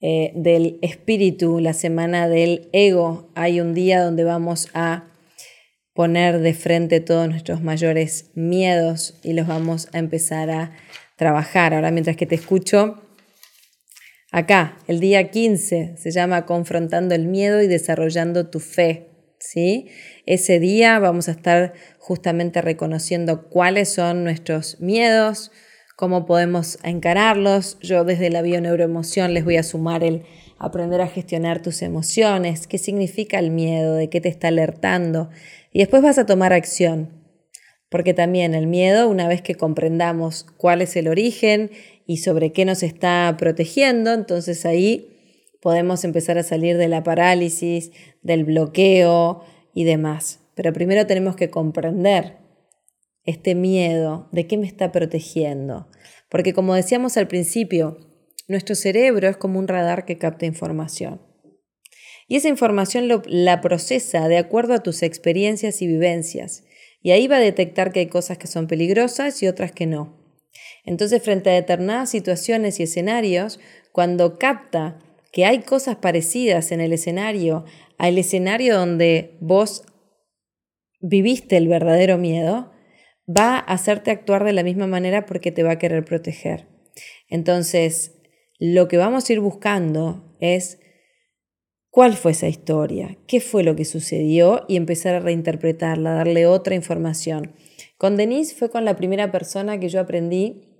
eh, 0.00 0.32
del 0.34 0.78
espíritu, 0.82 1.60
la 1.60 1.74
semana 1.74 2.28
del 2.28 2.68
ego, 2.72 3.30
hay 3.34 3.60
un 3.60 3.72
día 3.72 4.02
donde 4.02 4.24
vamos 4.24 4.68
a 4.74 5.04
poner 5.94 6.40
de 6.40 6.54
frente 6.54 7.00
todos 7.00 7.28
nuestros 7.28 7.62
mayores 7.62 8.30
miedos 8.34 9.20
y 9.22 9.34
los 9.34 9.46
vamos 9.46 9.88
a 9.92 9.98
empezar 9.98 10.50
a 10.50 10.72
trabajar. 11.16 11.74
Ahora 11.74 11.90
mientras 11.90 12.16
que 12.16 12.26
te 12.26 12.34
escucho, 12.34 13.00
acá, 14.32 14.76
el 14.88 14.98
día 14.98 15.30
15 15.30 15.94
se 15.96 16.10
llama 16.10 16.44
Confrontando 16.46 17.14
el 17.14 17.28
miedo 17.28 17.62
y 17.62 17.68
desarrollando 17.68 18.50
tu 18.50 18.58
fe. 18.58 19.10
¿sí? 19.38 19.88
Ese 20.26 20.60
día 20.60 20.98
vamos 20.98 21.28
a 21.28 21.32
estar 21.32 21.74
justamente 21.98 22.62
reconociendo 22.62 23.48
cuáles 23.48 23.90
son 23.90 24.24
nuestros 24.24 24.80
miedos, 24.80 25.52
cómo 25.96 26.26
podemos 26.26 26.78
encararlos. 26.82 27.78
Yo 27.80 28.04
desde 28.04 28.30
la 28.30 28.42
bioneuroemoción 28.42 29.34
les 29.34 29.44
voy 29.44 29.56
a 29.56 29.62
sumar 29.62 30.02
el 30.02 30.24
aprender 30.58 31.00
a 31.00 31.08
gestionar 31.08 31.60
tus 31.60 31.82
emociones, 31.82 32.66
qué 32.68 32.78
significa 32.78 33.38
el 33.38 33.50
miedo, 33.50 33.96
de 33.96 34.08
qué 34.08 34.20
te 34.20 34.28
está 34.28 34.48
alertando. 34.48 35.28
Y 35.72 35.80
después 35.80 36.02
vas 36.02 36.18
a 36.18 36.26
tomar 36.26 36.52
acción. 36.52 37.20
Porque 37.88 38.14
también 38.14 38.54
el 38.54 38.66
miedo, 38.66 39.08
una 39.08 39.28
vez 39.28 39.42
que 39.42 39.56
comprendamos 39.56 40.46
cuál 40.56 40.80
es 40.80 40.96
el 40.96 41.08
origen 41.08 41.70
y 42.06 42.18
sobre 42.18 42.52
qué 42.52 42.64
nos 42.64 42.82
está 42.82 43.34
protegiendo, 43.38 44.12
entonces 44.12 44.66
ahí 44.66 45.12
podemos 45.60 46.04
empezar 46.04 46.38
a 46.38 46.42
salir 46.42 46.76
de 46.76 46.88
la 46.88 47.02
parálisis, 47.02 47.92
del 48.22 48.44
bloqueo 48.44 49.42
y 49.74 49.84
demás. 49.84 50.40
Pero 50.54 50.72
primero 50.72 51.06
tenemos 51.06 51.36
que 51.36 51.50
comprender 51.50 52.38
este 53.24 53.54
miedo, 53.54 54.28
de 54.32 54.46
qué 54.46 54.58
me 54.58 54.66
está 54.66 54.90
protegiendo. 54.90 55.88
Porque 56.28 56.52
como 56.52 56.74
decíamos 56.74 57.16
al 57.16 57.28
principio, 57.28 57.98
nuestro 58.48 58.74
cerebro 58.74 59.28
es 59.28 59.36
como 59.36 59.58
un 59.58 59.68
radar 59.68 60.04
que 60.04 60.18
capta 60.18 60.46
información. 60.46 61.22
Y 62.26 62.36
esa 62.36 62.48
información 62.48 63.08
la 63.26 63.60
procesa 63.60 64.28
de 64.28 64.38
acuerdo 64.38 64.74
a 64.74 64.82
tus 64.82 65.02
experiencias 65.02 65.82
y 65.82 65.86
vivencias. 65.86 66.64
Y 67.02 67.10
ahí 67.10 67.28
va 67.28 67.36
a 67.36 67.40
detectar 67.40 67.92
que 67.92 68.00
hay 68.00 68.06
cosas 68.06 68.38
que 68.38 68.46
son 68.46 68.66
peligrosas 68.66 69.42
y 69.42 69.48
otras 69.48 69.72
que 69.72 69.86
no. 69.86 70.21
Entonces, 70.84 71.22
frente 71.22 71.50
a 71.50 71.54
determinadas 71.54 72.10
situaciones 72.10 72.80
y 72.80 72.84
escenarios, 72.84 73.60
cuando 73.92 74.38
capta 74.38 74.98
que 75.32 75.46
hay 75.46 75.60
cosas 75.60 75.96
parecidas 75.96 76.72
en 76.72 76.80
el 76.80 76.92
escenario 76.92 77.64
al 77.98 78.18
escenario 78.18 78.76
donde 78.76 79.36
vos 79.40 79.84
viviste 81.00 81.56
el 81.56 81.68
verdadero 81.68 82.18
miedo, 82.18 82.72
va 83.28 83.56
a 83.56 83.60
hacerte 83.60 84.10
actuar 84.10 84.44
de 84.44 84.52
la 84.52 84.62
misma 84.62 84.86
manera 84.86 85.24
porque 85.26 85.52
te 85.52 85.62
va 85.62 85.72
a 85.72 85.78
querer 85.78 86.04
proteger. 86.04 86.68
Entonces, 87.28 88.20
lo 88.58 88.88
que 88.88 88.96
vamos 88.96 89.28
a 89.28 89.32
ir 89.32 89.40
buscando 89.40 90.36
es 90.40 90.80
cuál 91.90 92.14
fue 92.14 92.32
esa 92.32 92.48
historia, 92.48 93.18
qué 93.26 93.40
fue 93.40 93.62
lo 93.62 93.76
que 93.76 93.84
sucedió 93.84 94.64
y 94.68 94.76
empezar 94.76 95.14
a 95.14 95.20
reinterpretarla, 95.20 96.12
darle 96.12 96.46
otra 96.46 96.74
información. 96.74 97.54
Con 97.98 98.16
Denise 98.16 98.54
fue 98.54 98.70
con 98.70 98.84
la 98.84 98.96
primera 98.96 99.30
persona 99.30 99.78
que 99.78 99.88
yo 99.88 100.00
aprendí 100.00 100.71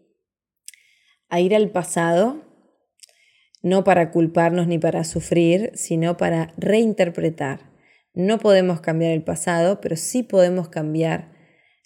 a 1.33 1.41
ir 1.41 1.55
al 1.55 1.71
pasado, 1.71 2.43
no 3.63 3.85
para 3.85 4.11
culparnos 4.11 4.67
ni 4.67 4.79
para 4.79 5.03
sufrir, 5.03 5.71
sino 5.75 6.19
para 6.19 6.53
reinterpretar. 6.59 7.71
No 8.13 8.39
podemos 8.39 8.83
cambiar 8.83 9.13
el 9.13 9.25
pasado, 9.25 9.81
pero 9.81 9.97
sí 9.97 10.23
podemos 10.23 10.69
cambiar 10.69 11.33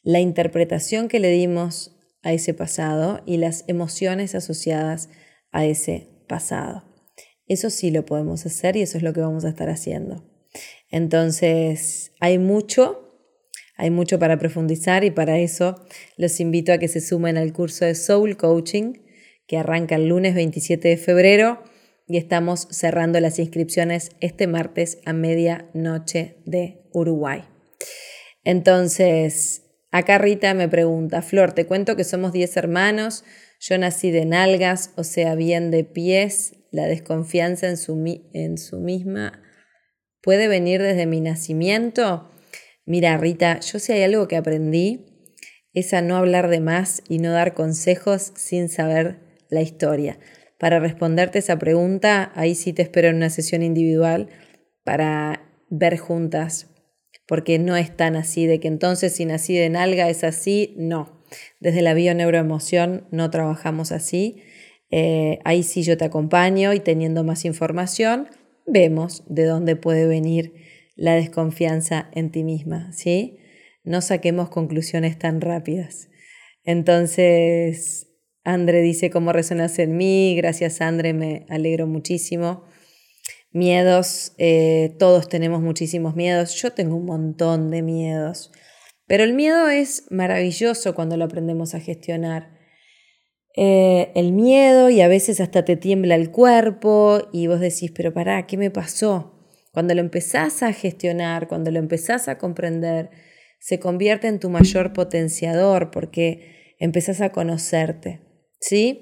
la 0.02 0.18
interpretación 0.18 1.06
que 1.06 1.20
le 1.20 1.30
dimos 1.30 1.96
a 2.24 2.32
ese 2.32 2.54
pasado 2.54 3.22
y 3.24 3.36
las 3.36 3.62
emociones 3.68 4.34
asociadas 4.34 5.10
a 5.52 5.64
ese 5.64 6.08
pasado. 6.26 6.82
Eso 7.46 7.70
sí 7.70 7.92
lo 7.92 8.04
podemos 8.04 8.44
hacer 8.46 8.76
y 8.76 8.82
eso 8.82 8.98
es 8.98 9.04
lo 9.04 9.12
que 9.12 9.20
vamos 9.20 9.44
a 9.44 9.50
estar 9.50 9.70
haciendo. 9.70 10.28
Entonces, 10.90 12.10
hay 12.18 12.38
mucho, 12.38 13.14
hay 13.76 13.90
mucho 13.92 14.18
para 14.18 14.40
profundizar 14.40 15.04
y 15.04 15.12
para 15.12 15.38
eso 15.38 15.86
los 16.16 16.40
invito 16.40 16.72
a 16.72 16.78
que 16.78 16.88
se 16.88 17.00
sumen 17.00 17.36
al 17.36 17.52
curso 17.52 17.84
de 17.84 17.94
Soul 17.94 18.36
Coaching 18.36 19.05
que 19.46 19.58
arranca 19.58 19.96
el 19.96 20.08
lunes 20.08 20.34
27 20.34 20.88
de 20.88 20.96
febrero 20.96 21.62
y 22.06 22.18
estamos 22.18 22.68
cerrando 22.70 23.20
las 23.20 23.38
inscripciones 23.38 24.10
este 24.20 24.46
martes 24.46 24.98
a 25.04 25.12
medianoche 25.12 26.36
de 26.44 26.82
Uruguay. 26.92 27.44
Entonces, 28.44 29.62
acá 29.90 30.18
Rita 30.18 30.54
me 30.54 30.68
pregunta, 30.68 31.22
Flor, 31.22 31.52
te 31.52 31.66
cuento 31.66 31.96
que 31.96 32.04
somos 32.04 32.32
10 32.32 32.56
hermanos, 32.56 33.24
yo 33.58 33.76
nací 33.78 34.10
de 34.10 34.24
nalgas, 34.24 34.92
o 34.96 35.04
sea, 35.04 35.34
bien 35.34 35.70
de 35.70 35.84
pies, 35.84 36.54
la 36.70 36.86
desconfianza 36.86 37.68
en 37.68 37.76
su, 37.76 38.22
en 38.32 38.58
su 38.58 38.78
misma 38.78 39.42
puede 40.26 40.48
venir 40.48 40.82
desde 40.82 41.06
mi 41.06 41.20
nacimiento. 41.20 42.32
Mira, 42.84 43.16
Rita, 43.16 43.60
yo 43.60 43.78
si 43.78 43.92
hay 43.92 44.02
algo 44.02 44.26
que 44.26 44.36
aprendí 44.36 45.06
es 45.72 45.94
a 45.94 46.02
no 46.02 46.16
hablar 46.16 46.48
de 46.48 46.58
más 46.58 47.00
y 47.08 47.18
no 47.18 47.30
dar 47.30 47.54
consejos 47.54 48.32
sin 48.34 48.68
saber 48.68 49.20
la 49.50 49.62
historia. 49.62 50.18
Para 50.58 50.80
responderte 50.80 51.38
esa 51.38 51.58
pregunta, 51.58 52.32
ahí 52.34 52.54
sí 52.54 52.72
te 52.72 52.82
espero 52.82 53.08
en 53.08 53.16
una 53.16 53.30
sesión 53.30 53.62
individual 53.62 54.28
para 54.84 55.42
ver 55.68 55.98
juntas, 55.98 56.70
porque 57.26 57.58
no 57.58 57.76
es 57.76 57.94
tan 57.96 58.16
así, 58.16 58.46
de 58.46 58.60
que 58.60 58.68
entonces 58.68 59.14
si 59.14 59.24
nací 59.24 59.56
de 59.56 59.68
nalga 59.68 60.08
es 60.08 60.24
así, 60.24 60.74
no. 60.78 61.22
Desde 61.60 61.82
la 61.82 61.92
bioneuroemoción 61.92 63.06
no 63.10 63.30
trabajamos 63.30 63.92
así. 63.92 64.42
Eh, 64.90 65.40
ahí 65.44 65.62
sí 65.62 65.82
yo 65.82 65.96
te 65.96 66.04
acompaño 66.04 66.72
y 66.72 66.80
teniendo 66.80 67.24
más 67.24 67.44
información, 67.44 68.28
vemos 68.66 69.24
de 69.28 69.44
dónde 69.44 69.76
puede 69.76 70.06
venir 70.06 70.54
la 70.94 71.14
desconfianza 71.14 72.08
en 72.12 72.30
ti 72.30 72.44
misma, 72.44 72.92
¿sí? 72.92 73.38
No 73.84 74.00
saquemos 74.00 74.48
conclusiones 74.48 75.18
tan 75.18 75.40
rápidas. 75.40 76.08
Entonces, 76.64 78.08
Andre 78.46 78.80
dice 78.80 79.10
cómo 79.10 79.32
resonas 79.32 79.76
en 79.80 79.96
mí, 79.96 80.36
gracias 80.36 80.80
Andre, 80.80 81.12
me 81.12 81.46
alegro 81.48 81.88
muchísimo. 81.88 82.62
Miedos, 83.50 84.34
eh, 84.38 84.94
todos 85.00 85.28
tenemos 85.28 85.62
muchísimos 85.62 86.14
miedos, 86.14 86.54
yo 86.54 86.72
tengo 86.72 86.94
un 86.94 87.06
montón 87.06 87.72
de 87.72 87.82
miedos, 87.82 88.52
pero 89.08 89.24
el 89.24 89.34
miedo 89.34 89.68
es 89.68 90.04
maravilloso 90.10 90.94
cuando 90.94 91.16
lo 91.16 91.24
aprendemos 91.24 91.74
a 91.74 91.80
gestionar. 91.80 92.56
Eh, 93.56 94.12
el 94.14 94.30
miedo 94.30 94.90
y 94.90 95.00
a 95.00 95.08
veces 95.08 95.40
hasta 95.40 95.64
te 95.64 95.74
tiembla 95.74 96.14
el 96.14 96.30
cuerpo 96.30 97.22
y 97.32 97.48
vos 97.48 97.58
decís, 97.58 97.90
pero 97.96 98.14
pará, 98.14 98.46
¿qué 98.46 98.56
me 98.56 98.70
pasó? 98.70 99.44
Cuando 99.72 99.92
lo 99.92 100.02
empezás 100.02 100.62
a 100.62 100.72
gestionar, 100.72 101.48
cuando 101.48 101.72
lo 101.72 101.80
empezás 101.80 102.28
a 102.28 102.38
comprender, 102.38 103.10
se 103.58 103.80
convierte 103.80 104.28
en 104.28 104.38
tu 104.38 104.50
mayor 104.50 104.92
potenciador 104.92 105.90
porque 105.90 106.76
empezás 106.78 107.20
a 107.20 107.32
conocerte. 107.32 108.25
¿Sí? 108.60 109.00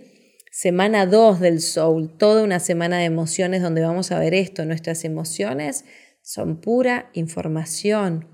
Semana 0.51 1.07
2 1.07 1.41
del 1.41 1.61
soul, 1.61 2.17
toda 2.17 2.45
una 2.45 2.61
semana 2.61 2.99
de 2.99 3.07
emociones 3.07 3.61
donde 3.61 3.83
vamos 3.83 4.13
a 4.13 4.19
ver 4.21 4.35
esto. 4.35 4.65
Nuestras 4.65 5.05
emociones 5.05 5.85
son 6.23 6.61
pura 6.61 7.11
información. 7.13 8.29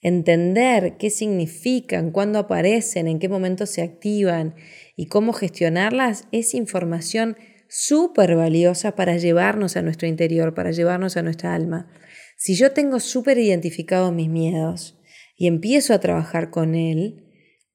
Entender 0.00 0.96
qué 0.96 1.10
significan, 1.10 2.12
cuándo 2.12 2.38
aparecen, 2.38 3.08
en 3.08 3.18
qué 3.18 3.28
momento 3.28 3.66
se 3.66 3.82
activan 3.82 4.54
y 4.96 5.06
cómo 5.06 5.32
gestionarlas 5.32 6.28
es 6.30 6.54
información 6.54 7.36
súper 7.68 8.36
valiosa 8.36 8.94
para 8.96 9.16
llevarnos 9.16 9.76
a 9.76 9.82
nuestro 9.82 10.08
interior, 10.08 10.54
para 10.54 10.70
llevarnos 10.70 11.16
a 11.16 11.22
nuestra 11.22 11.54
alma. 11.54 11.90
Si 12.36 12.54
yo 12.54 12.72
tengo 12.72 13.00
súper 13.00 13.38
identificados 13.38 14.12
mis 14.12 14.28
miedos 14.28 14.98
y 15.36 15.46
empiezo 15.46 15.94
a 15.94 16.00
trabajar 16.00 16.50
con 16.50 16.74
él, 16.74 17.26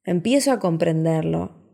empiezo 0.03 0.51
a 0.51 0.59
comprenderlo, 0.59 1.64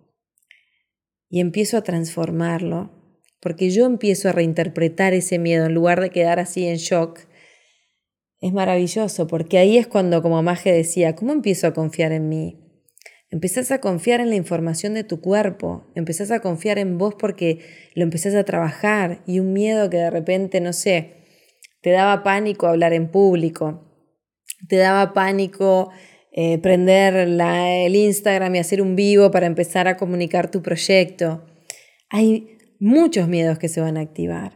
y 1.31 1.39
empiezo 1.39 1.77
a 1.77 1.81
transformarlo, 1.81 2.91
porque 3.39 3.69
yo 3.71 3.85
empiezo 3.85 4.27
a 4.27 4.33
reinterpretar 4.33 5.13
ese 5.13 5.39
miedo 5.39 5.65
en 5.65 5.73
lugar 5.73 6.01
de 6.01 6.09
quedar 6.09 6.39
así 6.39 6.67
en 6.67 6.75
shock, 6.75 7.21
es 8.41 8.51
maravilloso, 8.51 9.27
porque 9.27 9.57
ahí 9.57 9.77
es 9.77 9.87
cuando, 9.87 10.21
como 10.21 10.43
Maje 10.43 10.73
decía, 10.73 11.15
¿cómo 11.15 11.31
empiezo 11.31 11.67
a 11.67 11.73
confiar 11.73 12.11
en 12.11 12.27
mí? 12.27 12.57
Empezás 13.29 13.71
a 13.71 13.79
confiar 13.79 14.19
en 14.19 14.29
la 14.29 14.35
información 14.35 14.93
de 14.93 15.05
tu 15.05 15.21
cuerpo, 15.21 15.89
empezás 15.95 16.31
a 16.31 16.41
confiar 16.41 16.77
en 16.77 16.97
vos 16.97 17.15
porque 17.17 17.59
lo 17.95 18.03
empezás 18.03 18.35
a 18.35 18.43
trabajar 18.43 19.23
y 19.25 19.39
un 19.39 19.53
miedo 19.53 19.89
que 19.89 19.97
de 19.97 20.09
repente, 20.09 20.59
no 20.59 20.73
sé, 20.73 21.13
te 21.81 21.91
daba 21.91 22.23
pánico 22.23 22.67
hablar 22.67 22.91
en 22.91 23.09
público, 23.09 23.87
te 24.67 24.75
daba 24.75 25.13
pánico 25.13 25.91
eh, 26.31 26.59
prender 26.59 27.13
el 27.15 27.95
Instagram 27.95 28.55
y 28.55 28.59
hacer 28.59 28.81
un 28.81 28.95
vivo 28.95 29.31
para 29.31 29.47
empezar 29.47 29.89
a 29.89 29.97
comunicar 29.97 30.49
tu 30.49 30.61
proyecto. 30.61 31.45
Hay 32.09 32.57
muchos 32.79 33.27
miedos 33.27 33.59
que 33.59 33.67
se 33.67 33.81
van 33.81 33.97
a 33.97 34.01
activar, 34.01 34.53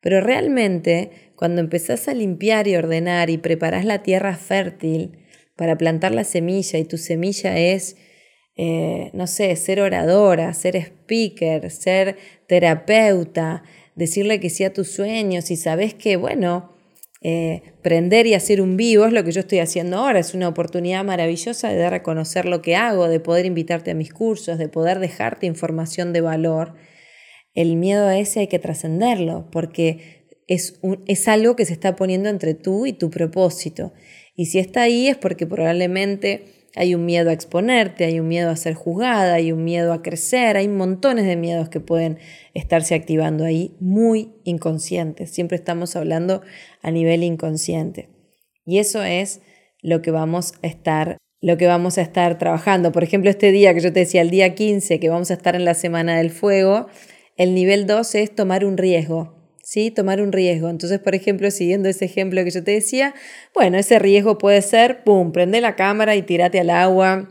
pero 0.00 0.20
realmente 0.20 1.10
cuando 1.36 1.60
empezás 1.60 2.08
a 2.08 2.14
limpiar 2.14 2.66
y 2.66 2.76
ordenar 2.76 3.30
y 3.30 3.38
preparás 3.38 3.84
la 3.84 4.02
tierra 4.02 4.36
fértil 4.36 5.18
para 5.54 5.76
plantar 5.76 6.12
la 6.12 6.24
semilla 6.24 6.78
y 6.78 6.84
tu 6.84 6.96
semilla 6.96 7.58
es, 7.58 7.96
eh, 8.56 9.10
no 9.12 9.26
sé, 9.26 9.54
ser 9.56 9.80
oradora, 9.80 10.54
ser 10.54 10.76
speaker, 10.76 11.70
ser 11.70 12.16
terapeuta, 12.46 13.64
decirle 13.96 14.40
que 14.40 14.50
sí 14.50 14.64
a 14.64 14.72
tus 14.72 14.90
sueños 14.90 15.50
y 15.50 15.56
sabes 15.56 15.92
que, 15.92 16.16
bueno, 16.16 16.77
eh, 17.20 17.74
prender 17.82 18.28
y 18.28 18.34
hacer 18.34 18.60
un 18.60 18.76
vivo 18.76 19.04
es 19.04 19.12
lo 19.12 19.24
que 19.24 19.32
yo 19.32 19.40
estoy 19.40 19.58
haciendo 19.58 19.98
ahora. 19.98 20.20
Es 20.20 20.34
una 20.34 20.48
oportunidad 20.48 21.04
maravillosa 21.04 21.68
de 21.68 21.76
dar 21.76 21.94
a 21.94 22.02
conocer 22.02 22.44
lo 22.44 22.62
que 22.62 22.76
hago, 22.76 23.08
de 23.08 23.20
poder 23.20 23.46
invitarte 23.46 23.90
a 23.90 23.94
mis 23.94 24.12
cursos, 24.12 24.58
de 24.58 24.68
poder 24.68 24.98
dejarte 25.00 25.46
información 25.46 26.12
de 26.12 26.20
valor. 26.20 26.74
El 27.54 27.76
miedo 27.76 28.06
a 28.06 28.18
ese 28.18 28.40
hay 28.40 28.46
que 28.46 28.58
trascenderlo 28.58 29.48
porque 29.50 30.26
es, 30.46 30.80
es 31.06 31.28
algo 31.28 31.56
que 31.56 31.64
se 31.64 31.72
está 31.72 31.96
poniendo 31.96 32.28
entre 32.28 32.54
tú 32.54 32.86
y 32.86 32.92
tu 32.92 33.10
propósito. 33.10 33.92
Y 34.36 34.46
si 34.46 34.60
está 34.60 34.82
ahí 34.82 35.08
es 35.08 35.16
porque 35.16 35.46
probablemente 35.46 36.57
hay 36.74 36.94
un 36.94 37.04
miedo 37.04 37.30
a 37.30 37.32
exponerte, 37.32 38.04
hay 38.04 38.20
un 38.20 38.28
miedo 38.28 38.50
a 38.50 38.56
ser 38.56 38.74
juzgada, 38.74 39.34
hay 39.34 39.52
un 39.52 39.64
miedo 39.64 39.92
a 39.92 40.02
crecer, 40.02 40.56
hay 40.56 40.68
montones 40.68 41.26
de 41.26 41.36
miedos 41.36 41.68
que 41.68 41.80
pueden 41.80 42.18
estarse 42.54 42.94
activando 42.94 43.44
ahí 43.44 43.76
muy 43.80 44.32
inconscientes. 44.44 45.30
Siempre 45.30 45.56
estamos 45.56 45.96
hablando 45.96 46.42
a 46.82 46.90
nivel 46.90 47.22
inconsciente. 47.22 48.08
Y 48.64 48.78
eso 48.78 49.02
es 49.02 49.40
lo 49.80 50.02
que 50.02 50.10
vamos 50.10 50.54
a 50.62 50.66
estar 50.66 51.18
lo 51.40 51.56
que 51.56 51.68
vamos 51.68 51.98
a 51.98 52.02
estar 52.02 52.36
trabajando. 52.36 52.90
Por 52.90 53.04
ejemplo, 53.04 53.30
este 53.30 53.52
día 53.52 53.72
que 53.72 53.80
yo 53.80 53.92
te 53.92 54.00
decía, 54.00 54.22
el 54.22 54.30
día 54.30 54.56
15, 54.56 54.98
que 54.98 55.08
vamos 55.08 55.30
a 55.30 55.34
estar 55.34 55.54
en 55.54 55.64
la 55.64 55.74
Semana 55.74 56.16
del 56.18 56.30
Fuego, 56.30 56.88
el 57.36 57.54
nivel 57.54 57.86
2 57.86 58.14
es 58.16 58.34
tomar 58.34 58.64
un 58.64 58.76
riesgo. 58.76 59.37
¿Sí? 59.68 59.90
Tomar 59.90 60.22
un 60.22 60.32
riesgo. 60.32 60.70
Entonces, 60.70 60.98
por 60.98 61.14
ejemplo, 61.14 61.50
siguiendo 61.50 61.90
ese 61.90 62.06
ejemplo 62.06 62.42
que 62.42 62.50
yo 62.50 62.64
te 62.64 62.70
decía, 62.70 63.14
bueno, 63.54 63.76
ese 63.76 63.98
riesgo 63.98 64.38
puede 64.38 64.62
ser, 64.62 65.04
pum, 65.04 65.30
prende 65.30 65.60
la 65.60 65.76
cámara 65.76 66.16
y 66.16 66.22
tírate 66.22 66.58
al 66.58 66.70
agua. 66.70 67.28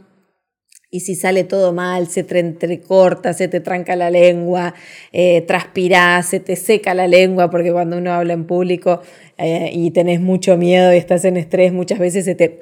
Y 0.91 0.99
si 0.99 1.15
sale 1.15 1.43
todo 1.43 1.73
mal, 1.73 2.07
se 2.07 2.23
te 2.23 2.37
entrecorta, 2.37 3.33
se 3.33 3.47
te 3.47 3.59
tranca 3.59 3.95
la 3.95 4.11
lengua, 4.11 4.75
eh, 5.11 5.41
transpirás, 5.41 6.27
se 6.29 6.39
te 6.39 6.55
seca 6.55 6.93
la 6.93 7.07
lengua, 7.07 7.49
porque 7.49 7.71
cuando 7.71 7.97
uno 7.97 8.13
habla 8.13 8.33
en 8.33 8.45
público 8.45 9.01
eh, 9.39 9.71
y 9.73 9.89
tenés 9.89 10.21
mucho 10.21 10.57
miedo 10.57 10.93
y 10.93 10.97
estás 10.97 11.25
en 11.25 11.37
estrés, 11.37 11.73
muchas 11.73 11.97
veces 11.97 12.23
se 12.23 12.35
te 12.35 12.61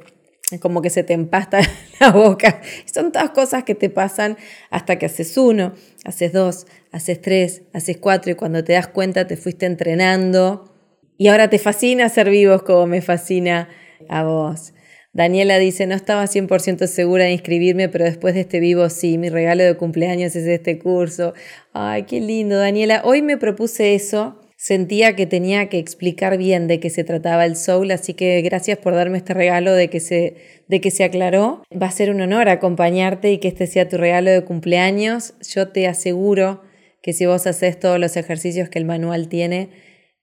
como 0.61 0.81
que 0.81 0.89
se 0.89 1.03
te 1.03 1.13
empasta 1.13 1.59
la 1.99 2.11
boca. 2.11 2.61
Son 2.85 3.11
todas 3.11 3.31
cosas 3.31 3.63
que 3.63 3.75
te 3.75 3.89
pasan 3.89 4.37
hasta 4.69 4.97
que 4.97 5.07
haces 5.07 5.37
uno, 5.37 5.73
haces 6.05 6.31
dos, 6.31 6.67
haces 6.91 7.21
tres, 7.21 7.63
haces 7.73 7.97
cuatro 7.97 8.31
y 8.31 8.35
cuando 8.35 8.63
te 8.63 8.73
das 8.73 8.87
cuenta 8.87 9.27
te 9.27 9.35
fuiste 9.35 9.65
entrenando 9.65 10.71
y 11.17 11.27
ahora 11.27 11.49
te 11.49 11.59
fascina 11.59 12.07
ser 12.07 12.29
vivos 12.29 12.63
como 12.63 12.87
me 12.87 13.01
fascina 13.01 13.67
a 14.07 14.23
vos. 14.23 14.73
Daniela 15.11 15.57
dice, 15.59 15.87
no 15.87 15.95
estaba 15.95 16.25
100% 16.25 16.87
segura 16.87 17.23
de 17.23 17.31
inscribirme, 17.31 17.87
pero 17.87 18.03
después 18.03 18.33
de 18.35 18.41
este 18.41 18.59
vivo 18.59 18.89
sí, 18.89 19.17
mi 19.17 19.29
regalo 19.29 19.63
de 19.63 19.75
cumpleaños 19.75 20.35
es 20.35 20.45
este 20.45 20.77
curso. 20.77 21.33
Ay, 21.71 22.03
qué 22.03 22.19
lindo, 22.19 22.57
Daniela. 22.57 23.01
Hoy 23.05 23.21
me 23.21 23.37
propuse 23.37 23.95
eso 23.95 24.44
sentía 24.57 25.15
que 25.15 25.25
tenía 25.25 25.69
que 25.69 25.79
explicar 25.79 26.37
bien 26.37 26.67
de 26.67 26.79
qué 26.79 26.89
se 26.89 27.03
trataba 27.03 27.45
el 27.45 27.55
soul, 27.55 27.91
así 27.91 28.13
que 28.13 28.41
gracias 28.41 28.77
por 28.77 28.95
darme 28.95 29.17
este 29.17 29.33
regalo 29.33 29.73
de 29.73 29.89
que 29.89 29.99
se, 29.99 30.35
de 30.67 30.81
que 30.81 30.91
se 30.91 31.03
aclaró. 31.03 31.63
Va 31.71 31.87
a 31.87 31.91
ser 31.91 32.09
un 32.09 32.21
honor 32.21 32.49
acompañarte 32.49 33.31
y 33.31 33.39
que 33.39 33.47
este 33.47 33.67
sea 33.67 33.89
tu 33.89 33.97
regalo 33.97 34.31
de 34.31 34.43
cumpleaños. 34.43 35.33
Yo 35.53 35.69
te 35.69 35.87
aseguro 35.87 36.61
que 37.01 37.13
si 37.13 37.25
vos 37.25 37.45
haces 37.47 37.79
todos 37.79 37.99
los 37.99 38.17
ejercicios 38.17 38.69
que 38.69 38.79
el 38.79 38.85
manual 38.85 39.27
tiene, 39.27 39.69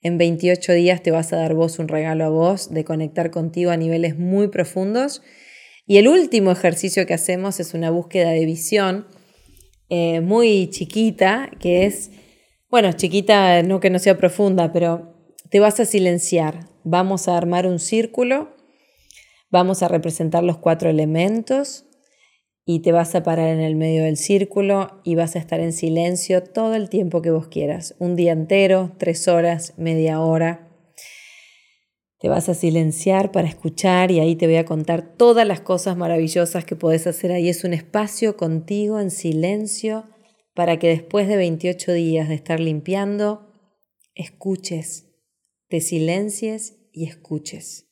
en 0.03 0.18
28 0.18 0.72
días 0.72 1.03
te 1.03 1.12
vas 1.12 1.33
a 1.33 1.37
dar 1.37 1.55
vos 1.55 1.78
un 1.78 1.87
regalo 1.87 2.24
a 2.24 2.28
vos 2.28 2.72
de 2.74 2.85
conectar 2.85 3.30
contigo 3.30 3.70
a 3.70 3.76
niveles 3.76 4.18
muy 4.18 4.49
profundos. 4.49 5.22
Y 5.87 5.99
el 5.99 6.09
último 6.09 6.51
ejercicio 6.51 7.07
que 7.07 7.14
hacemos 7.14 7.61
es 7.61 7.74
una 7.74 7.91
búsqueda 7.91 8.30
de 8.30 8.45
visión 8.45 9.07
eh, 9.89 10.20
muy 10.20 10.70
chiquita, 10.70 11.51
que 11.61 11.87
es 11.87 12.11
Bueno, 12.73 12.91
chiquita, 12.95 13.62
no 13.62 13.81
que 13.81 13.91
no 13.91 13.99
sea 13.99 14.16
profunda, 14.16 14.73
pero 14.73 15.12
te 15.51 15.61
vas 15.61 15.79
a 15.79 15.85
silenciar. 15.85 16.70
Vamos 16.85 17.29
a 17.29 17.37
armar 17.37 17.66
un 17.66 17.79
círculo, 17.79 18.57
vamos 19.51 19.83
a 19.83 19.89
representar 19.89 20.43
los 20.43 20.57
cuatro 20.57 20.89
elementos 20.89 21.85
y 22.64 22.81
te 22.81 22.91
vas 22.91 23.14
a 23.14 23.23
parar 23.25 23.49
en 23.49 23.61
el 23.61 23.77
medio 23.77 24.05
del 24.05 24.16
círculo 24.16 25.03
y 25.05 25.16
vas 25.16 25.37
a 25.37 25.39
estar 25.39 25.61
en 25.61 25.75
silencio 25.75 26.43
todo 26.43 26.75
el 26.75 26.89
tiempo 26.89 27.20
que 27.20 27.31
vos 27.31 27.49
quieras, 27.49 27.95
un 27.99 28.16
día 28.16 28.33
entero, 28.33 28.93
tres 28.97 29.29
horas, 29.29 29.75
media 29.77 30.23
hora. 30.23 30.70
Te 32.20 32.31
vas 32.31 32.49
a 32.49 32.55
silenciar 32.55 33.33
para 33.33 33.49
escuchar 33.49 34.11
y 34.11 34.20
ahí 34.20 34.35
te 34.35 34.47
voy 34.47 34.57
a 34.57 34.64
contar 34.64 35.14
todas 35.18 35.47
las 35.47 35.61
cosas 35.61 35.99
maravillosas 35.99 36.64
que 36.64 36.75
podés 36.75 37.07
hacer 37.07 37.33
ahí. 37.33 37.51
Es 37.51 37.64
un 37.64 37.75
espacio 37.75 38.39
contigo 38.39 38.99
en 38.99 39.11
silencio 39.11 40.07
para 40.55 40.78
que 40.78 40.88
después 40.88 41.28
de 41.28 41.36
28 41.36 41.92
días 41.92 42.28
de 42.28 42.34
estar 42.34 42.61
limpiando, 42.61 43.53
escuches, 44.14 45.07
te 45.68 45.80
silencies 45.80 46.78
y 46.92 47.07
escuches. 47.07 47.88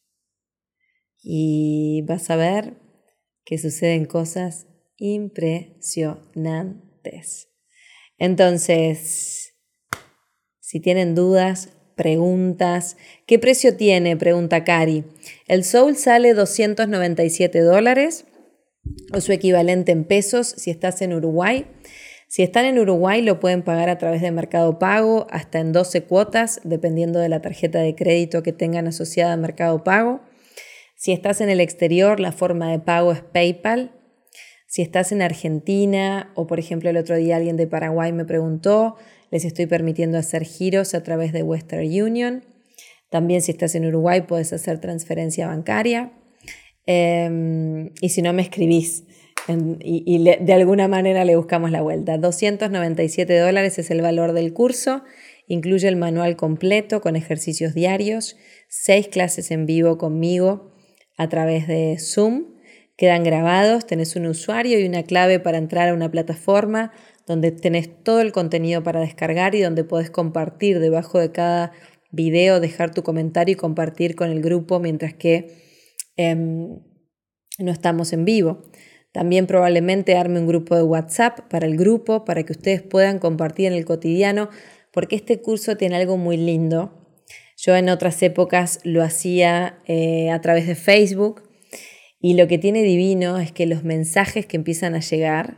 Y 1.22 2.02
vas 2.06 2.30
a 2.30 2.36
ver 2.36 2.76
que 3.44 3.58
suceden 3.58 4.04
cosas 4.04 4.68
impresionantes. 4.96 7.48
Entonces, 8.18 9.54
si 10.60 10.80
tienen 10.80 11.14
dudas, 11.14 11.70
preguntas, 11.96 12.96
¿qué 13.26 13.38
precio 13.38 13.76
tiene? 13.76 14.16
Pregunta 14.16 14.64
Cari. 14.64 15.04
El 15.48 15.64
Soul 15.64 15.96
sale 15.96 16.34
297 16.34 17.60
dólares 17.60 18.26
o 19.12 19.20
su 19.20 19.32
equivalente 19.32 19.92
en 19.92 20.04
pesos 20.04 20.48
si 20.48 20.70
estás 20.70 21.02
en 21.02 21.12
Uruguay. 21.14 21.66
Si 22.30 22.44
están 22.44 22.64
en 22.64 22.78
Uruguay 22.78 23.22
lo 23.22 23.40
pueden 23.40 23.62
pagar 23.62 23.88
a 23.88 23.98
través 23.98 24.22
de 24.22 24.30
Mercado 24.30 24.78
Pago 24.78 25.26
hasta 25.30 25.58
en 25.58 25.72
12 25.72 26.04
cuotas, 26.04 26.60
dependiendo 26.62 27.18
de 27.18 27.28
la 27.28 27.42
tarjeta 27.42 27.80
de 27.80 27.96
crédito 27.96 28.44
que 28.44 28.52
tengan 28.52 28.86
asociada 28.86 29.32
a 29.32 29.36
Mercado 29.36 29.82
Pago. 29.82 30.20
Si 30.94 31.10
estás 31.10 31.40
en 31.40 31.50
el 31.50 31.58
exterior, 31.60 32.20
la 32.20 32.30
forma 32.30 32.70
de 32.70 32.78
pago 32.78 33.10
es 33.10 33.22
PayPal. 33.22 33.90
Si 34.68 34.80
estás 34.80 35.10
en 35.10 35.22
Argentina 35.22 36.30
o 36.36 36.46
por 36.46 36.60
ejemplo 36.60 36.88
el 36.88 36.98
otro 36.98 37.16
día 37.16 37.34
alguien 37.34 37.56
de 37.56 37.66
Paraguay 37.66 38.12
me 38.12 38.24
preguntó, 38.24 38.94
les 39.32 39.44
estoy 39.44 39.66
permitiendo 39.66 40.16
hacer 40.16 40.44
giros 40.44 40.94
a 40.94 41.02
través 41.02 41.32
de 41.32 41.42
Western 41.42 41.82
Union. 41.82 42.44
También 43.08 43.42
si 43.42 43.50
estás 43.50 43.74
en 43.74 43.86
Uruguay 43.86 44.20
puedes 44.20 44.52
hacer 44.52 44.80
transferencia 44.80 45.48
bancaria. 45.48 46.12
Em, 46.86 47.90
y 48.00 48.10
si 48.10 48.22
no 48.22 48.32
me 48.32 48.42
escribís 48.42 49.04
y, 49.48 50.24
de 50.24 50.52
alguna 50.52 50.88
manera 50.88 51.24
le 51.24 51.36
buscamos 51.36 51.70
la 51.70 51.82
vuelta. 51.82 52.18
297 52.18 53.38
dólares 53.38 53.78
es 53.78 53.90
el 53.90 54.02
valor 54.02 54.32
del 54.32 54.52
curso. 54.52 55.02
Incluye 55.46 55.88
el 55.88 55.96
manual 55.96 56.36
completo 56.36 57.00
con 57.00 57.16
ejercicios 57.16 57.74
diarios, 57.74 58.36
seis 58.68 59.08
clases 59.08 59.50
en 59.50 59.66
vivo 59.66 59.98
conmigo 59.98 60.72
a 61.16 61.28
través 61.28 61.66
de 61.66 61.96
Zoom. 61.98 62.54
Quedan 62.96 63.24
grabados, 63.24 63.86
tenés 63.86 64.14
un 64.14 64.26
usuario 64.26 64.78
y 64.78 64.86
una 64.86 65.02
clave 65.02 65.40
para 65.40 65.58
entrar 65.58 65.88
a 65.88 65.94
una 65.94 66.10
plataforma 66.10 66.92
donde 67.26 67.50
tenés 67.50 67.90
todo 68.02 68.20
el 68.20 68.32
contenido 68.32 68.82
para 68.82 69.00
descargar 69.00 69.54
y 69.54 69.62
donde 69.62 69.84
podés 69.84 70.10
compartir 70.10 70.80
debajo 70.80 71.18
de 71.18 71.32
cada 71.32 71.72
video, 72.10 72.60
dejar 72.60 72.92
tu 72.92 73.02
comentario 73.02 73.52
y 73.54 73.56
compartir 73.56 74.14
con 74.14 74.30
el 74.30 74.42
grupo 74.42 74.80
mientras 74.80 75.14
que 75.14 75.62
em, 76.16 76.80
no 77.58 77.72
estamos 77.72 78.12
en 78.12 78.24
vivo. 78.24 78.69
También 79.12 79.46
probablemente 79.46 80.16
arme 80.16 80.38
un 80.38 80.46
grupo 80.46 80.76
de 80.76 80.82
WhatsApp 80.82 81.40
para 81.48 81.66
el 81.66 81.76
grupo, 81.76 82.24
para 82.24 82.44
que 82.44 82.52
ustedes 82.52 82.82
puedan 82.82 83.18
compartir 83.18 83.66
en 83.66 83.72
el 83.72 83.84
cotidiano, 83.84 84.50
porque 84.92 85.16
este 85.16 85.40
curso 85.40 85.76
tiene 85.76 85.96
algo 85.96 86.16
muy 86.16 86.36
lindo. 86.36 86.96
Yo 87.56 87.76
en 87.76 87.88
otras 87.88 88.22
épocas 88.22 88.80
lo 88.84 89.02
hacía 89.02 89.78
eh, 89.86 90.30
a 90.30 90.40
través 90.40 90.66
de 90.66 90.74
Facebook 90.74 91.42
y 92.20 92.34
lo 92.34 92.48
que 92.48 92.58
tiene 92.58 92.82
divino 92.82 93.38
es 93.38 93.52
que 93.52 93.66
los 93.66 93.82
mensajes 93.82 94.46
que 94.46 94.56
empiezan 94.56 94.94
a 94.94 95.00
llegar, 95.00 95.56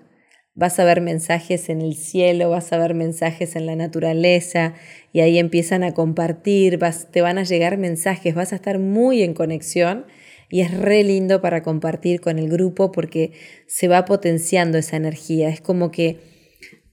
vas 0.55 0.79
a 0.79 0.85
ver 0.85 1.01
mensajes 1.01 1.69
en 1.69 1.81
el 1.81 1.95
cielo, 1.95 2.51
vas 2.51 2.73
a 2.73 2.79
ver 2.79 2.95
mensajes 2.95 3.57
en 3.57 3.67
la 3.67 3.77
naturaleza 3.77 4.75
y 5.13 5.21
ahí 5.21 5.39
empiezan 5.39 5.83
a 5.83 5.93
compartir, 5.93 6.79
te 7.11 7.23
van 7.23 7.39
a 7.39 7.45
llegar 7.45 7.79
mensajes, 7.79 8.35
vas 8.35 8.53
a 8.53 8.57
estar 8.57 8.79
muy 8.79 9.23
en 9.23 9.35
conexión 9.35 10.07
y 10.53 10.61
es 10.61 10.71
re 10.71 11.03
lindo 11.03 11.41
para 11.41 11.63
compartir 11.63 12.21
con 12.21 12.39
el 12.39 12.51
grupo 12.51 12.93
porque 12.93 13.33
se 13.67 13.89
va 13.89 14.05
potenciando 14.05 14.77
esa 14.77 14.99
energía. 14.99 15.49
Es 15.49 15.63
como 15.63 15.91
que 15.91 16.19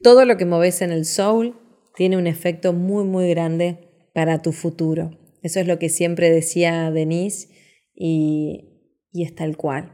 todo 0.02 0.24
lo 0.24 0.38
que 0.38 0.46
moves 0.46 0.82
en 0.82 0.94
el 0.94 1.04
soul 1.04 1.58
tiene 1.94 2.16
un 2.16 2.26
efecto 2.26 2.72
muy, 2.72 3.04
muy 3.04 3.30
grande 3.30 3.80
para 4.14 4.42
tu 4.42 4.54
futuro. 4.54 5.12
Eso 5.44 5.60
es 5.60 5.68
lo 5.68 5.78
que 5.78 5.90
siempre 5.90 6.32
decía 6.32 6.90
Denise 6.90 7.50
y, 7.94 8.96
y 9.12 9.26
es 9.26 9.36
tal 9.36 9.58
cual. 9.58 9.92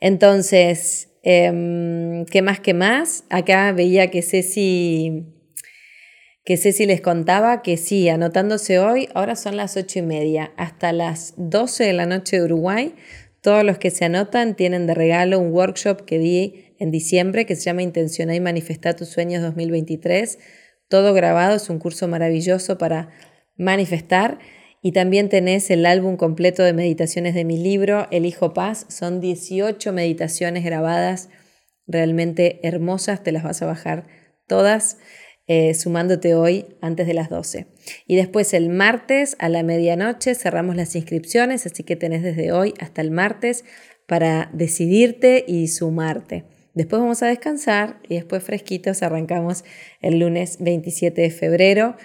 Entonces, 0.00 1.12
em, 1.22 2.24
¿qué 2.24 2.42
más 2.42 2.58
que 2.58 2.74
más? 2.74 3.22
Acá 3.30 3.70
veía 3.70 4.10
que 4.10 4.22
Ceci, 4.22 5.39
que 6.50 6.56
Ceci 6.56 6.84
les 6.84 7.00
contaba 7.00 7.62
que 7.62 7.76
sí, 7.76 8.08
anotándose 8.08 8.80
hoy, 8.80 9.08
ahora 9.14 9.36
son 9.36 9.56
las 9.56 9.76
ocho 9.76 10.00
y 10.00 10.02
media, 10.02 10.50
hasta 10.56 10.92
las 10.92 11.34
12 11.36 11.84
de 11.84 11.92
la 11.92 12.06
noche 12.06 12.38
de 12.38 12.42
Uruguay, 12.42 12.96
todos 13.40 13.62
los 13.62 13.78
que 13.78 13.90
se 13.90 14.06
anotan 14.06 14.56
tienen 14.56 14.88
de 14.88 14.94
regalo 14.94 15.38
un 15.38 15.52
workshop 15.52 16.04
que 16.04 16.18
di 16.18 16.74
en 16.80 16.90
diciembre 16.90 17.46
que 17.46 17.54
se 17.54 17.62
llama 17.62 17.82
Intencionar 17.82 18.34
y 18.34 18.40
Manifestar 18.40 18.96
tus 18.96 19.10
Sueños 19.10 19.42
2023. 19.42 20.40
Todo 20.88 21.14
grabado, 21.14 21.54
es 21.54 21.70
un 21.70 21.78
curso 21.78 22.08
maravilloso 22.08 22.78
para 22.78 23.10
manifestar. 23.56 24.40
Y 24.82 24.90
también 24.90 25.28
tenés 25.28 25.70
el 25.70 25.86
álbum 25.86 26.16
completo 26.16 26.64
de 26.64 26.72
meditaciones 26.72 27.36
de 27.36 27.44
mi 27.44 27.58
libro, 27.58 28.08
El 28.10 28.26
Hijo 28.26 28.54
Paz. 28.54 28.86
Son 28.88 29.20
18 29.20 29.92
meditaciones 29.92 30.64
grabadas 30.64 31.28
realmente 31.86 32.58
hermosas. 32.64 33.22
Te 33.22 33.30
las 33.30 33.44
vas 33.44 33.62
a 33.62 33.66
bajar 33.66 34.08
todas 34.48 34.98
eh, 35.52 35.74
sumándote 35.74 36.36
hoy 36.36 36.64
antes 36.80 37.08
de 37.08 37.12
las 37.12 37.28
12. 37.28 37.66
Y 38.06 38.14
después 38.14 38.54
el 38.54 38.68
martes 38.68 39.34
a 39.40 39.48
la 39.48 39.64
medianoche 39.64 40.36
cerramos 40.36 40.76
las 40.76 40.94
inscripciones, 40.94 41.66
así 41.66 41.82
que 41.82 41.96
tenés 41.96 42.22
desde 42.22 42.52
hoy 42.52 42.72
hasta 42.78 43.00
el 43.00 43.10
martes 43.10 43.64
para 44.06 44.48
decidirte 44.52 45.44
y 45.48 45.66
sumarte. 45.66 46.44
Después 46.74 47.02
vamos 47.02 47.24
a 47.24 47.26
descansar 47.26 47.98
y 48.08 48.14
después 48.14 48.44
fresquitos 48.44 49.02
arrancamos 49.02 49.64
el 50.00 50.20
lunes 50.20 50.58
27 50.60 51.20
de 51.20 51.30
febrero 51.30 51.96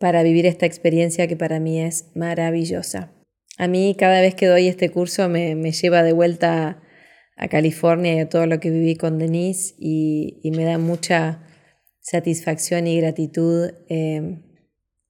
para 0.00 0.24
vivir 0.24 0.44
esta 0.44 0.66
experiencia 0.66 1.28
que 1.28 1.36
para 1.36 1.60
mí 1.60 1.80
es 1.80 2.06
maravillosa. 2.16 3.12
A 3.58 3.68
mí 3.68 3.94
cada 3.96 4.20
vez 4.20 4.34
que 4.34 4.46
doy 4.46 4.66
este 4.66 4.90
curso 4.90 5.28
me, 5.28 5.54
lleva 5.70 6.02
de 6.02 6.12
vuelta 6.12 6.82
a 7.36 7.46
California 7.46 8.14
y 8.14 8.18
a 8.18 8.28
todo 8.28 8.46
lo 8.46 8.58
que 8.58 8.70
viví 8.70 8.96
con 8.96 9.20
Denise 9.20 9.76
y, 9.78 10.50
me 10.56 10.64
da 10.64 10.78
mucha 10.78 11.46
satisfacción 12.02 12.86
y 12.86 13.00
gratitud 13.00 13.70
eh, 13.88 14.42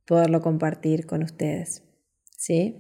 poderlo 0.07 0.41
compartir 0.41 1.07
con 1.07 1.23
ustedes. 1.23 1.83
¿Sí? 2.37 2.77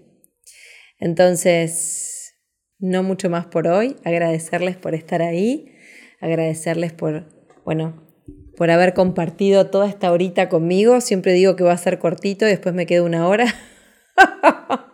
Entonces, 0.98 2.34
no 2.78 3.02
mucho 3.02 3.28
más 3.28 3.46
por 3.46 3.66
hoy, 3.66 3.96
agradecerles 4.04 4.76
por 4.76 4.94
estar 4.94 5.22
ahí, 5.22 5.72
agradecerles 6.20 6.92
por, 6.92 7.28
bueno, 7.64 8.06
por 8.56 8.70
haber 8.70 8.94
compartido 8.94 9.70
toda 9.70 9.88
esta 9.88 10.12
horita 10.12 10.48
conmigo. 10.48 11.00
Siempre 11.00 11.32
digo 11.32 11.56
que 11.56 11.64
va 11.64 11.72
a 11.72 11.78
ser 11.78 11.98
cortito 11.98 12.46
y 12.46 12.50
después 12.50 12.74
me 12.74 12.86
quedo 12.86 13.04
una 13.04 13.26
hora. 13.26 13.46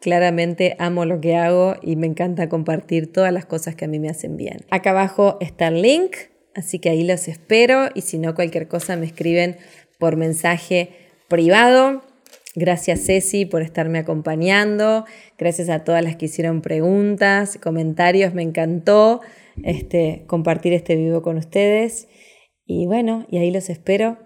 Claramente 0.00 0.74
amo 0.78 1.04
lo 1.04 1.20
que 1.20 1.36
hago 1.36 1.76
y 1.82 1.96
me 1.96 2.06
encanta 2.06 2.48
compartir 2.48 3.12
todas 3.12 3.32
las 3.32 3.44
cosas 3.44 3.74
que 3.74 3.84
a 3.84 3.88
mí 3.88 3.98
me 3.98 4.08
hacen 4.08 4.36
bien. 4.36 4.58
Acá 4.70 4.90
abajo 4.90 5.36
está 5.40 5.68
el 5.68 5.82
link, 5.82 6.16
así 6.54 6.78
que 6.78 6.90
ahí 6.90 7.04
los 7.04 7.28
espero 7.28 7.88
y 7.94 8.02
si 8.02 8.18
no 8.18 8.34
cualquier 8.34 8.68
cosa 8.68 8.96
me 8.96 9.06
escriben 9.06 9.56
por 9.98 10.16
mensaje 10.16 10.90
privado. 11.28 12.02
Gracias 12.54 13.06
Ceci 13.06 13.46
por 13.46 13.62
estarme 13.62 13.98
acompañando. 13.98 15.06
Gracias 15.38 15.70
a 15.70 15.84
todas 15.84 16.04
las 16.04 16.16
que 16.16 16.26
hicieron 16.26 16.60
preguntas, 16.60 17.58
comentarios. 17.62 18.34
Me 18.34 18.42
encantó 18.42 19.20
este, 19.62 20.24
compartir 20.26 20.74
este 20.74 20.96
vivo 20.96 21.22
con 21.22 21.38
ustedes. 21.38 22.08
Y 22.66 22.86
bueno, 22.86 23.26
y 23.30 23.38
ahí 23.38 23.50
los 23.50 23.70
espero 23.70 24.18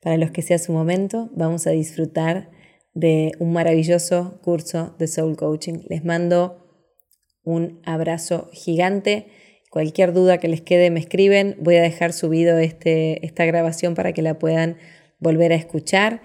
para 0.00 0.16
los 0.16 0.30
que 0.30 0.42
sea 0.42 0.58
su 0.58 0.72
momento. 0.72 1.28
Vamos 1.34 1.66
a 1.66 1.70
disfrutar 1.70 2.50
de 2.94 3.32
un 3.38 3.52
maravilloso 3.52 4.40
curso 4.42 4.94
de 4.98 5.06
Soul 5.06 5.36
Coaching. 5.36 5.80
Les 5.88 6.04
mando 6.04 6.66
un 7.44 7.80
abrazo 7.84 8.48
gigante. 8.52 9.28
Cualquier 9.70 10.12
duda 10.12 10.38
que 10.38 10.48
les 10.48 10.60
quede 10.60 10.90
me 10.90 11.00
escriben. 11.00 11.56
Voy 11.58 11.76
a 11.76 11.82
dejar 11.82 12.12
subido 12.12 12.58
este, 12.58 13.24
esta 13.26 13.44
grabación 13.44 13.94
para 13.94 14.12
que 14.12 14.22
la 14.22 14.38
puedan 14.38 14.76
volver 15.18 15.52
a 15.52 15.56
escuchar. 15.56 16.22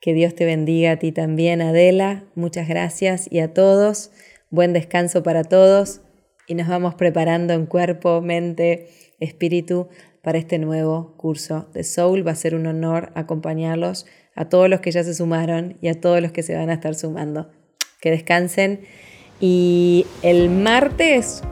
Que 0.00 0.14
Dios 0.14 0.34
te 0.34 0.44
bendiga 0.44 0.92
a 0.92 0.96
ti 0.96 1.12
también, 1.12 1.60
Adela. 1.60 2.24
Muchas 2.34 2.68
gracias 2.68 3.26
y 3.30 3.40
a 3.40 3.52
todos. 3.52 4.12
Buen 4.50 4.72
descanso 4.72 5.22
para 5.22 5.42
todos 5.42 6.00
y 6.46 6.54
nos 6.54 6.68
vamos 6.68 6.94
preparando 6.94 7.54
en 7.54 7.66
cuerpo, 7.66 8.20
mente, 8.20 8.88
espíritu 9.18 9.88
para 10.22 10.38
este 10.38 10.58
nuevo 10.58 11.16
curso 11.16 11.68
de 11.74 11.82
Soul. 11.84 12.26
Va 12.26 12.32
a 12.32 12.36
ser 12.36 12.54
un 12.54 12.66
honor 12.66 13.10
acompañarlos 13.14 14.06
a 14.34 14.48
todos 14.48 14.68
los 14.68 14.80
que 14.80 14.92
ya 14.92 15.02
se 15.02 15.14
sumaron 15.14 15.78
y 15.80 15.88
a 15.88 16.00
todos 16.00 16.20
los 16.20 16.32
que 16.32 16.42
se 16.42 16.54
van 16.54 16.70
a 16.70 16.74
estar 16.74 16.94
sumando. 16.94 17.50
Que 18.00 18.10
descansen. 18.10 18.82
Y 19.40 20.06
el 20.22 20.48
martes 20.50 21.42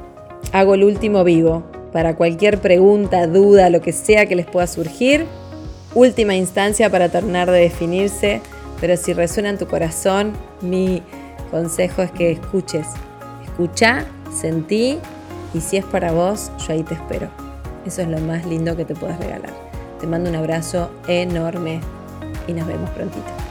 hago 0.53 0.75
el 0.75 0.85
último 0.85 1.25
vivo 1.25 1.65
para 1.93 2.17
cualquier 2.17 2.59
pregunta, 2.59 3.27
duda, 3.27 3.71
lo 3.71 3.81
que 3.81 3.93
sea 3.93 4.27
que 4.27 4.35
les 4.35 4.47
pueda 4.47 4.67
surgir. 4.67 5.27
Última 5.95 6.35
instancia 6.35 6.91
para 6.91 7.09
terminar 7.09 7.51
de 7.51 7.61
definirse, 7.61 8.41
pero 8.81 8.97
si 8.97 9.13
resuena 9.13 9.51
en 9.51 9.59
tu 9.59 9.67
corazón, 9.67 10.33
mi 10.61 11.03
consejo 11.51 12.03
es 12.03 12.11
que 12.11 12.33
escuches. 12.33 12.89
Escucha, 13.45 14.07
sentí 14.35 14.99
y 15.55 15.61
si 15.61 15.77
es 15.77 15.85
para 15.85 16.11
vos, 16.11 16.51
yo 16.67 16.73
ahí 16.73 16.83
te 16.83 16.95
espero. 16.95 17.29
Eso 17.87 18.03
es 18.03 18.09
lo 18.09 18.19
más 18.19 18.45
lindo 18.45 18.77
que 18.77 18.85
te 18.85 18.95
puedas 18.95 19.19
regalar. 19.21 19.53
Te 20.01 20.07
mando 20.07 20.29
un 20.29 20.37
abrazo 20.37 20.91
enorme 21.07 21.81
y 22.49 22.53
nos 22.53 22.67
vemos 22.67 22.91
prontito. 22.91 23.44